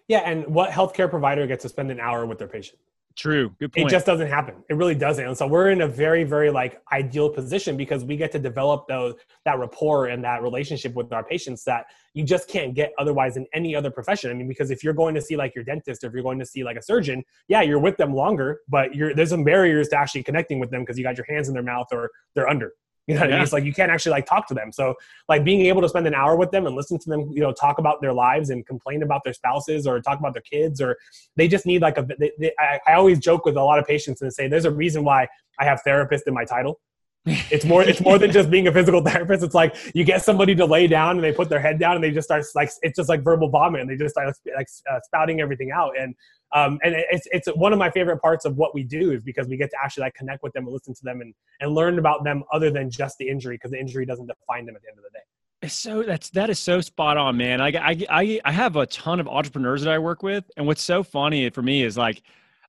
Yeah, 0.08 0.18
and 0.18 0.46
what 0.46 0.70
healthcare 0.70 1.08
provider 1.08 1.46
gets 1.46 1.62
to 1.62 1.68
spend 1.68 1.90
an 1.90 2.00
hour 2.00 2.26
with 2.26 2.38
their 2.38 2.48
patient? 2.48 2.78
True. 3.16 3.54
Good 3.58 3.72
point. 3.72 3.88
It 3.88 3.90
just 3.90 4.06
doesn't 4.06 4.28
happen. 4.28 4.56
It 4.68 4.74
really 4.74 4.94
doesn't. 4.94 5.26
And 5.26 5.36
so 5.36 5.46
we're 5.46 5.70
in 5.70 5.82
a 5.82 5.88
very, 5.88 6.24
very 6.24 6.50
like 6.50 6.80
ideal 6.92 7.28
position 7.28 7.76
because 7.76 8.04
we 8.04 8.16
get 8.16 8.32
to 8.32 8.38
develop 8.38 8.86
those 8.88 9.14
that 9.44 9.58
rapport 9.58 10.06
and 10.06 10.22
that 10.24 10.42
relationship 10.42 10.94
with 10.94 11.12
our 11.12 11.24
patients 11.24 11.64
that 11.64 11.86
you 12.14 12.24
just 12.24 12.48
can't 12.48 12.74
get 12.74 12.92
otherwise 12.98 13.36
in 13.36 13.46
any 13.54 13.74
other 13.74 13.90
profession. 13.90 14.30
I 14.30 14.34
mean, 14.34 14.48
because 14.48 14.70
if 14.70 14.84
you're 14.84 14.94
going 14.94 15.14
to 15.14 15.20
see 15.20 15.36
like 15.36 15.54
your 15.54 15.64
dentist 15.64 16.04
or 16.04 16.08
if 16.08 16.12
you're 16.12 16.22
going 16.22 16.38
to 16.38 16.46
see 16.46 16.64
like 16.64 16.76
a 16.76 16.82
surgeon, 16.82 17.22
yeah, 17.48 17.62
you're 17.62 17.78
with 17.78 17.96
them 17.96 18.14
longer, 18.14 18.60
but 18.68 18.94
you're 18.94 19.14
there's 19.14 19.30
some 19.30 19.44
barriers 19.44 19.88
to 19.88 19.98
actually 19.98 20.22
connecting 20.22 20.58
with 20.58 20.70
them 20.70 20.82
because 20.82 20.98
you 20.98 21.04
got 21.04 21.16
your 21.16 21.26
hands 21.28 21.48
in 21.48 21.54
their 21.54 21.62
mouth 21.62 21.86
or 21.92 22.10
they're 22.34 22.48
under. 22.48 22.72
You 23.08 23.14
know 23.14 23.20
what 23.22 23.30
yeah. 23.30 23.34
I 23.34 23.38
mean? 23.38 23.42
It's 23.42 23.52
like 23.52 23.64
you 23.64 23.72
can't 23.72 23.90
actually 23.90 24.12
like 24.12 24.26
talk 24.26 24.46
to 24.48 24.54
them. 24.54 24.70
So 24.70 24.94
like 25.28 25.44
being 25.44 25.66
able 25.66 25.82
to 25.82 25.88
spend 25.88 26.06
an 26.06 26.14
hour 26.14 26.36
with 26.36 26.52
them 26.52 26.66
and 26.66 26.76
listen 26.76 26.98
to 27.00 27.10
them, 27.10 27.30
you 27.32 27.40
know, 27.40 27.52
talk 27.52 27.78
about 27.78 28.00
their 28.00 28.12
lives 28.12 28.50
and 28.50 28.64
complain 28.64 29.02
about 29.02 29.24
their 29.24 29.32
spouses 29.32 29.86
or 29.86 30.00
talk 30.00 30.20
about 30.20 30.34
their 30.34 30.42
kids 30.42 30.80
or 30.80 30.96
they 31.36 31.48
just 31.48 31.66
need 31.66 31.82
like 31.82 31.98
a. 31.98 32.06
They, 32.18 32.30
they, 32.38 32.52
I, 32.58 32.78
I 32.86 32.92
always 32.94 33.18
joke 33.18 33.44
with 33.44 33.56
a 33.56 33.62
lot 33.62 33.78
of 33.78 33.86
patients 33.86 34.22
and 34.22 34.32
say 34.32 34.46
there's 34.46 34.66
a 34.66 34.70
reason 34.70 35.02
why 35.02 35.26
I 35.58 35.64
have 35.64 35.82
therapist 35.82 36.28
in 36.28 36.34
my 36.34 36.44
title 36.44 36.80
It's 37.24 37.64
more 37.64 37.82
it's 37.82 38.00
more 38.00 38.18
than 38.18 38.32
just 38.32 38.50
being 38.50 38.66
a 38.66 38.72
physical 38.72 39.00
therapist. 39.04 39.44
It's 39.44 39.54
like 39.54 39.76
you 39.94 40.02
get 40.02 40.22
somebody 40.22 40.54
to 40.56 40.64
lay 40.64 40.88
down 40.88 41.16
and 41.16 41.24
they 41.24 41.32
put 41.32 41.48
their 41.48 41.60
head 41.60 41.78
down 41.78 41.94
and 41.94 42.02
they 42.02 42.10
just 42.10 42.26
start 42.26 42.44
like 42.54 42.70
it's 42.82 42.96
just 42.96 43.08
like 43.08 43.22
verbal 43.22 43.48
vomit 43.48 43.80
and 43.80 43.88
they 43.88 43.96
just 43.96 44.14
start 44.14 44.34
like 44.56 44.66
uh, 44.90 44.98
spouting 45.04 45.40
everything 45.40 45.70
out 45.70 45.92
and 45.98 46.14
um, 46.54 46.78
and 46.82 46.94
it's 47.10 47.28
it's 47.30 47.48
one 47.56 47.72
of 47.72 47.78
my 47.78 47.90
favorite 47.90 48.18
parts 48.18 48.44
of 48.44 48.56
what 48.56 48.74
we 48.74 48.82
do 48.82 49.12
is 49.12 49.22
because 49.22 49.46
we 49.46 49.56
get 49.56 49.70
to 49.70 49.76
actually 49.82 50.02
like 50.02 50.14
connect 50.14 50.42
with 50.42 50.52
them 50.52 50.64
and 50.64 50.72
listen 50.72 50.94
to 50.94 51.04
them 51.04 51.20
and 51.20 51.32
and 51.60 51.74
learn 51.74 51.98
about 51.98 52.24
them 52.24 52.42
other 52.52 52.70
than 52.70 52.90
just 52.90 53.18
the 53.18 53.28
injury 53.28 53.54
because 53.54 53.70
the 53.70 53.78
injury 53.78 54.04
doesn't 54.04 54.26
define 54.26 54.66
them 54.66 54.74
at 54.74 54.82
the 54.82 54.88
end 54.88 54.98
of 54.98 55.04
the 55.04 55.10
day. 55.10 55.68
So 55.68 56.02
that's 56.02 56.28
that 56.30 56.50
is 56.50 56.58
so 56.58 56.80
spot 56.80 57.16
on, 57.16 57.36
man. 57.36 57.60
I, 57.60 58.04
I 58.10 58.40
I 58.44 58.52
have 58.52 58.74
a 58.74 58.86
ton 58.86 59.20
of 59.20 59.28
entrepreneurs 59.28 59.82
that 59.82 59.92
I 59.92 59.98
work 59.98 60.24
with, 60.24 60.44
and 60.56 60.66
what's 60.66 60.82
so 60.82 61.04
funny 61.04 61.48
for 61.50 61.62
me 61.62 61.84
is 61.84 61.96
like 61.96 62.22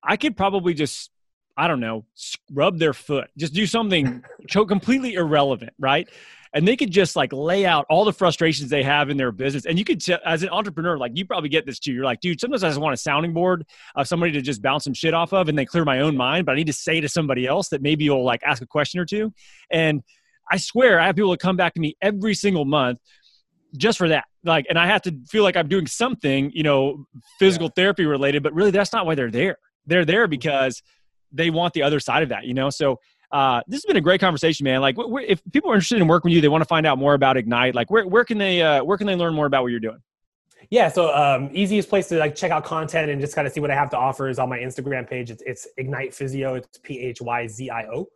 I 0.03 0.15
could 0.15 0.37
probably 0.37 0.73
just 0.75 1.09
I 1.55 1.67
don't 1.67 1.79
know 1.79 2.05
rub 2.51 2.79
their 2.79 2.93
foot, 2.93 3.29
just 3.37 3.53
do 3.53 3.65
something 3.65 4.23
completely 4.49 5.13
irrelevant, 5.15 5.73
right? 5.79 6.07
And 6.55 6.67
they 6.67 6.75
could 6.75 6.91
just 6.91 7.15
like 7.15 7.33
lay 7.33 7.65
out 7.65 7.85
all 7.89 8.05
the 8.05 8.13
frustrations 8.13 8.69
they 8.69 8.83
have 8.83 9.09
in 9.09 9.17
their 9.17 9.31
business. 9.31 9.65
And 9.65 9.79
you 9.79 9.83
could, 9.83 10.03
as 10.23 10.43
an 10.43 10.49
entrepreneur, 10.49 10.99
like 10.99 11.13
you 11.15 11.25
probably 11.25 11.49
get 11.49 11.65
this 11.65 11.79
too. 11.79 11.91
You're 11.93 12.05
like, 12.05 12.19
dude, 12.19 12.39
sometimes 12.39 12.63
I 12.63 12.69
just 12.69 12.79
want 12.79 12.93
a 12.93 12.97
sounding 12.97 13.33
board 13.33 13.65
of 13.95 14.07
somebody 14.07 14.31
to 14.33 14.41
just 14.41 14.61
bounce 14.61 14.83
some 14.83 14.93
shit 14.93 15.15
off 15.15 15.33
of 15.33 15.49
and 15.49 15.57
then 15.57 15.65
clear 15.65 15.83
my 15.83 16.01
own 16.01 16.15
mind. 16.15 16.45
But 16.45 16.51
I 16.51 16.55
need 16.55 16.67
to 16.67 16.73
say 16.73 17.01
to 17.01 17.09
somebody 17.09 17.47
else 17.47 17.69
that 17.69 17.81
maybe 17.81 18.03
you'll 18.03 18.23
like 18.23 18.43
ask 18.43 18.61
a 18.61 18.67
question 18.67 18.99
or 18.99 19.05
two. 19.05 19.33
And 19.71 20.03
I 20.51 20.57
swear 20.57 20.99
I 20.99 21.07
have 21.07 21.15
people 21.15 21.31
that 21.31 21.39
come 21.39 21.57
back 21.57 21.73
to 21.73 21.79
me 21.79 21.95
every 22.01 22.35
single 22.35 22.65
month 22.65 22.99
just 23.75 23.97
for 23.97 24.09
that. 24.09 24.25
Like, 24.43 24.67
and 24.69 24.77
I 24.77 24.85
have 24.85 25.01
to 25.03 25.15
feel 25.27 25.41
like 25.41 25.57
I'm 25.57 25.67
doing 25.67 25.87
something, 25.87 26.51
you 26.53 26.61
know, 26.61 27.05
physical 27.39 27.67
yeah. 27.67 27.83
therapy 27.83 28.05
related, 28.05 28.43
but 28.43 28.53
really 28.53 28.69
that's 28.69 28.93
not 28.93 29.07
why 29.07 29.15
they're 29.15 29.31
there. 29.31 29.57
They're 29.87 30.05
there 30.05 30.25
mm-hmm. 30.25 30.31
because 30.31 30.83
they 31.33 31.49
want 31.49 31.73
the 31.73 31.81
other 31.81 31.99
side 31.99 32.23
of 32.23 32.29
that, 32.29 32.45
you 32.45 32.53
know? 32.53 32.69
So, 32.69 32.99
uh, 33.31 33.61
this 33.67 33.77
has 33.77 33.85
been 33.85 33.97
a 33.97 34.01
great 34.01 34.21
conversation, 34.21 34.63
man. 34.63 34.79
Like, 34.79 34.95
if 34.97 35.41
people 35.51 35.71
are 35.71 35.73
interested 35.73 35.99
in 35.99 36.07
working 36.07 36.29
with 36.29 36.35
you, 36.35 36.41
they 36.41 36.49
want 36.49 36.61
to 36.61 36.67
find 36.67 36.85
out 36.85 36.99
more 36.99 37.15
about 37.15 37.35
Ignite. 37.35 37.73
Like, 37.73 37.89
where, 37.89 38.05
where 38.05 38.23
can 38.23 38.37
they, 38.37 38.61
uh, 38.61 38.83
where 38.83 38.97
can 38.97 39.07
they 39.07 39.15
learn 39.15 39.33
more 39.33 39.47
about 39.47 39.63
what 39.63 39.71
you're 39.71 39.79
doing? 39.79 39.97
Yeah, 40.69 40.87
so 40.87 41.13
um, 41.13 41.49
easiest 41.51 41.89
place 41.89 42.07
to 42.07 42.17
like 42.17 42.35
check 42.35 42.51
out 42.51 42.63
content 42.63 43.09
and 43.09 43.19
just 43.19 43.35
kind 43.35 43.45
of 43.47 43.53
see 43.53 43.59
what 43.59 43.71
I 43.71 43.75
have 43.75 43.89
to 43.89 43.97
offer 43.97 44.29
is 44.29 44.39
on 44.39 44.49
my 44.49 44.59
Instagram 44.59 45.09
page. 45.09 45.29
It's, 45.29 45.43
it's 45.45 45.67
Ignite 45.77 46.11
Phyzio. 46.11 46.57
It's 46.57 46.77
P 46.81 46.99
H 46.99 47.21
Y 47.21 47.47
Z 47.47 47.69
I 47.69 47.85
O. 47.87 48.07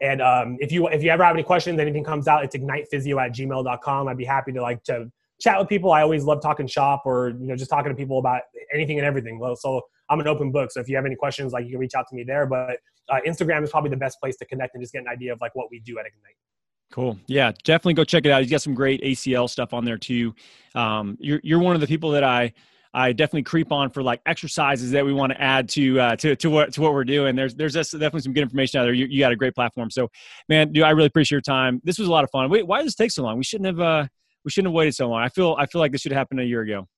And 0.00 0.20
um, 0.20 0.58
if 0.60 0.72
you 0.72 0.88
if 0.88 1.02
you 1.02 1.10
ever 1.10 1.24
have 1.24 1.34
any 1.34 1.42
questions, 1.42 1.80
anything 1.80 2.04
comes 2.04 2.28
out, 2.28 2.44
it's 2.44 2.54
ignitephyzio 2.54 3.24
at 3.24 3.34
gmail.com. 3.34 4.08
I'd 4.08 4.16
be 4.16 4.24
happy 4.24 4.52
to 4.52 4.60
like 4.60 4.82
to 4.84 5.10
chat 5.40 5.58
with 5.58 5.68
people. 5.68 5.92
I 5.92 6.02
always 6.02 6.24
love 6.24 6.40
talking 6.42 6.66
shop 6.66 7.02
or 7.04 7.30
you 7.40 7.46
know 7.46 7.56
just 7.56 7.70
talking 7.70 7.90
to 7.90 7.96
people 7.96 8.18
about 8.18 8.42
anything 8.72 8.98
and 8.98 9.06
everything. 9.06 9.40
So 9.58 9.82
I'm 10.08 10.20
an 10.20 10.28
open 10.28 10.52
book. 10.52 10.70
So 10.70 10.80
if 10.80 10.88
you 10.88 10.96
have 10.96 11.06
any 11.06 11.16
questions, 11.16 11.52
like 11.52 11.64
you 11.64 11.72
can 11.72 11.80
reach 11.80 11.94
out 11.94 12.06
to 12.08 12.14
me 12.14 12.24
there. 12.24 12.46
But 12.46 12.78
uh, 13.08 13.20
Instagram 13.26 13.62
is 13.62 13.70
probably 13.70 13.90
the 13.90 13.96
best 13.96 14.20
place 14.20 14.36
to 14.36 14.44
connect 14.46 14.74
and 14.74 14.82
just 14.82 14.92
get 14.92 15.02
an 15.02 15.08
idea 15.08 15.32
of 15.32 15.40
like 15.40 15.54
what 15.54 15.68
we 15.70 15.80
do 15.80 15.98
at 15.98 16.06
Ignite. 16.06 16.36
Cool. 16.92 17.18
Yeah, 17.26 17.52
definitely 17.64 17.94
go 17.94 18.04
check 18.04 18.24
it 18.26 18.30
out. 18.30 18.42
He's 18.42 18.50
got 18.50 18.62
some 18.62 18.74
great 18.74 19.02
ACL 19.02 19.50
stuff 19.50 19.74
on 19.74 19.84
there 19.84 19.98
too. 19.98 20.34
Um, 20.74 21.16
you're 21.20 21.40
you're 21.42 21.58
one 21.58 21.74
of 21.74 21.80
the 21.80 21.86
people 21.86 22.10
that 22.12 22.22
I 22.24 22.52
I 22.94 23.12
definitely 23.12 23.42
creep 23.42 23.72
on 23.72 23.90
for 23.90 24.02
like 24.02 24.22
exercises 24.24 24.92
that 24.92 25.04
we 25.04 25.12
want 25.12 25.32
to 25.32 25.40
add 25.40 25.68
to 25.70 26.00
uh, 26.00 26.16
to 26.16 26.36
to 26.36 26.48
what 26.48 26.72
to 26.74 26.80
what 26.80 26.94
we're 26.94 27.04
doing. 27.04 27.34
There's 27.34 27.54
there's 27.54 27.74
definitely 27.74 28.20
some 28.20 28.32
good 28.32 28.42
information 28.42 28.80
out 28.80 28.84
there. 28.84 28.94
You, 28.94 29.06
you 29.06 29.18
got 29.18 29.32
a 29.32 29.36
great 29.36 29.54
platform. 29.54 29.90
So, 29.90 30.08
man, 30.48 30.72
dude, 30.72 30.84
I 30.84 30.90
really 30.90 31.08
appreciate 31.08 31.36
your 31.36 31.40
time. 31.42 31.80
This 31.84 31.98
was 31.98 32.08
a 32.08 32.10
lot 32.10 32.24
of 32.24 32.30
fun. 32.30 32.48
Wait, 32.48 32.66
why 32.66 32.78
does 32.78 32.86
this 32.86 32.94
take 32.94 33.10
so 33.10 33.24
long? 33.24 33.36
We 33.36 33.44
shouldn't 33.44 33.66
have 33.66 33.80
uh, 33.80 34.06
we 34.46 34.50
shouldn't 34.50 34.70
have 34.70 34.74
waited 34.74 34.94
so 34.94 35.08
long. 35.10 35.20
I 35.20 35.28
feel 35.28 35.56
I 35.58 35.66
feel 35.66 35.80
like 35.80 35.92
this 35.92 36.00
should 36.00 36.12
have 36.12 36.18
happened 36.18 36.40
a 36.40 36.44
year 36.44 36.62
ago. 36.62 36.88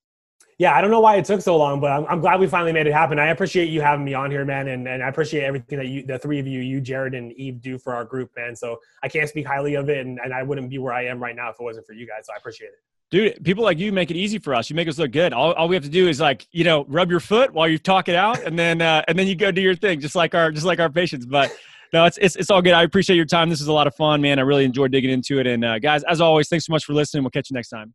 Yeah, 0.58 0.76
I 0.76 0.80
don't 0.80 0.90
know 0.90 1.00
why 1.00 1.16
it 1.16 1.24
took 1.24 1.40
so 1.40 1.56
long, 1.56 1.80
but 1.80 1.92
I'm, 1.92 2.04
I'm 2.06 2.20
glad 2.20 2.40
we 2.40 2.48
finally 2.48 2.72
made 2.72 2.88
it 2.88 2.92
happen. 2.92 3.18
I 3.20 3.28
appreciate 3.28 3.68
you 3.70 3.80
having 3.80 4.04
me 4.04 4.12
on 4.14 4.28
here, 4.28 4.44
man, 4.44 4.66
and, 4.66 4.88
and 4.88 5.04
I 5.04 5.08
appreciate 5.08 5.44
everything 5.44 5.78
that 5.78 5.86
you, 5.86 6.04
the 6.04 6.18
three 6.18 6.40
of 6.40 6.48
you, 6.48 6.60
you, 6.60 6.80
Jerred, 6.80 7.14
and 7.14 7.32
Yves, 7.38 7.60
do 7.60 7.78
for 7.78 7.94
our 7.94 8.04
group, 8.04 8.32
man. 8.36 8.56
So 8.56 8.76
I 9.04 9.08
can't 9.08 9.28
speak 9.28 9.46
highly 9.46 9.76
of 9.76 9.88
it, 9.88 10.04
and, 10.04 10.18
and 10.18 10.34
I 10.34 10.42
wouldn't 10.42 10.68
be 10.68 10.78
where 10.78 10.92
I 10.92 11.04
am 11.04 11.22
right 11.22 11.36
now 11.36 11.48
if 11.48 11.56
it 11.60 11.62
wasn't 11.62 11.86
for 11.86 11.92
you 11.92 12.08
guys. 12.08 12.26
So 12.26 12.32
I 12.34 12.36
appreciate 12.36 12.68
it 12.68 12.82
dude 13.10 13.42
people 13.42 13.64
like 13.64 13.78
you 13.78 13.90
make 13.90 14.10
it 14.10 14.16
easy 14.16 14.38
for 14.38 14.54
us 14.54 14.68
you 14.68 14.76
make 14.76 14.86
us 14.86 14.98
look 14.98 15.10
good 15.10 15.32
all, 15.32 15.52
all 15.54 15.66
we 15.66 15.74
have 15.74 15.82
to 15.82 15.88
do 15.88 16.08
is 16.08 16.20
like 16.20 16.46
you 16.52 16.62
know 16.62 16.84
rub 16.88 17.10
your 17.10 17.20
foot 17.20 17.50
while 17.54 17.66
you 17.66 17.78
talk 17.78 18.06
it 18.06 18.14
out 18.14 18.38
and 18.42 18.58
then 18.58 18.82
uh, 18.82 19.02
and 19.08 19.18
then 19.18 19.26
you 19.26 19.34
go 19.34 19.50
do 19.50 19.62
your 19.62 19.74
thing 19.74 19.98
just 19.98 20.14
like 20.14 20.34
our 20.34 20.52
just 20.52 20.66
like 20.66 20.78
our 20.78 20.90
patients 20.90 21.24
but 21.24 21.50
no 21.92 22.04
it's, 22.04 22.18
it's 22.18 22.36
it's 22.36 22.50
all 22.50 22.62
good. 22.62 22.72
I 22.72 22.82
appreciate 22.82 23.16
your 23.16 23.24
time. 23.24 23.48
This 23.48 23.60
is 23.60 23.68
a 23.68 23.72
lot 23.72 23.86
of 23.86 23.94
fun 23.94 24.20
man. 24.20 24.38
I 24.38 24.42
really 24.42 24.64
enjoyed 24.64 24.92
digging 24.92 25.10
into 25.10 25.38
it. 25.38 25.46
And 25.46 25.64
uh, 25.64 25.78
guys 25.78 26.02
as 26.04 26.20
always 26.20 26.48
thanks 26.48 26.66
so 26.66 26.72
much 26.72 26.84
for 26.84 26.92
listening. 26.92 27.22
We'll 27.22 27.30
catch 27.30 27.50
you 27.50 27.54
next 27.54 27.68
time. 27.68 27.94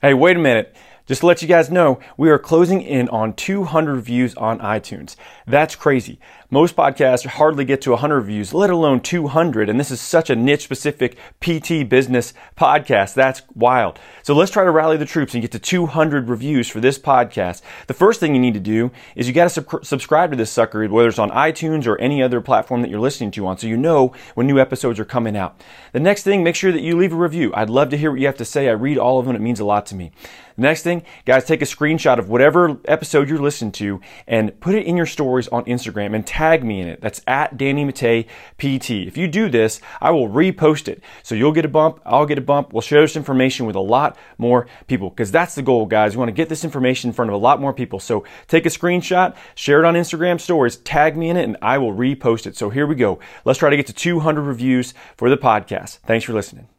Hey 0.00 0.14
wait 0.14 0.36
a 0.36 0.40
minute 0.40 0.76
just 1.06 1.20
to 1.20 1.26
let 1.26 1.42
you 1.42 1.48
guys 1.48 1.70
know, 1.70 1.98
we 2.16 2.30
are 2.30 2.38
closing 2.38 2.80
in 2.80 3.08
on 3.08 3.34
200 3.34 4.00
views 4.00 4.34
on 4.36 4.60
iTunes. 4.60 5.16
That's 5.46 5.74
crazy. 5.74 6.20
Most 6.48 6.76
podcasts 6.76 7.24
hardly 7.24 7.64
get 7.64 7.80
to 7.82 7.92
100 7.92 8.20
views, 8.20 8.52
let 8.52 8.68
alone 8.68 9.00
200. 9.00 9.70
And 9.70 9.80
this 9.80 9.90
is 9.90 10.02
such 10.02 10.28
a 10.28 10.36
niche 10.36 10.64
specific 10.64 11.16
PT 11.40 11.88
business 11.88 12.34
podcast. 12.58 13.14
That's 13.14 13.40
wild. 13.54 13.98
So 14.22 14.34
let's 14.34 14.50
try 14.50 14.62
to 14.62 14.70
rally 14.70 14.98
the 14.98 15.06
troops 15.06 15.32
and 15.32 15.40
get 15.40 15.50
to 15.52 15.58
200 15.58 16.28
reviews 16.28 16.68
for 16.68 16.78
this 16.78 16.98
podcast. 16.98 17.62
The 17.86 17.94
first 17.94 18.20
thing 18.20 18.34
you 18.34 18.40
need 18.40 18.52
to 18.52 18.60
do 18.60 18.90
is 19.16 19.26
you 19.26 19.32
got 19.32 19.44
to 19.44 19.50
sub- 19.50 19.84
subscribe 19.84 20.30
to 20.30 20.36
this 20.36 20.50
sucker, 20.50 20.86
whether 20.88 21.08
it's 21.08 21.18
on 21.18 21.30
iTunes 21.30 21.86
or 21.86 21.98
any 21.98 22.22
other 22.22 22.42
platform 22.42 22.82
that 22.82 22.90
you're 22.90 23.00
listening 23.00 23.30
to 23.30 23.46
on, 23.46 23.56
so 23.56 23.66
you 23.66 23.78
know 23.78 24.12
when 24.34 24.46
new 24.46 24.60
episodes 24.60 25.00
are 25.00 25.06
coming 25.06 25.36
out. 25.36 25.58
The 25.92 26.00
next 26.00 26.22
thing, 26.22 26.44
make 26.44 26.54
sure 26.54 26.70
that 26.70 26.82
you 26.82 26.98
leave 26.98 27.14
a 27.14 27.16
review. 27.16 27.50
I'd 27.54 27.70
love 27.70 27.88
to 27.90 27.96
hear 27.96 28.10
what 28.10 28.20
you 28.20 28.26
have 28.26 28.36
to 28.36 28.44
say. 28.44 28.68
I 28.68 28.72
read 28.72 28.98
all 28.98 29.18
of 29.18 29.24
them. 29.24 29.34
It 29.34 29.40
means 29.40 29.60
a 29.60 29.64
lot 29.64 29.86
to 29.86 29.94
me. 29.94 30.12
Next 30.56 30.82
thing, 30.82 31.02
guys, 31.24 31.44
take 31.44 31.62
a 31.62 31.66
screenshot 31.66 32.18
of 32.18 32.28
whatever 32.28 32.78
episode 32.86 33.28
you're 33.28 33.38
listening 33.38 33.72
to 33.72 34.00
and 34.26 34.58
put 34.60 34.74
it 34.74 34.86
in 34.86 34.96
your 34.96 35.06
stories 35.06 35.48
on 35.48 35.64
Instagram 35.64 36.14
and 36.14 36.26
tag 36.26 36.64
me 36.64 36.80
in 36.80 36.88
it. 36.88 37.00
That's 37.00 37.22
at 37.26 37.56
Danny 37.56 37.84
Matta 37.84 38.24
PT. 38.58 38.90
If 38.90 39.16
you 39.16 39.28
do 39.28 39.48
this, 39.48 39.80
I 40.00 40.10
will 40.10 40.28
repost 40.28 40.88
it. 40.88 41.02
So 41.22 41.34
you'll 41.34 41.52
get 41.52 41.64
a 41.64 41.68
bump, 41.68 42.00
I'll 42.04 42.26
get 42.26 42.38
a 42.38 42.42
bump. 42.42 42.72
We'll 42.72 42.82
share 42.82 43.00
this 43.00 43.16
information 43.16 43.66
with 43.66 43.76
a 43.76 43.80
lot 43.80 44.18
more 44.38 44.66
people 44.86 45.10
because 45.10 45.30
that's 45.30 45.54
the 45.54 45.62
goal, 45.62 45.86
guys. 45.86 46.14
We 46.14 46.18
want 46.18 46.28
to 46.28 46.32
get 46.32 46.48
this 46.48 46.64
information 46.64 47.10
in 47.10 47.14
front 47.14 47.30
of 47.30 47.34
a 47.34 47.38
lot 47.38 47.60
more 47.60 47.72
people. 47.72 47.98
So 47.98 48.24
take 48.48 48.66
a 48.66 48.70
screenshot, 48.70 49.36
share 49.54 49.80
it 49.80 49.86
on 49.86 49.94
Instagram 49.94 50.40
stories, 50.40 50.76
tag 50.76 51.16
me 51.16 51.30
in 51.30 51.36
it, 51.36 51.44
and 51.44 51.56
I 51.62 51.78
will 51.78 51.92
repost 51.92 52.46
it. 52.46 52.56
So 52.56 52.70
here 52.70 52.86
we 52.86 52.94
go. 52.94 53.18
Let's 53.44 53.58
try 53.58 53.70
to 53.70 53.76
get 53.76 53.86
to 53.86 53.92
200 53.92 54.42
reviews 54.42 54.94
for 55.16 55.30
the 55.30 55.36
podcast. 55.36 55.98
Thanks 55.98 56.24
for 56.24 56.32
listening. 56.32 56.71